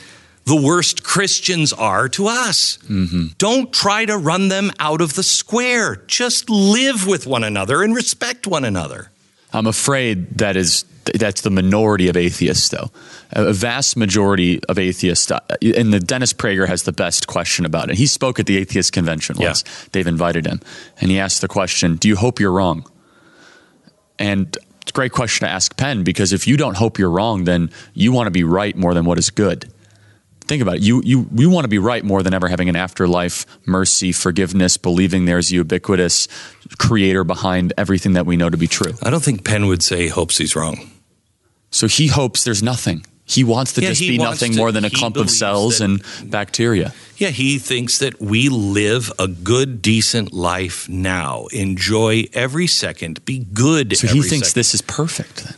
the 0.47 0.61
worst 0.61 1.03
Christians 1.03 1.72
are 1.72 2.09
to 2.11 2.28
us. 2.28 2.78
Mm-hmm. 2.88 3.26
Don't 3.36 3.72
try 3.72 4.05
to 4.05 4.16
run 4.16 4.49
them 4.49 4.70
out 4.78 5.01
of 5.01 5.14
the 5.14 5.24
square. 5.24 5.97
Just 6.07 6.49
live 6.49 7.07
with 7.07 7.26
one 7.26 7.44
another 7.44 7.82
and 7.82 7.94
respect 7.94 8.47
one 8.47 8.64
another." 8.64 9.11
I'm 9.53 9.66
afraid 9.66 10.38
that 10.38 10.57
is 10.57 10.84
that's 11.14 11.42
the 11.42 11.51
minority 11.51 12.09
of 12.09 12.16
atheists, 12.16 12.68
though. 12.68 12.90
A 13.30 13.53
vast 13.53 13.97
majority 13.97 14.61
of 14.68 14.78
atheists, 14.78 15.30
uh, 15.30 15.40
and 15.62 15.92
the 15.92 16.01
Dennis 16.01 16.32
Prager 16.32 16.66
has 16.66 16.82
the 16.82 16.92
best 16.92 17.26
question 17.26 17.64
about 17.64 17.90
it. 17.90 17.97
He 17.97 18.07
spoke 18.07 18.38
at 18.38 18.47
the 18.47 18.59
atheist 18.59 18.92
convention 18.92 19.36
once. 19.38 19.64
Yeah. 19.64 19.88
They've 19.92 20.07
invited 20.07 20.47
him, 20.47 20.61
and 21.01 21.11
he 21.11 21.18
asked 21.18 21.40
the 21.40 21.49
question, 21.49 21.97
"Do 21.97 22.09
you 22.09 22.16
hope 22.16 22.40
you're 22.40 22.53
wrong?" 22.53 22.88
And 24.18 24.57
it's 24.87 24.93
a 24.93 24.95
great 24.95 25.11
question 25.11 25.49
to 25.49 25.53
ask 25.53 25.76
Penn 25.76 26.05
because 26.05 26.32
if 26.32 26.47
you 26.47 26.57
don't 26.57 26.76
hope 26.76 26.97
you're 26.97 27.11
wrong, 27.11 27.43
then 27.43 27.72
you 27.93 28.12
want 28.12 28.28
to 28.28 28.30
be 28.30 28.45
right 28.45 28.76
more 28.76 28.95
than 28.95 29.05
what 29.05 29.18
is 29.18 29.30
good. 29.30 29.68
Think 30.43 30.62
about 30.62 30.76
it. 30.76 30.82
You 30.82 31.03
you 31.05 31.22
we 31.34 31.45
want 31.45 31.64
to 31.64 31.68
be 31.68 31.78
right 31.78 32.05
more 32.05 32.22
than 32.22 32.32
ever 32.32 32.47
having 32.47 32.68
an 32.68 32.76
afterlife, 32.76 33.47
mercy, 33.66 34.12
forgiveness, 34.12 34.76
believing 34.76 35.24
there's 35.24 35.51
a 35.51 35.57
ubiquitous 35.57 36.28
creator 36.78 37.24
behind 37.24 37.72
everything 37.76 38.12
that 38.12 38.26
we 38.26 38.37
know 38.37 38.49
to 38.49 38.57
be 38.57 38.68
true. 38.68 38.93
I 39.03 39.11
don't 39.11 39.24
think 39.24 39.45
Penn 39.45 39.66
would 39.66 39.82
say 39.82 40.03
he 40.03 40.09
hopes 40.09 40.39
he's 40.39 40.55
wrong. 40.55 40.89
So 41.72 41.89
he 41.89 42.07
hopes 42.07 42.45
there's 42.45 42.62
nothing. 42.62 43.05
He 43.29 43.43
wants 43.43 43.72
to 43.72 43.83
yeah, 43.83 43.89
just 43.89 44.01
be 44.01 44.18
nothing 44.18 44.53
to, 44.53 44.59
more 44.59 44.70
than 44.70 44.85
a 44.85 44.91
clump 44.91 45.16
of 45.16 45.31
cells 45.31 45.79
that, 45.79 45.85
and 45.85 46.31
bacteria. 46.31 46.95
Yeah, 47.16 47.31
he 47.31 47.59
thinks 47.59 47.99
that 47.99 48.20
we 48.20 48.49
live 48.49 49.12
a 49.18 49.27
good, 49.27 49.83
decent 49.83 50.33
life 50.33 50.89
now. 50.89 51.47
Enjoy 51.47 52.27
every 52.33 52.68
second. 52.68 53.24
Be 53.24 53.41
good. 53.41 53.97
So 53.97 54.07
he 54.07 54.22
thinks 54.22 54.49
second. 54.49 54.61
this 54.61 54.74
is 54.74 54.83
perfect. 54.83 55.45
Then. 55.45 55.55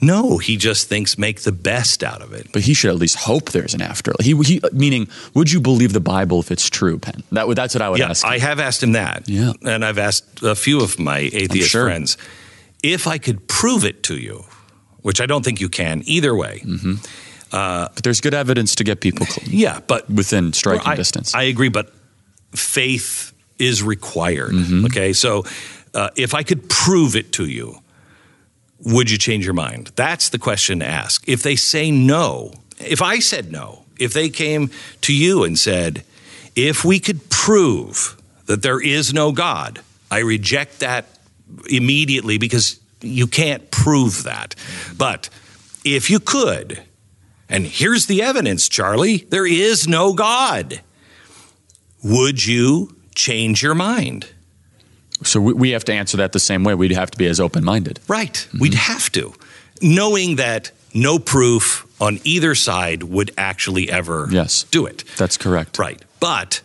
No, 0.00 0.38
he 0.38 0.56
just 0.56 0.88
thinks 0.88 1.18
make 1.18 1.40
the 1.40 1.52
best 1.52 2.04
out 2.04 2.22
of 2.22 2.32
it. 2.32 2.46
But 2.52 2.62
he 2.62 2.74
should 2.74 2.90
at 2.90 2.96
least 2.96 3.16
hope 3.16 3.50
there's 3.50 3.74
an 3.74 3.82
afterlife. 3.82 4.24
He, 4.24 4.34
he 4.44 4.60
meaning, 4.72 5.08
would 5.34 5.50
you 5.50 5.60
believe 5.60 5.92
the 5.92 6.00
Bible 6.00 6.38
if 6.38 6.52
it's 6.52 6.70
true, 6.70 6.98
Penn? 6.98 7.24
That 7.32 7.52
that's 7.56 7.74
what 7.74 7.82
I 7.82 7.90
would 7.90 7.98
yeah, 7.98 8.10
ask. 8.10 8.24
Him. 8.24 8.30
I 8.30 8.38
have 8.38 8.60
asked 8.60 8.82
him 8.82 8.92
that. 8.92 9.28
Yeah, 9.28 9.52
and 9.62 9.84
I've 9.84 9.98
asked 9.98 10.42
a 10.42 10.54
few 10.54 10.80
of 10.80 10.98
my 10.98 11.18
atheist 11.18 11.70
sure. 11.70 11.84
friends 11.84 12.16
if 12.82 13.06
I 13.06 13.18
could 13.18 13.46
prove 13.46 13.84
it 13.84 14.02
to 14.04 14.16
you 14.16 14.44
which 15.02 15.20
I 15.20 15.26
don't 15.26 15.44
think 15.44 15.60
you 15.60 15.68
can 15.68 16.02
either 16.06 16.34
way. 16.34 16.60
Mm-hmm. 16.64 16.94
Uh, 17.52 17.88
but 17.94 18.04
there's 18.04 18.20
good 18.20 18.34
evidence 18.34 18.74
to 18.76 18.84
get 18.84 19.00
people. 19.00 19.26
Yeah, 19.44 19.80
but 19.86 20.08
within 20.08 20.52
striking 20.52 20.86
I, 20.86 20.94
distance. 20.94 21.34
I 21.34 21.42
agree, 21.44 21.68
but 21.68 21.92
faith 22.54 23.32
is 23.58 23.82
required. 23.82 24.52
Mm-hmm. 24.52 24.84
Okay, 24.86 25.12
so 25.12 25.44
uh, 25.94 26.10
if 26.16 26.34
I 26.34 26.42
could 26.42 26.68
prove 26.68 27.16
it 27.16 27.32
to 27.32 27.46
you, 27.46 27.80
would 28.84 29.10
you 29.10 29.18
change 29.18 29.44
your 29.44 29.54
mind? 29.54 29.90
That's 29.96 30.28
the 30.30 30.38
question 30.38 30.78
to 30.80 30.86
ask. 30.86 31.28
If 31.28 31.42
they 31.42 31.56
say 31.56 31.90
no, 31.90 32.54
if 32.78 33.02
I 33.02 33.18
said 33.18 33.52
no, 33.52 33.84
if 33.98 34.12
they 34.14 34.30
came 34.30 34.70
to 35.02 35.14
you 35.14 35.44
and 35.44 35.58
said, 35.58 36.04
if 36.56 36.84
we 36.84 36.98
could 36.98 37.28
prove 37.30 38.16
that 38.46 38.62
there 38.62 38.80
is 38.80 39.12
no 39.12 39.32
God, 39.32 39.80
I 40.10 40.20
reject 40.20 40.80
that 40.80 41.06
immediately 41.68 42.38
because 42.38 42.80
you 43.00 43.26
can't 43.26 43.70
prove 43.70 44.24
that. 44.24 44.54
But 44.96 45.28
if 45.84 46.10
you 46.10 46.20
could, 46.20 46.82
and 47.48 47.66
here's 47.66 48.06
the 48.06 48.22
evidence, 48.22 48.68
Charlie, 48.68 49.18
there 49.30 49.46
is 49.46 49.88
no 49.88 50.12
God, 50.12 50.80
would 52.02 52.44
you 52.44 52.96
change 53.14 53.62
your 53.62 53.74
mind? 53.74 54.26
So 55.22 55.40
we 55.40 55.70
have 55.70 55.84
to 55.84 55.92
answer 55.92 56.16
that 56.16 56.32
the 56.32 56.40
same 56.40 56.64
way. 56.64 56.74
We'd 56.74 56.92
have 56.92 57.10
to 57.10 57.18
be 57.18 57.26
as 57.26 57.40
open 57.40 57.62
minded. 57.62 58.00
Right. 58.08 58.32
Mm-hmm. 58.32 58.58
We'd 58.58 58.74
have 58.74 59.12
to, 59.12 59.34
knowing 59.82 60.36
that 60.36 60.70
no 60.94 61.18
proof 61.18 61.86
on 62.00 62.20
either 62.24 62.54
side 62.54 63.02
would 63.02 63.30
actually 63.36 63.90
ever 63.90 64.28
yes, 64.30 64.62
do 64.64 64.86
it. 64.86 65.04
That's 65.18 65.36
correct. 65.36 65.78
Right. 65.78 66.02
But 66.20 66.62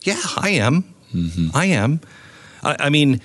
yeah, 0.00 0.20
I 0.36 0.50
am. 0.50 0.94
Mm-hmm. 1.14 1.48
I 1.54 1.66
am. 1.66 2.00
I, 2.62 2.76
I 2.80 2.90
mean, 2.90 3.20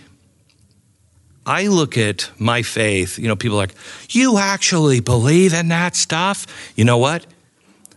I 1.47 1.67
look 1.67 1.97
at 1.97 2.29
my 2.37 2.61
faith, 2.61 3.17
you 3.17 3.27
know, 3.27 3.37
people 3.37 3.57
are 3.57 3.61
like, 3.61 3.75
you 4.09 4.37
actually 4.37 4.99
believe 4.99 5.53
in 5.53 5.69
that 5.69 5.95
stuff? 5.95 6.45
You 6.75 6.83
know 6.83 6.97
what? 6.97 7.25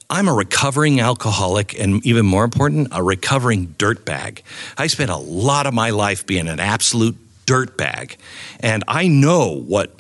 I'm 0.09 0.29
a 0.29 0.33
recovering 0.33 1.01
alcoholic 1.01 1.79
and 1.79 2.05
even 2.07 2.27
more 2.27 2.45
important, 2.45 2.89
a 2.93 3.03
recovering 3.03 3.75
dirtbag. 3.79 4.43
I 4.79 4.87
spent 4.87 5.11
a 5.11 5.17
lot 5.17 5.67
of 5.67 5.75
my 5.75 5.91
life 5.91 6.27
being 6.27 6.49
an 6.49 6.61
absolute 6.61 7.17
dirtbag. 7.47 8.17
And 8.61 8.85
I 8.87 9.09
know 9.09 9.57
what 9.57 9.95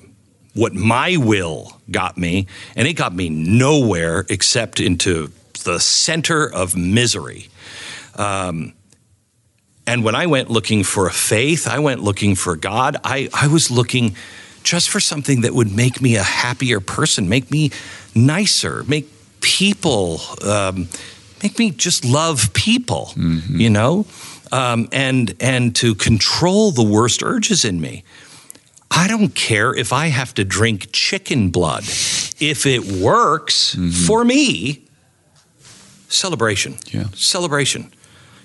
what 0.55 0.75
my 0.75 1.17
will 1.17 1.81
got 1.91 2.19
me, 2.19 2.47
and 2.75 2.89
it 2.89 2.95
got 2.95 3.15
me 3.15 3.29
nowhere 3.29 4.27
except 4.29 4.81
into 4.81 5.31
the 5.65 5.79
center 5.79 6.45
of 6.53 6.77
misery. 6.77 7.49
Um, 8.17 8.73
and 9.87 10.05
when 10.05 10.15
I 10.15 10.27
went 10.27 10.51
looking 10.51 10.85
for 10.85 11.07
a 11.07 11.13
faith, 11.13 11.67
I 11.67 11.79
went 11.79 12.03
looking 12.03 12.35
for 12.35 12.57
God. 12.57 12.97
I, 13.03 13.29
I 13.33 13.49
was 13.49 13.71
looking 13.71 14.15
just 14.63 14.91
for 14.91 15.01
something 15.01 15.41
that 15.41 15.55
would 15.55 15.75
make 15.75 16.01
me 16.01 16.17
a 16.17 16.23
happier 16.23 16.81
person, 16.81 17.29
make 17.29 17.51
me 17.51 17.71
nicer, 18.15 18.85
make 18.87 19.09
people, 19.41 20.21
um, 20.45 20.89
make 21.43 21.59
me 21.59 21.71
just 21.71 22.05
love 22.05 22.53
people, 22.53 23.13
mm-hmm. 23.15 23.61
you 23.61 23.71
know, 23.71 24.07
um, 24.53 24.89
and 24.93 25.35
and 25.41 25.75
to 25.77 25.95
control 25.95 26.71
the 26.73 26.83
worst 26.85 27.23
urges 27.23 27.65
in 27.65 27.81
me. 27.81 28.05
I 28.91 29.07
don't 29.07 29.35
care 29.35 29.75
if 29.75 29.93
I 29.93 30.09
have 30.09 30.35
to 30.35 30.45
drink 30.45 30.89
chicken 30.93 31.51
blood. 31.51 31.85
If 31.85 32.67
it 32.67 32.85
works 32.85 33.75
mm-hmm. 33.75 33.91
for 33.91 34.25
me, 34.25 34.85
celebration. 36.09 36.77
Yeah. 36.87 37.05
Celebration. 37.15 37.93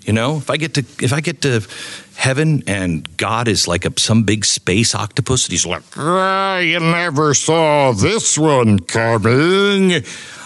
You 0.06 0.14
know, 0.14 0.38
if 0.38 0.52
I 0.52 0.58
get 0.58 0.76
to 0.76 0.86
if 1.02 1.12
I 1.12 1.20
get 1.20 1.42
to 1.42 1.68
heaven 2.16 2.64
and 2.68 3.18
God 3.18 3.48
is 3.48 3.68
like 3.68 3.86
a, 3.86 4.00
some 4.00 4.24
big 4.24 4.46
space 4.46 4.94
octopus 4.94 5.46
and 5.46 5.52
he's 5.52 5.66
like, 5.66 5.82
ah, 5.98 6.60
"You 6.60 6.80
never 6.80 7.34
saw 7.34 7.92
this 7.92 8.38
one 8.38 8.80
coming." 8.80 10.04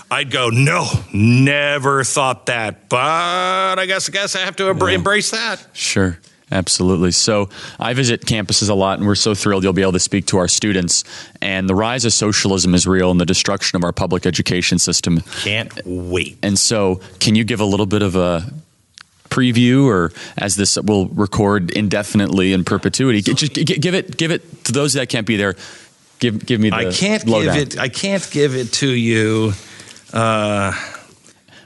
I'd 0.09 0.31
go, 0.31 0.49
"No, 0.49 0.87
never 1.13 2.05
thought 2.05 2.45
that." 2.45 2.87
But 2.87 3.79
I 3.79 3.85
guess 3.85 4.07
I 4.07 4.13
guess 4.13 4.35
I 4.35 4.39
have 4.39 4.55
to 4.55 4.63
yeah. 4.63 4.87
embrace 4.95 5.31
that. 5.31 5.67
Sure. 5.73 6.17
Absolutely. 6.51 7.11
So 7.11 7.49
I 7.79 7.93
visit 7.93 8.21
campuses 8.21 8.69
a 8.69 8.73
lot, 8.73 8.97
and 8.97 9.07
we're 9.07 9.15
so 9.15 9.35
thrilled 9.35 9.63
you'll 9.63 9.73
be 9.73 9.81
able 9.81 9.91
to 9.91 9.99
speak 9.99 10.25
to 10.27 10.37
our 10.37 10.47
students. 10.47 11.03
And 11.41 11.69
the 11.69 11.75
rise 11.75 12.05
of 12.05 12.13
socialism 12.13 12.73
is 12.73 12.87
real, 12.87 13.11
and 13.11 13.21
the 13.21 13.25
destruction 13.25 13.75
of 13.75 13.83
our 13.83 13.91
public 13.91 14.25
education 14.25 14.79
system. 14.79 15.19
Can't 15.41 15.71
wait. 15.85 16.37
And 16.41 16.57
so, 16.57 17.01
can 17.19 17.35
you 17.35 17.43
give 17.43 17.59
a 17.59 17.65
little 17.65 17.85
bit 17.85 18.01
of 18.01 18.15
a 18.15 18.51
preview, 19.29 19.85
or 19.85 20.11
as 20.37 20.55
this 20.55 20.77
will 20.77 21.07
record 21.07 21.71
indefinitely 21.71 22.53
in 22.53 22.63
perpetuity? 22.63 23.21
Just 23.21 23.53
give 23.53 23.93
it, 23.93 24.17
give 24.17 24.31
it 24.31 24.65
to 24.65 24.71
those 24.71 24.93
that 24.93 25.09
can't 25.09 25.27
be 25.27 25.37
there. 25.37 25.55
Give, 26.19 26.45
give 26.45 26.59
me 26.59 26.69
the. 26.69 26.75
I 26.75 26.91
can't 26.91 27.25
give 27.25 27.55
it. 27.55 27.79
I 27.79 27.89
can't 27.89 28.27
give 28.31 28.55
it 28.55 28.73
to 28.73 28.89
you. 28.89 29.53
Uh, 30.11 30.73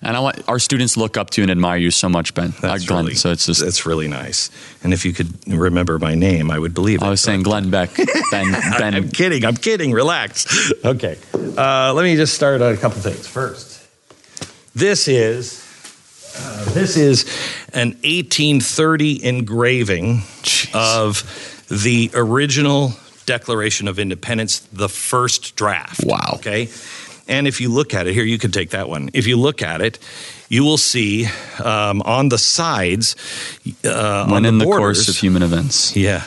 and 0.03 0.17
I 0.17 0.19
want 0.19 0.47
our 0.49 0.59
students 0.59 0.97
look 0.97 1.15
up 1.15 1.29
to 1.31 1.41
you 1.41 1.43
and 1.43 1.51
admire 1.51 1.77
you 1.77 1.89
so 1.89 2.09
much, 2.09 2.33
Ben. 2.33 2.53
That's 2.61 2.83
uh, 2.83 2.87
Glenn. 2.87 3.05
Really, 3.05 3.15
so 3.15 3.31
it's 3.31 3.45
just 3.45 3.61
that's 3.61 3.85
really 3.85 4.09
nice. 4.09 4.51
And 4.83 4.93
if 4.93 5.05
you 5.05 5.13
could 5.13 5.31
remember 5.47 5.97
my 5.97 6.13
name, 6.13 6.51
I 6.51 6.59
would 6.59 6.73
believe. 6.73 7.01
I 7.01 7.09
was 7.09 7.21
saying 7.21 7.43
Glenn 7.43 7.69
Beck. 7.69 7.95
Ben. 8.31 8.51
ben. 8.51 8.95
I'm 8.95 9.09
kidding. 9.09 9.45
I'm 9.45 9.55
kidding. 9.55 9.91
Relax. 9.93 10.73
Okay. 10.83 11.17
Uh, 11.33 11.93
let 11.93 12.03
me 12.03 12.15
just 12.15 12.33
start 12.33 12.61
on 12.61 12.73
a 12.73 12.77
couple 12.77 12.99
things. 13.01 13.25
First, 13.25 13.87
this 14.75 15.07
is 15.07 15.62
uh, 16.35 16.65
this 16.73 16.97
is 16.97 17.23
an 17.73 17.89
1830 18.03 19.23
engraving 19.23 20.17
Jeez. 20.43 20.73
of 20.73 21.67
the 21.69 22.11
original 22.13 22.93
Declaration 23.25 23.87
of 23.87 23.99
Independence, 23.99 24.59
the 24.71 24.89
first 24.89 25.55
draft. 25.55 26.03
Wow. 26.05 26.33
Okay. 26.35 26.69
And 27.27 27.47
if 27.47 27.61
you 27.61 27.69
look 27.69 27.93
at 27.93 28.07
it 28.07 28.13
here, 28.13 28.25
you 28.25 28.37
can 28.37 28.51
take 28.51 28.71
that 28.71 28.89
one. 28.89 29.09
If 29.13 29.27
you 29.27 29.37
look 29.37 29.61
at 29.61 29.81
it, 29.81 29.97
you 30.49 30.63
will 30.63 30.77
see 30.77 31.27
um, 31.63 32.01
on 32.01 32.29
the 32.29 32.37
sides, 32.37 33.15
uh, 33.85 34.27
when 34.27 34.45
in 34.45 34.57
the, 34.57 34.65
borders, 34.65 35.05
course 35.05 35.09
of 35.09 35.17
human 35.17 35.41
events, 35.41 35.95
yeah, 35.95 36.25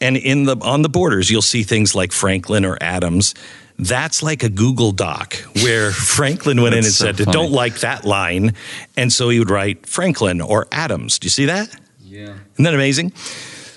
and 0.00 0.16
in 0.16 0.44
the 0.44 0.56
on 0.60 0.82
the 0.82 0.88
borders, 0.88 1.30
you'll 1.30 1.40
see 1.40 1.62
things 1.62 1.94
like 1.94 2.12
Franklin 2.12 2.64
or 2.64 2.76
Adams. 2.80 3.34
That's 3.78 4.22
like 4.22 4.42
a 4.42 4.48
Google 4.48 4.92
Doc 4.92 5.34
where 5.62 5.90
Franklin 6.16 6.60
went 6.62 6.74
in 6.74 6.84
and 6.84 6.92
so 6.92 7.06
said, 7.06 7.18
funny. 7.18 7.32
"Don't 7.32 7.52
like 7.52 7.80
that 7.80 8.04
line," 8.04 8.54
and 8.96 9.12
so 9.12 9.28
he 9.28 9.38
would 9.38 9.50
write 9.50 9.86
Franklin 9.86 10.40
or 10.40 10.66
Adams. 10.72 11.18
Do 11.18 11.26
you 11.26 11.30
see 11.30 11.46
that? 11.46 11.74
Yeah, 12.04 12.38
isn't 12.54 12.64
that 12.64 12.74
amazing? 12.74 13.12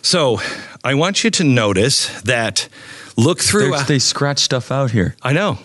So 0.01 0.39
I 0.83 0.95
want 0.95 1.23
you 1.23 1.29
to 1.31 1.43
notice 1.43 2.21
that. 2.23 2.67
Look 3.17 3.39
through. 3.41 3.75
Uh, 3.75 3.83
they 3.83 3.99
scratch 3.99 4.39
stuff 4.39 4.71
out 4.71 4.89
here. 4.91 5.15
I 5.21 5.33
know. 5.33 5.59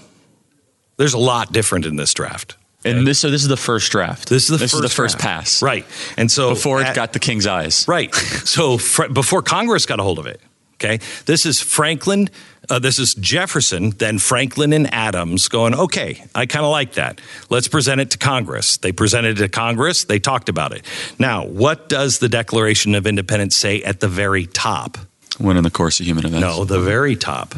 There's 0.97 1.15
a 1.15 1.19
lot 1.19 1.53
different 1.53 1.87
in 1.87 1.97
this 1.97 2.13
draft. 2.13 2.57
Okay? 2.85 2.97
And 2.97 3.07
this, 3.07 3.19
so 3.19 3.31
this 3.31 3.43
is 3.43 3.49
the 3.49 3.57
first 3.57 3.91
draft. 3.91 4.29
This 4.29 4.45
is 4.45 4.49
the 4.49 4.57
this 4.57 4.73
first 4.73 4.85
is 4.85 4.91
the 4.91 4.95
first 4.95 5.19
pass, 5.19 5.63
right? 5.63 5.87
And 6.17 6.31
so 6.31 6.51
before 6.51 6.83
it 6.83 6.95
got 6.95 7.13
the 7.13 7.19
king's 7.19 7.47
eyes, 7.47 7.87
right? 7.89 8.15
So 8.15 8.79
fr- 8.79 9.09
before 9.09 9.43
Congress 9.43 9.87
got 9.87 10.01
a 10.01 10.03
hold 10.03 10.19
of 10.19 10.27
it, 10.27 10.41
okay. 10.77 10.99
This 11.27 11.47
is 11.47 11.61
Franklin. 11.61 12.29
Uh, 12.69 12.81
this 12.81 12.99
is 12.99 13.15
Jefferson, 13.15 13.91
then 13.91 14.19
Franklin 14.19 14.73
and 14.73 14.93
Adams 14.93 15.47
going, 15.47 15.73
okay, 15.73 16.25
I 16.35 16.47
kind 16.47 16.65
of 16.65 16.73
like 16.73 16.95
that. 16.95 17.21
Let's 17.49 17.69
present 17.69 18.01
it 18.01 18.11
to 18.11 18.19
Congress. 18.19 18.79
They 18.79 18.91
presented 18.91 19.39
it 19.39 19.43
to 19.43 19.49
Congress. 19.49 20.05
They 20.05 20.19
talked 20.19 20.49
about 20.49 20.73
it. 20.73 20.85
Now, 21.19 21.47
what 21.47 21.89
does 21.89 22.19
the 22.19 22.29
Declaration 22.29 22.97
of 22.97 23.07
Independence 23.07 23.55
say 23.55 23.83
at 23.83 24.01
the 24.01 24.09
very 24.09 24.47
top? 24.47 24.99
When 25.39 25.57
in 25.57 25.63
the 25.63 25.71
course 25.71 26.01
of 26.01 26.07
human 26.07 26.27
events? 26.27 26.41
No, 26.41 26.65
the 26.65 26.81
very 26.81 27.15
top. 27.15 27.55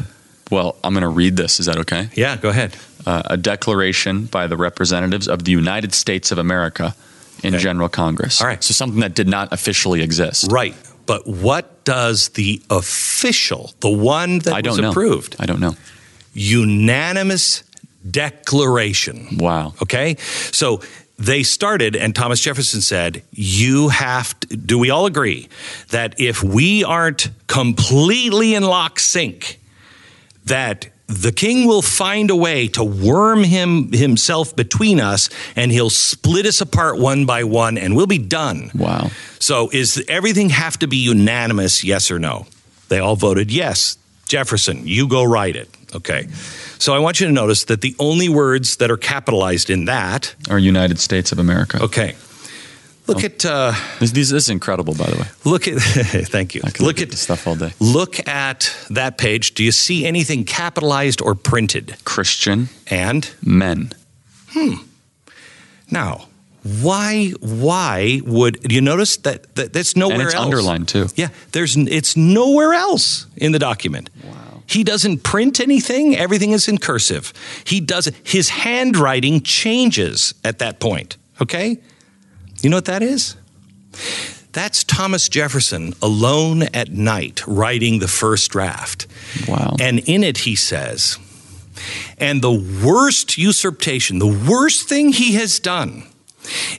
Well, 0.51 0.75
I'm 0.83 0.93
going 0.93 1.01
to 1.01 1.09
read 1.09 1.35
this. 1.35 1.59
Is 1.59 1.65
that 1.67 1.77
okay? 1.79 2.09
Yeah, 2.13 2.37
go 2.37 2.49
ahead. 2.49 2.75
Uh, 3.05 3.23
a 3.25 3.37
declaration 3.37 4.25
by 4.25 4.47
the 4.47 4.57
representatives 4.57 5.27
of 5.27 5.43
the 5.43 5.51
United 5.51 5.93
States 5.93 6.31
of 6.31 6.37
America 6.37 6.95
in 7.43 7.55
okay. 7.55 7.63
General 7.63 7.89
Congress. 7.89 8.41
All 8.41 8.47
right. 8.47 8.63
So 8.63 8.73
something 8.73 8.99
that 8.99 9.15
did 9.15 9.27
not 9.27 9.53
officially 9.53 10.01
exist. 10.01 10.51
Right. 10.51 10.75
But 11.05 11.25
what 11.25 11.78
does 11.89 12.29
the 12.29 12.61
official, 12.69 13.73
the 13.79 13.89
one 13.89 14.37
that 14.39 14.53
I 14.53 14.61
don't 14.61 14.73
was 14.73 14.79
know. 14.79 14.89
approved? 14.91 15.35
I 15.39 15.47
don't 15.47 15.59
know. 15.59 15.75
Unanimous 16.35 17.63
declaration. 18.07 19.37
Wow. 19.39 19.73
Okay. 19.81 20.15
So 20.51 20.81
they 21.17 21.41
started, 21.41 21.95
and 21.95 22.15
Thomas 22.15 22.41
Jefferson 22.41 22.81
said, 22.81 23.23
You 23.31 23.89
have 23.89 24.39
to, 24.41 24.55
do 24.55 24.77
we 24.77 24.91
all 24.91 25.07
agree 25.07 25.49
that 25.89 26.13
if 26.19 26.43
we 26.43 26.83
aren't 26.83 27.29
completely 27.47 28.53
in 28.53 28.61
lock 28.61 28.99
sync, 28.99 29.59
that 30.45 30.89
the 31.09 31.31
king 31.31 31.67
will 31.67 31.81
find 31.81 32.29
a 32.29 32.35
way 32.35 32.67
to 32.67 32.83
worm 32.83 33.43
him 33.43 33.91
himself 33.91 34.55
between 34.55 34.99
us 34.99 35.29
and 35.55 35.71
he'll 35.71 35.89
split 35.89 36.45
us 36.45 36.61
apart 36.61 36.99
one 36.99 37.25
by 37.25 37.43
one 37.43 37.77
and 37.79 37.95
we'll 37.95 38.07
be 38.07 38.19
done. 38.19 38.69
Wow. 38.75 39.09
So 39.39 39.69
is 39.73 40.03
everything 40.07 40.49
have 40.49 40.77
to 40.79 40.87
be 40.87 40.97
unanimous 40.97 41.83
yes 41.83 42.11
or 42.11 42.19
no? 42.19 42.45
They 42.89 42.99
all 42.99 43.15
voted 43.15 43.51
yes. 43.51 43.97
Jefferson, 44.27 44.85
you 44.85 45.07
go 45.07 45.23
write 45.23 45.55
it. 45.55 45.69
Okay. 45.95 46.27
So 46.77 46.93
I 46.93 46.99
want 46.99 47.19
you 47.19 47.25
to 47.25 47.33
notice 47.33 47.65
that 47.65 47.81
the 47.81 47.95
only 47.97 48.29
words 48.29 48.77
that 48.77 48.91
are 48.91 48.97
capitalized 48.97 49.71
in 49.71 49.85
that 49.85 50.35
are 50.49 50.59
United 50.59 50.99
States 50.99 51.31
of 51.31 51.39
America. 51.39 51.81
Okay. 51.81 52.15
Look 53.09 53.23
oh. 53.23 53.25
at 53.25 53.45
uh, 53.45 53.73
this, 53.99 54.11
this, 54.11 54.31
is 54.31 54.49
incredible, 54.49 54.93
by 54.93 55.09
the 55.09 55.17
way. 55.17 55.27
Look 55.43 55.67
at 55.67 55.79
thank 55.81 56.53
you. 56.53 56.61
look, 56.63 56.79
look 56.79 57.01
at 57.01 57.11
stuff 57.13 57.47
all 57.47 57.55
day. 57.55 57.73
Look 57.79 58.27
at 58.27 58.75
that 58.89 59.17
page. 59.17 59.55
Do 59.55 59.63
you 59.63 59.71
see 59.71 60.05
anything 60.05 60.45
capitalized 60.45 61.21
or 61.21 61.33
printed? 61.33 61.95
Christian 62.05 62.69
and 62.87 63.29
men. 63.43 63.93
Hmm. 64.49 64.75
Now, 65.89 66.27
why 66.63 67.31
why 67.39 68.21
would 68.25 68.71
you 68.71 68.81
notice 68.81 69.17
that, 69.17 69.55
that 69.55 69.73
that's 69.73 69.95
nowhere 69.95 70.15
and 70.15 70.23
it's 70.23 70.35
else? 70.35 70.45
Underlined 70.45 70.87
too. 70.87 71.07
Yeah, 71.15 71.29
there's 71.51 71.75
it's 71.75 72.15
nowhere 72.15 72.73
else 72.73 73.25
in 73.35 73.53
the 73.53 73.59
document. 73.59 74.09
Wow. 74.23 74.63
He 74.67 74.83
doesn't 74.83 75.23
print 75.23 75.59
anything. 75.59 76.15
Everything 76.15 76.51
is 76.51 76.67
in 76.67 76.77
cursive. 76.77 77.33
He 77.63 77.79
does 77.79 78.11
his 78.23 78.49
handwriting 78.49 79.41
changes 79.41 80.35
at 80.43 80.59
that 80.59 80.79
point. 80.79 81.17
Okay. 81.41 81.79
You 82.61 82.69
know 82.69 82.77
what 82.77 82.85
that 82.85 83.01
is? 83.01 83.35
That's 84.51 84.83
Thomas 84.83 85.29
Jefferson 85.29 85.93
alone 86.01 86.63
at 86.73 86.89
night 86.89 87.45
writing 87.47 87.99
the 87.99 88.07
first 88.07 88.51
draft. 88.51 89.07
Wow. 89.47 89.75
And 89.79 89.99
in 89.99 90.23
it, 90.23 90.39
he 90.39 90.55
says, 90.55 91.17
and 92.17 92.41
the 92.41 92.51
worst 92.83 93.37
usurpation, 93.37 94.19
the 94.19 94.27
worst 94.49 94.89
thing 94.89 95.13
he 95.13 95.33
has 95.33 95.59
done 95.59 96.03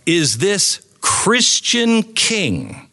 is 0.04 0.38
this 0.38 0.86
Christian 1.00 2.02
king. 2.02 2.88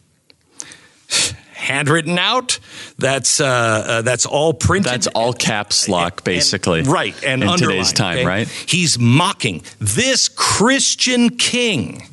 Handwritten 1.52 2.18
out. 2.18 2.60
That's 2.98 3.40
uh, 3.40 3.46
uh, 3.46 4.02
that's 4.02 4.24
all 4.24 4.54
printed. 4.54 4.90
That's 4.90 5.06
all 5.08 5.34
caps 5.34 5.88
lock, 5.88 6.24
basically. 6.24 6.80
And, 6.80 6.88
right, 6.88 7.24
and 7.24 7.42
in 7.42 7.58
today's 7.58 7.92
time, 7.92 8.18
okay? 8.18 8.26
right? 8.26 8.48
He's 8.48 8.98
mocking 8.98 9.62
this 9.78 10.28
Christian 10.28 11.30
king 11.30 12.08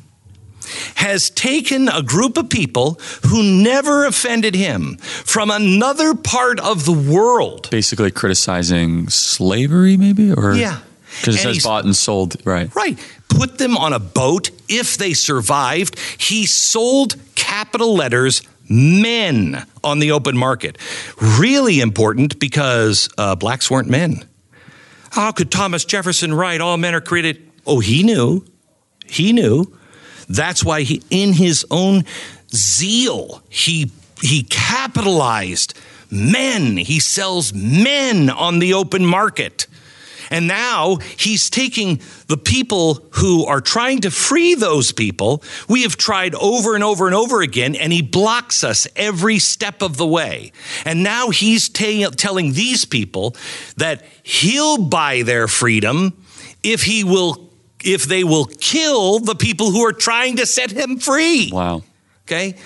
has 0.96 1.30
taken 1.30 1.88
a 1.88 2.02
group 2.02 2.36
of 2.36 2.48
people 2.48 3.00
who 3.26 3.42
never 3.42 4.04
offended 4.04 4.54
him 4.54 4.96
from 4.98 5.50
another 5.50 6.14
part 6.14 6.60
of 6.60 6.84
the 6.84 6.92
world. 6.92 7.68
Basically 7.70 8.10
criticizing 8.10 9.08
slavery, 9.08 9.96
maybe? 9.96 10.32
Or 10.32 10.54
Yeah. 10.54 10.80
Because 11.20 11.36
it 11.36 11.42
says 11.42 11.64
bought 11.64 11.84
and 11.84 11.96
sold, 11.96 12.36
right? 12.44 12.74
Right. 12.74 12.98
Put 13.28 13.58
them 13.58 13.76
on 13.76 13.92
a 13.92 13.98
boat 13.98 14.50
if 14.68 14.96
they 14.98 15.14
survived. 15.14 15.98
He 16.18 16.46
sold 16.46 17.16
capital 17.34 17.94
letters 17.94 18.42
men 18.68 19.64
on 19.82 19.98
the 19.98 20.12
open 20.12 20.36
market. 20.36 20.78
Really 21.38 21.80
important 21.80 22.38
because 22.38 23.08
uh, 23.16 23.34
blacks 23.34 23.70
weren't 23.70 23.88
men. 23.88 24.24
How 25.10 25.32
could 25.32 25.50
Thomas 25.50 25.84
Jefferson 25.84 26.34
write, 26.34 26.60
All 26.60 26.76
men 26.76 26.94
are 26.94 27.00
created? 27.00 27.50
Oh, 27.66 27.80
he 27.80 28.02
knew. 28.02 28.44
He 29.06 29.32
knew. 29.32 29.76
That's 30.28 30.64
why 30.64 30.82
he, 30.82 31.02
in 31.10 31.32
his 31.32 31.64
own 31.70 32.04
zeal, 32.54 33.42
he, 33.48 33.90
he 34.22 34.42
capitalized 34.44 35.74
men. 36.10 36.76
He 36.76 37.00
sells 37.00 37.52
men 37.52 38.30
on 38.30 38.58
the 38.58 38.74
open 38.74 39.04
market. 39.04 39.66
And 40.30 40.48
now 40.48 40.96
he's 40.96 41.48
taking 41.50 42.00
the 42.26 42.36
people 42.36 43.06
who 43.12 43.46
are 43.46 43.60
trying 43.60 44.00
to 44.00 44.10
free 44.10 44.54
those 44.54 44.92
people. 44.92 45.42
We 45.68 45.82
have 45.82 45.96
tried 45.96 46.34
over 46.34 46.74
and 46.74 46.82
over 46.82 47.06
and 47.06 47.14
over 47.14 47.42
again, 47.42 47.76
and 47.76 47.92
he 47.92 48.02
blocks 48.02 48.64
us 48.64 48.88
every 48.96 49.38
step 49.38 49.82
of 49.82 49.96
the 49.96 50.06
way. 50.06 50.52
And 50.84 51.02
now 51.02 51.30
he's 51.30 51.68
ta- 51.68 52.10
telling 52.16 52.52
these 52.52 52.84
people 52.84 53.36
that 53.76 54.04
he'll 54.22 54.78
buy 54.78 55.22
their 55.22 55.46
freedom 55.46 56.24
if 56.62 56.82
he 56.82 57.04
will 57.04 57.45
if 57.86 58.04
they 58.04 58.24
will 58.24 58.44
kill 58.44 59.20
the 59.20 59.34
people 59.34 59.70
who 59.70 59.86
are 59.86 59.92
trying 59.92 60.36
to 60.36 60.46
set 60.46 60.72
him 60.72 60.98
free. 60.98 61.50
Wow. 61.52 61.82
Okay? 62.24 62.56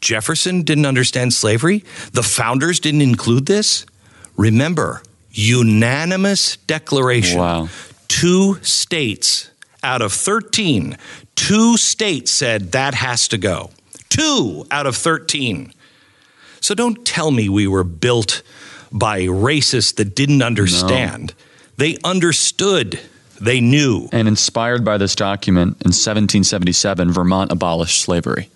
Jefferson 0.00 0.62
didn't 0.62 0.86
understand 0.86 1.34
slavery. 1.34 1.84
The 2.12 2.22
founders 2.22 2.80
didn't 2.80 3.02
include 3.02 3.46
this. 3.46 3.84
Remember, 4.36 5.02
unanimous 5.30 6.56
declaration. 6.56 7.38
Wow. 7.38 7.68
Two 8.08 8.58
states 8.62 9.50
out 9.82 10.02
of 10.02 10.12
13, 10.12 10.96
two 11.36 11.76
states 11.76 12.30
said 12.30 12.72
that 12.72 12.94
has 12.94 13.28
to 13.28 13.38
go. 13.38 13.70
Two 14.08 14.66
out 14.70 14.86
of 14.86 14.96
13. 14.96 15.72
So 16.60 16.74
don't 16.74 17.04
tell 17.06 17.30
me 17.30 17.48
we 17.48 17.66
were 17.66 17.84
built 17.84 18.42
by 18.92 19.22
racists 19.22 19.94
that 19.96 20.14
didn't 20.14 20.42
understand. 20.42 21.34
They 21.76 21.96
understood. 22.04 23.00
They 23.40 23.60
knew. 23.60 24.08
And 24.12 24.28
inspired 24.28 24.84
by 24.84 24.98
this 24.98 25.14
document 25.14 25.68
in 25.80 25.90
1777, 25.90 27.10
Vermont 27.10 27.50
abolished 27.50 28.00
slavery. 28.00 28.50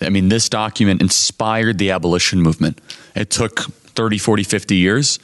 I 0.00 0.10
mean, 0.10 0.28
this 0.28 0.48
document 0.48 1.00
inspired 1.00 1.78
the 1.78 1.90
abolition 1.90 2.42
movement. 2.42 2.80
It 3.14 3.30
took 3.30 3.60
30, 3.60 4.18
40, 4.18 4.42
50 4.42 4.76
years, 4.76 5.18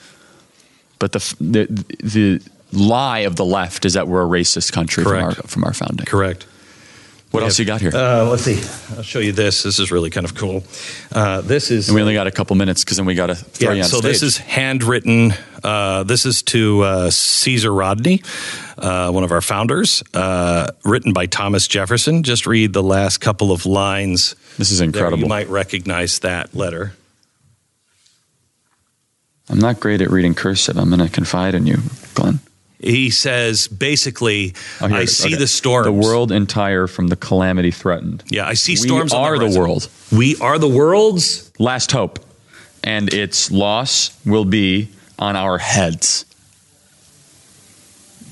but 0.98 1.12
the, 1.12 1.34
the, 1.40 1.66
the 2.03 2.42
lie 2.72 3.20
of 3.20 3.36
the 3.36 3.44
left 3.44 3.84
is 3.84 3.94
that 3.94 4.09
we're 4.09 4.22
a 4.22 4.28
racist 4.28 4.72
country 4.72 5.05
from 5.05 5.22
our, 5.22 5.34
from 5.34 5.64
our 5.64 5.74
founding. 5.74 6.07
Correct. 6.07 6.46
What 7.33 7.41
We 7.41 7.45
else 7.47 7.57
have- 7.57 7.66
you 7.66 7.72
got 7.72 7.80
here? 7.80 7.91
Uh, 7.95 8.24
let's 8.28 8.43
see. 8.43 8.61
I'll 8.95 9.03
show 9.03 9.18
you 9.18 9.33
this. 9.33 9.62
This 9.62 9.78
is 9.78 9.91
really 9.91 10.11
kind 10.11 10.26
of 10.26 10.35
cool. 10.35 10.64
Uh, 11.11 11.41
this 11.41 11.70
is. 11.70 11.89
and 11.89 11.95
we 11.97 12.03
only 12.03 12.12
got 12.14 12.26
a 12.26 12.30
couple 12.30 12.55
minutes 12.57 12.85
because 12.85 12.99
then 12.99 13.07
we 13.07 13.14
got 13.14 13.28
to 13.28 13.35
throw 13.35 13.70
you 13.70 13.76
yeah, 13.78 13.85
on 13.85 13.89
so 13.89 13.99
stage. 14.01 14.12
this 14.12 14.22
is 14.22 14.37
handwritten. 14.37 15.33
Uh, 15.64 16.03
this 16.03 16.26
is 16.26 16.43
to 16.43 16.83
uh, 16.83 17.11
Caesar 17.11 17.72
Rodney, 17.72 18.22
uh, 18.76 19.11
one 19.11 19.24
of 19.24 19.33
our 19.33 19.41
founders, 19.41 20.03
uh, 20.12 20.66
written 20.85 21.12
by 21.14 21.24
Thomas 21.24 21.66
Jefferson. 21.66 22.22
Just 22.22 22.47
read 22.47 22.74
the 22.74 22.83
last 22.83 23.18
couple 23.18 23.51
of 23.51 23.64
lines. 23.64 24.37
This 24.59 24.70
is 24.70 24.80
incredible. 24.83 25.20
You 25.20 25.26
might 25.26 25.49
recognize 25.49 26.18
that 26.18 26.55
letter. 26.55 26.93
I'm 29.49 29.59
not 29.59 29.80
great 29.80 30.01
at 30.03 30.11
reading 30.11 30.35
cursive. 30.35 30.76
I'm 30.76 30.89
going 30.91 31.01
to 31.01 31.09
confide 31.09 31.55
in 31.55 31.66
you, 31.66 31.78
Glenn. 32.14 32.41
He 32.83 33.11
says 33.11 33.68
basically, 33.68 34.55
Oh, 34.80 34.87
I 34.93 35.03
it 35.03 35.07
see 35.09 35.28
Okay. 35.28 35.37
the 35.37 35.47
storms. 35.47 35.87
The 35.87 35.93
world 35.93 36.33
entire 36.33 36.87
from 36.87 37.07
the 37.09 37.16
calamity 37.16 37.70
threatened. 37.70 38.24
Yeah, 38.28 38.47
I 38.47 38.55
see 38.55 38.72
We 38.72 38.76
storms. 38.89 39.12
on 39.12 39.22
are 39.24 39.35
the 39.39 39.45
horizon. 39.45 39.61
world. 39.61 39.89
We 40.11 40.37
are 40.37 40.59
the 40.59 40.68
world's. 40.68 41.51
Last 41.59 41.93
hope. 41.93 42.18
And 42.85 43.12
its 43.14 43.51
loss 43.53 44.11
will 44.26 44.45
be 44.45 44.89
on 45.18 45.37
our 45.37 45.59
heads. 45.59 46.24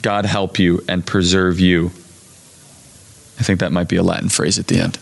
God 0.02 0.26
help 0.26 0.58
you 0.58 0.82
and 0.88 1.06
preserve 1.06 1.60
you. 1.60 1.86
I 3.38 3.42
think 3.42 3.60
that 3.60 3.70
might 3.70 3.88
be 3.88 3.96
a 3.96 4.02
Latin 4.02 4.28
phrase 4.28 4.58
at 4.58 4.66
the 4.66 4.80
end. 4.80 4.98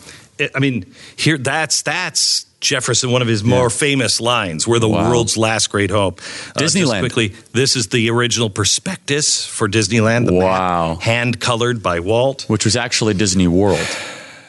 I 0.55 0.59
mean, 0.61 0.85
here 1.17 1.39
that's 1.39 1.83
that's 1.83 2.45
Jefferson, 2.61 3.13
one 3.13 3.23
of 3.23 3.29
his 3.29 3.45
more 3.45 3.71
famous 3.71 4.21
lines. 4.21 4.67
We're 4.67 4.81
the 4.81 4.89
Wow. 4.89 5.09
world's 5.11 5.37
last 5.37 5.71
great 5.71 5.91
hope. 5.91 6.21
Uh, 6.57 6.59
just 6.61 6.75
Disneyland. 6.77 7.01
quickly, 7.01 7.33
this 7.53 7.77
is 7.77 7.89
the 7.89 8.11
original 8.11 8.51
prospectus 8.51 9.45
for 9.47 9.69
Disneyland. 9.69 10.27
The 10.27 10.35
Wow. 10.35 10.99
hand 11.01 11.39
colored 11.39 11.83
by 11.83 12.01
Walt. 12.01 12.45
Which 12.49 12.65
was 12.65 12.75
actually 12.77 13.15
Disney 13.15 13.47
World 13.47 13.79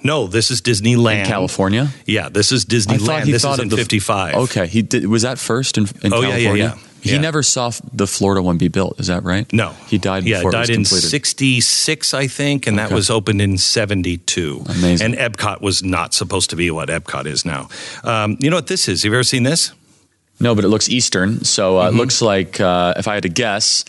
No, 0.03 0.27
this 0.27 0.49
is 0.49 0.61
Disneyland, 0.61 1.19
in 1.19 1.25
California. 1.25 1.89
Yeah, 2.05 2.29
this 2.29 2.51
is 2.53 2.65
I 2.67 2.73
Disneyland. 2.73 3.05
thought 3.05 3.23
he 3.25 3.31
this 3.33 3.41
thought 3.41 3.59
is 3.59 3.63
in 3.63 3.67
the 3.69 3.75
'55. 3.77 4.35
Okay, 4.35 4.65
he 4.65 4.81
did. 4.81 5.05
Was 5.07 5.23
that 5.23 5.37
first 5.37 5.77
in, 5.77 5.87
in 6.01 6.13
Oh, 6.13 6.21
yeah, 6.21 6.29
yeah, 6.29 6.33
California? 6.35 6.73
yeah. 6.77 6.88
He 7.01 7.11
Yeah. 7.11 7.19
never 7.19 7.41
saw 7.43 7.71
the 7.93 8.05
Florida 8.07 8.41
one 8.41 8.57
be 8.57 8.67
built. 8.67 8.99
Is 8.99 9.07
that 9.07 9.23
right? 9.23 9.51
No, 9.53 9.73
he 9.87 9.97
died 9.97 10.25
Yeah, 10.25 10.37
before 10.39 10.51
died 10.51 10.69
it 10.69 10.77
was 10.77 10.77
in 10.77 10.83
completed. 10.85 11.09
'66, 11.09 12.13
I 12.13 12.27
think, 12.27 12.67
and 12.67 12.77
that 12.77 12.91
was 12.91 13.09
opened 13.09 13.41
in 13.41 13.57
'72. 13.57 14.63
Amazing. 14.67 15.15
And 15.15 15.15
Epcot 15.35 15.61
was 15.61 15.81
not 15.83 16.13
supposed 16.13 16.49
to 16.49 16.55
be 16.55 16.69
what 16.71 16.89
Epcot 16.89 17.25
is 17.25 17.45
now. 17.45 17.69
Um, 18.03 18.37
you 18.39 18.49
know 18.49 18.57
what 18.57 18.67
this 18.67 18.87
is? 18.87 19.03
Have 19.03 19.11
you 19.11 19.17
ever 19.17 19.23
seen 19.23 19.43
this? 19.43 19.71
No, 20.41 20.55
but 20.55 20.63
it 20.65 20.69
looks 20.69 20.89
Eastern. 20.89 21.43
So 21.43 21.77
uh, 21.77 21.87
Mm-hmm. 21.87 21.95
it 21.95 21.99
looks 21.99 22.21
like, 22.21 22.59
uh, 22.61 22.93
if 22.97 23.07
I 23.07 23.13
had 23.15 23.23
to 23.23 23.29
guess, 23.29 23.83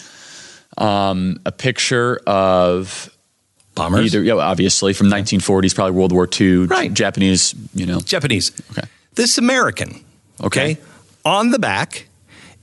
um, 0.78 1.38
a 1.44 1.52
picture 1.52 2.20
of 2.26 3.10
Bombers. 3.74 4.06
either, 4.06 4.22
yeah, 4.22 4.34
obviously 4.34 4.92
from 4.92 5.08
1940s, 5.08 5.74
probably 5.74 5.92
World 5.92 6.12
War 6.12 6.28
II, 6.40 6.66
Right. 6.66 6.92
Japanese, 6.92 7.54
you 7.74 7.86
know. 7.86 8.00
Japanese. 8.00 8.52
Okay. 8.72 8.86
This 9.14 9.38
American. 9.38 10.00
Okay. 10.42 10.78
On 11.24 11.50
the 11.50 11.58
back, 11.58 12.06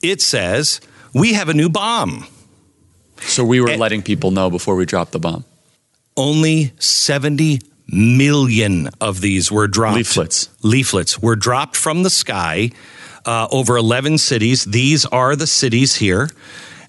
it 0.02 0.22
says, 0.22 0.80
We 1.14 1.34
have 1.34 1.50
a 1.50 1.54
new 1.54 1.70
bomb. 1.70 2.26
So 3.22 3.44
we 3.44 3.60
were 3.62 3.70
Eh. 3.72 3.78
letting 3.78 4.02
people 4.04 4.32
know 4.32 4.50
before 4.50 4.76
we 4.76 4.86
dropped 4.86 5.12
the 5.12 5.20
bomb. 5.20 5.44
Only 6.16 6.74
70 6.80 7.62
million 7.88 8.90
of 9.02 9.22
these 9.22 9.52
were 9.52 9.68
dropped. 9.68 9.96
Leaflets. 9.98 10.50
Leaflets 10.62 11.20
were 11.20 11.36
dropped 11.36 11.76
from 11.76 12.04
the 12.04 12.10
sky 12.10 12.72
uh, 13.26 13.48
over 13.52 13.78
11 13.78 14.18
cities. 14.18 14.66
These 14.66 15.06
are 15.06 15.36
the 15.36 15.48
cities 15.48 15.96
here. 15.96 16.30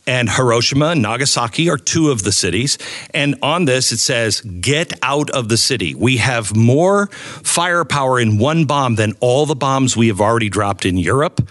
And 0.07 0.31
Hiroshima 0.31 0.87
and 0.93 1.03
Nagasaki 1.03 1.69
are 1.69 1.77
two 1.77 2.11
of 2.11 2.23
the 2.23 2.33
cities. 2.33 2.79
And 3.13 3.37
on 3.43 3.67
this, 3.67 3.93
it 3.93 3.99
says, 3.99 4.41
Get 4.41 4.93
out 5.03 5.29
of 5.31 5.49
the 5.51 5.59
city. 5.59 5.95
We 5.95 6.17
have 6.17 6.57
more 6.57 7.09
firepower 7.09 8.19
in 8.19 8.39
one 8.39 8.65
bomb 8.65 8.95
than 8.97 9.13
all 9.21 9.45
the 9.45 9.55
bombs 9.55 9.97
we 9.99 10.09
have 10.09 10.21
already 10.21 10.49
dropped 10.49 10.87
in 10.87 10.97
Europe. 10.97 11.47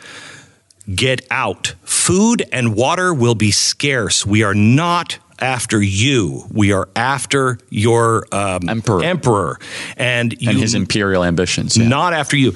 Get 0.94 1.26
out. 1.30 1.74
Food 1.84 2.44
and 2.52 2.76
water 2.76 3.14
will 3.14 3.36
be 3.36 3.52
scarce. 3.52 4.26
We 4.26 4.44
are 4.44 4.54
not 4.54 5.18
after 5.40 5.82
you. 5.82 6.46
We 6.52 6.72
are 6.72 6.88
after 6.96 7.60
your 7.70 8.26
um, 8.32 8.70
Emperor. 8.70 9.04
emperor. 9.04 9.60
And, 9.98 10.34
you, 10.42 10.50
And 10.50 10.60
his 10.60 10.74
imperial 10.74 11.24
ambitions. 11.24 11.78
yeah. 11.78 11.88
not 11.88 12.14
after 12.14 12.38
you. 12.38 12.54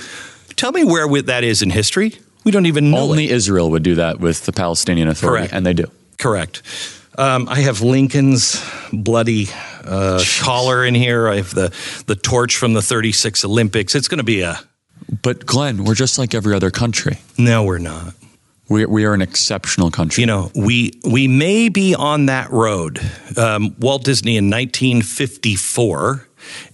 Tell 0.56 0.72
me 0.72 0.84
where 0.84 1.22
that 1.24 1.44
is 1.44 1.62
in 1.62 1.70
history. 1.70 2.14
We 2.44 2.52
don't 2.52 2.66
even 2.66 2.90
know 2.92 3.00
Only 3.00 3.26
it. 3.26 3.32
Israel 3.32 3.70
would 3.72 3.84
do 3.84 3.96
that 3.96 4.20
with 4.20 4.46
the 4.46 4.52
Palestinian 4.52 5.08
Authority, 5.10 5.42
Correct. 5.48 5.54
and 5.54 5.66
they 5.66 5.74
do. 5.74 5.86
Correct. 6.18 6.64
Um, 7.18 7.48
I 7.50 7.60
have 7.60 7.82
Lincoln's 7.82 8.64
bloody 8.94 9.48
uh, 9.84 10.24
collar 10.40 10.86
in 10.86 10.96
here. 10.96 11.28
I 11.28 11.36
have 11.38 11.54
the 11.54 11.72
the 12.08 12.16
torch 12.16 12.56
from 12.56 12.74
the 12.74 12.82
36 12.82 13.44
Olympics. 13.46 13.94
It's 13.96 14.08
going 14.08 14.20
to 14.20 14.24
be 14.24 14.42
a 14.42 14.60
But 15.22 15.46
Glenn, 15.46 15.84
we're 15.84 15.94
just 15.96 16.18
like 16.18 16.34
every 16.34 16.56
other 16.56 16.72
country. 16.72 17.20
no. 17.38 17.64
We're 17.64 17.80
not. 17.80 18.14
We, 18.72 18.86
we 18.86 19.04
are 19.04 19.14
an 19.14 19.22
exceptional 19.22 19.92
country. 19.92 20.22
You 20.22 20.28
know, 20.28 20.50
we 20.56 20.98
we 21.04 21.28
may 21.28 21.68
be 21.68 21.94
on 21.94 22.28
that 22.28 22.50
road. 22.52 23.02
Um, 23.36 23.76
Walt 23.80 24.06
Disney 24.06 24.38
in 24.38 24.50
1954, 24.50 26.26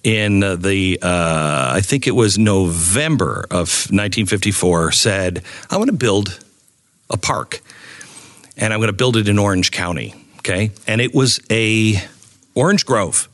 in 0.04 0.44
uh, 0.44 0.58
the 0.58 1.00
uh, 1.02 1.72
I 1.74 1.82
think 1.82 2.06
it 2.06 2.12
was 2.12 2.38
November 2.38 3.48
of 3.50 3.90
1954, 3.90 4.92
said, 4.92 5.42
"I 5.72 5.78
want 5.78 5.90
to 5.90 5.98
build 5.98 6.40
a 7.10 7.18
park, 7.18 7.62
and 8.56 8.72
I'm 8.72 8.80
going 8.80 8.90
to 8.90 8.94
build 8.94 9.18
it 9.18 9.28
in 9.28 9.40
Orange 9.40 9.72
County." 9.72 10.14
Okay, 10.38 10.70
and 10.86 11.02
it 11.02 11.16
was 11.16 11.40
a 11.50 11.96
Orange 12.54 12.86
Grove 12.86 13.28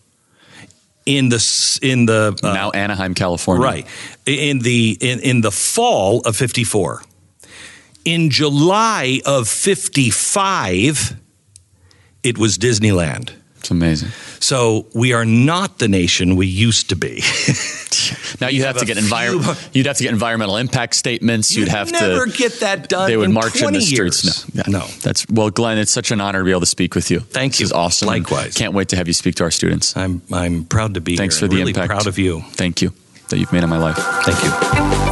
in 1.06 1.28
the 1.28 1.80
in 1.82 2.06
the 2.06 2.40
uh, 2.42 2.54
now 2.54 2.72
Anaheim, 2.72 3.14
California. 3.14 3.66
Right. 3.66 3.88
In 4.26 4.60
the 4.60 4.98
in, 5.02 5.20
in 5.20 5.42
the 5.42 5.52
fall 5.52 6.22
of 6.22 6.38
54. 6.38 7.02
In 8.06 8.30
July 8.30 9.22
of 9.26 9.48
55, 9.48 11.16
it 12.24 12.38
was 12.38 12.58
Disneyland. 12.58 13.32
It's 13.60 13.72
amazing. 13.72 14.10
So 14.42 14.88
we 14.94 15.14
are 15.14 15.24
not 15.24 15.80
the 15.80 15.88
nation 15.88 16.36
we 16.36 16.48
used 16.48 16.90
to 16.90 16.96
be. 16.96 17.22
Now 18.42 18.48
you 18.50 18.64
have, 18.64 18.76
have 18.76 18.86
to 18.86 18.94
get 18.94 18.98
envir- 19.04 19.40
few- 19.56 19.70
You'd 19.80 19.86
have 19.86 19.96
to 19.98 20.04
get 20.04 20.12
environmental 20.12 20.58
impact 20.58 20.96
statements. 20.96 21.56
You'd 21.56 21.70
have 21.70 21.90
never 21.92 22.06
to. 22.06 22.12
Never 22.14 22.26
get 22.26 22.60
that 22.60 22.90
done. 22.90 23.08
They 23.10 23.16
would 23.16 23.28
in 23.30 23.34
march 23.34 23.56
in 23.56 23.62
20 23.62 23.78
the 23.78 23.82
streets. 23.86 24.54
No, 24.54 24.64
no. 24.68 24.86
That's 25.02 25.26
well, 25.30 25.50
Glenn. 25.52 25.78
It's 25.78 25.92
such 25.92 26.12
an 26.12 26.20
honor 26.20 26.40
to 26.40 26.44
be 26.46 26.52
able 26.52 26.60
to 26.62 26.66
speak 26.66 26.96
with 26.96 27.10
you. 27.12 27.20
Thank 27.22 27.54
This 27.54 27.60
you. 27.62 27.66
is 27.68 27.72
awesome. 27.72 28.08
Likewise. 28.08 28.56
Can't 28.56 28.74
wait 28.74 28.90
to 28.90 28.98
have 28.98 29.08
you 29.08 29.14
speak 29.14 29.36
to 29.36 29.44
our 29.46 29.52
students. 29.52 29.96
I'm 29.96 30.22
I'm 30.34 30.66
proud 30.66 30.96
to 30.96 31.02
be 31.02 31.16
Thanks 31.16 31.36
here. 31.38 31.42
for 31.42 31.46
I'm 31.46 31.52
the 31.52 31.58
really 31.62 31.72
impact. 31.72 31.90
proud 31.92 32.08
of 32.08 32.18
you. 32.20 32.42
Thank 32.42 32.82
you 32.82 32.92
that 33.30 33.38
you've 33.38 33.54
made 33.54 33.64
on 33.64 33.70
my 33.70 33.78
life. 33.78 33.96
Thank 33.98 34.44
you. 34.44 35.03